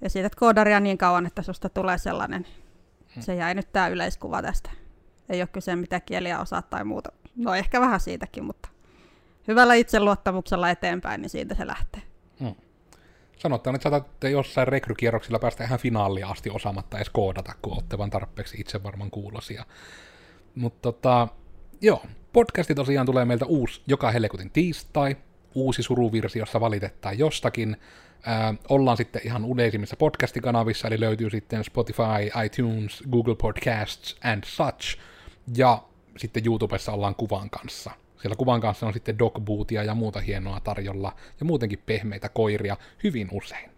Ja 0.00 0.10
siitä 0.10 0.30
koodaria 0.36 0.80
niin 0.80 0.98
kauan, 0.98 1.26
että 1.26 1.42
susta 1.42 1.68
tulee 1.68 1.98
sellainen. 1.98 2.46
Hmm. 3.14 3.22
Se 3.22 3.34
jäi 3.34 3.54
nyt 3.54 3.72
tämä 3.72 3.88
yleiskuva 3.88 4.42
tästä. 4.42 4.70
Ei 5.28 5.40
ole 5.40 5.48
kyse 5.52 5.76
mitä 5.76 6.00
kieliä 6.00 6.40
osaa 6.40 6.62
tai 6.62 6.84
muuta. 6.84 7.12
No 7.36 7.54
ehkä 7.54 7.80
vähän 7.80 8.00
siitäkin, 8.00 8.44
mutta 8.44 8.68
hyvällä 9.48 9.74
itseluottamuksella 9.74 10.70
eteenpäin, 10.70 11.20
niin 11.20 11.30
siitä 11.30 11.54
se 11.54 11.66
lähtee. 11.66 12.02
Hmm. 12.40 12.54
Sanotaan, 13.36 13.76
että 13.76 13.90
saatatte 13.90 14.30
jossain 14.30 14.68
rekrykierroksilla 14.68 15.38
päästä 15.38 15.64
ihan 15.64 15.78
finaaliin 15.78 16.26
asti 16.26 16.50
osaamatta 16.50 16.96
edes 16.96 17.10
koodata, 17.10 17.52
kun 17.62 17.72
olette 17.72 17.98
vaan 17.98 18.10
tarpeeksi 18.10 18.60
itse 18.60 18.82
varmaan 18.82 19.10
kuulosia. 19.10 19.64
Mutta 20.54 20.92
tota, 20.92 21.28
joo, 21.80 22.02
podcasti 22.32 22.74
tosiaan 22.74 23.06
tulee 23.06 23.24
meiltä 23.24 23.46
uusi 23.46 23.82
joka 23.86 24.10
helkutin 24.10 24.50
tiistai, 24.50 25.16
uusi 25.54 25.82
suruvirsi, 25.82 26.38
jossa 26.38 26.60
valitetaan 26.60 27.18
jostakin. 27.18 27.76
Ää, 28.26 28.54
ollaan 28.68 28.96
sitten 28.96 29.22
ihan 29.24 29.44
yleisimmissa 29.54 29.96
podcastikanavissa, 29.96 30.88
eli 30.88 31.00
löytyy 31.00 31.30
sitten 31.30 31.64
Spotify, 31.64 32.30
iTunes, 32.44 33.02
Google 33.10 33.34
Podcasts 33.34 34.16
and 34.24 34.44
such. 34.44 34.98
Ja 35.56 35.82
sitten 36.16 36.46
YouTubessa 36.46 36.92
ollaan 36.92 37.14
kuvan 37.14 37.50
kanssa. 37.50 37.90
Siellä 38.20 38.36
kuvan 38.36 38.60
kanssa 38.60 38.86
on 38.86 38.92
sitten 38.92 39.18
dogbootia 39.18 39.82
ja 39.82 39.94
muuta 39.94 40.20
hienoa 40.20 40.60
tarjolla, 40.60 41.12
ja 41.40 41.46
muutenkin 41.46 41.82
pehmeitä 41.86 42.28
koiria 42.28 42.76
hyvin 43.04 43.28
usein. 43.32 43.70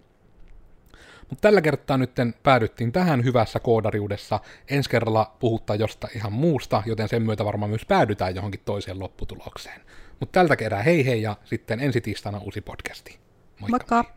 Mutta 1.30 1.42
tällä 1.42 1.60
kertaa 1.60 1.96
nyt 1.96 2.10
päädyttiin 2.42 2.92
tähän 2.92 3.24
hyvässä 3.24 3.60
koodariudessa. 3.60 4.40
Ensi 4.70 4.90
kerralla 4.90 5.36
puhuttaa 5.38 5.76
jostain 5.76 6.16
ihan 6.16 6.32
muusta, 6.32 6.82
joten 6.86 7.08
sen 7.08 7.22
myötä 7.22 7.44
varmaan 7.44 7.70
myös 7.70 7.84
päädytään 7.84 8.34
johonkin 8.34 8.60
toiseen 8.64 9.00
lopputulokseen. 9.00 9.80
Mutta 10.20 10.32
tältä 10.32 10.56
kerää 10.56 10.82
hei 10.82 11.06
hei 11.06 11.22
ja 11.22 11.36
sitten 11.44 11.80
ensi 11.80 12.00
tiistaina 12.00 12.38
uusi 12.38 12.60
podcasti. 12.60 13.18
Moikka! 13.60 13.94
Moikka. 13.94 14.16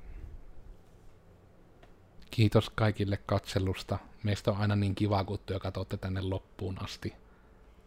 Kiitos 2.32 2.70
kaikille 2.70 3.18
katselusta. 3.26 3.97
Meistä 4.24 4.52
on 4.52 4.58
aina 4.58 4.76
niin 4.76 4.95
kiva, 4.95 5.24
kun 5.24 5.39
työ 5.45 5.60
katsotte 5.60 5.97
tänne 5.97 6.22
loppuun 6.22 6.84
asti. 6.84 7.14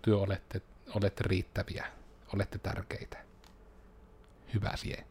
Työ 0.03 0.19
olette, 0.19 0.63
olette 0.95 1.25
riittäviä 1.27 1.87
olette 2.35 2.59
tärkeitä. 2.59 3.19
Hyvä 4.55 4.73
sie. 4.77 5.05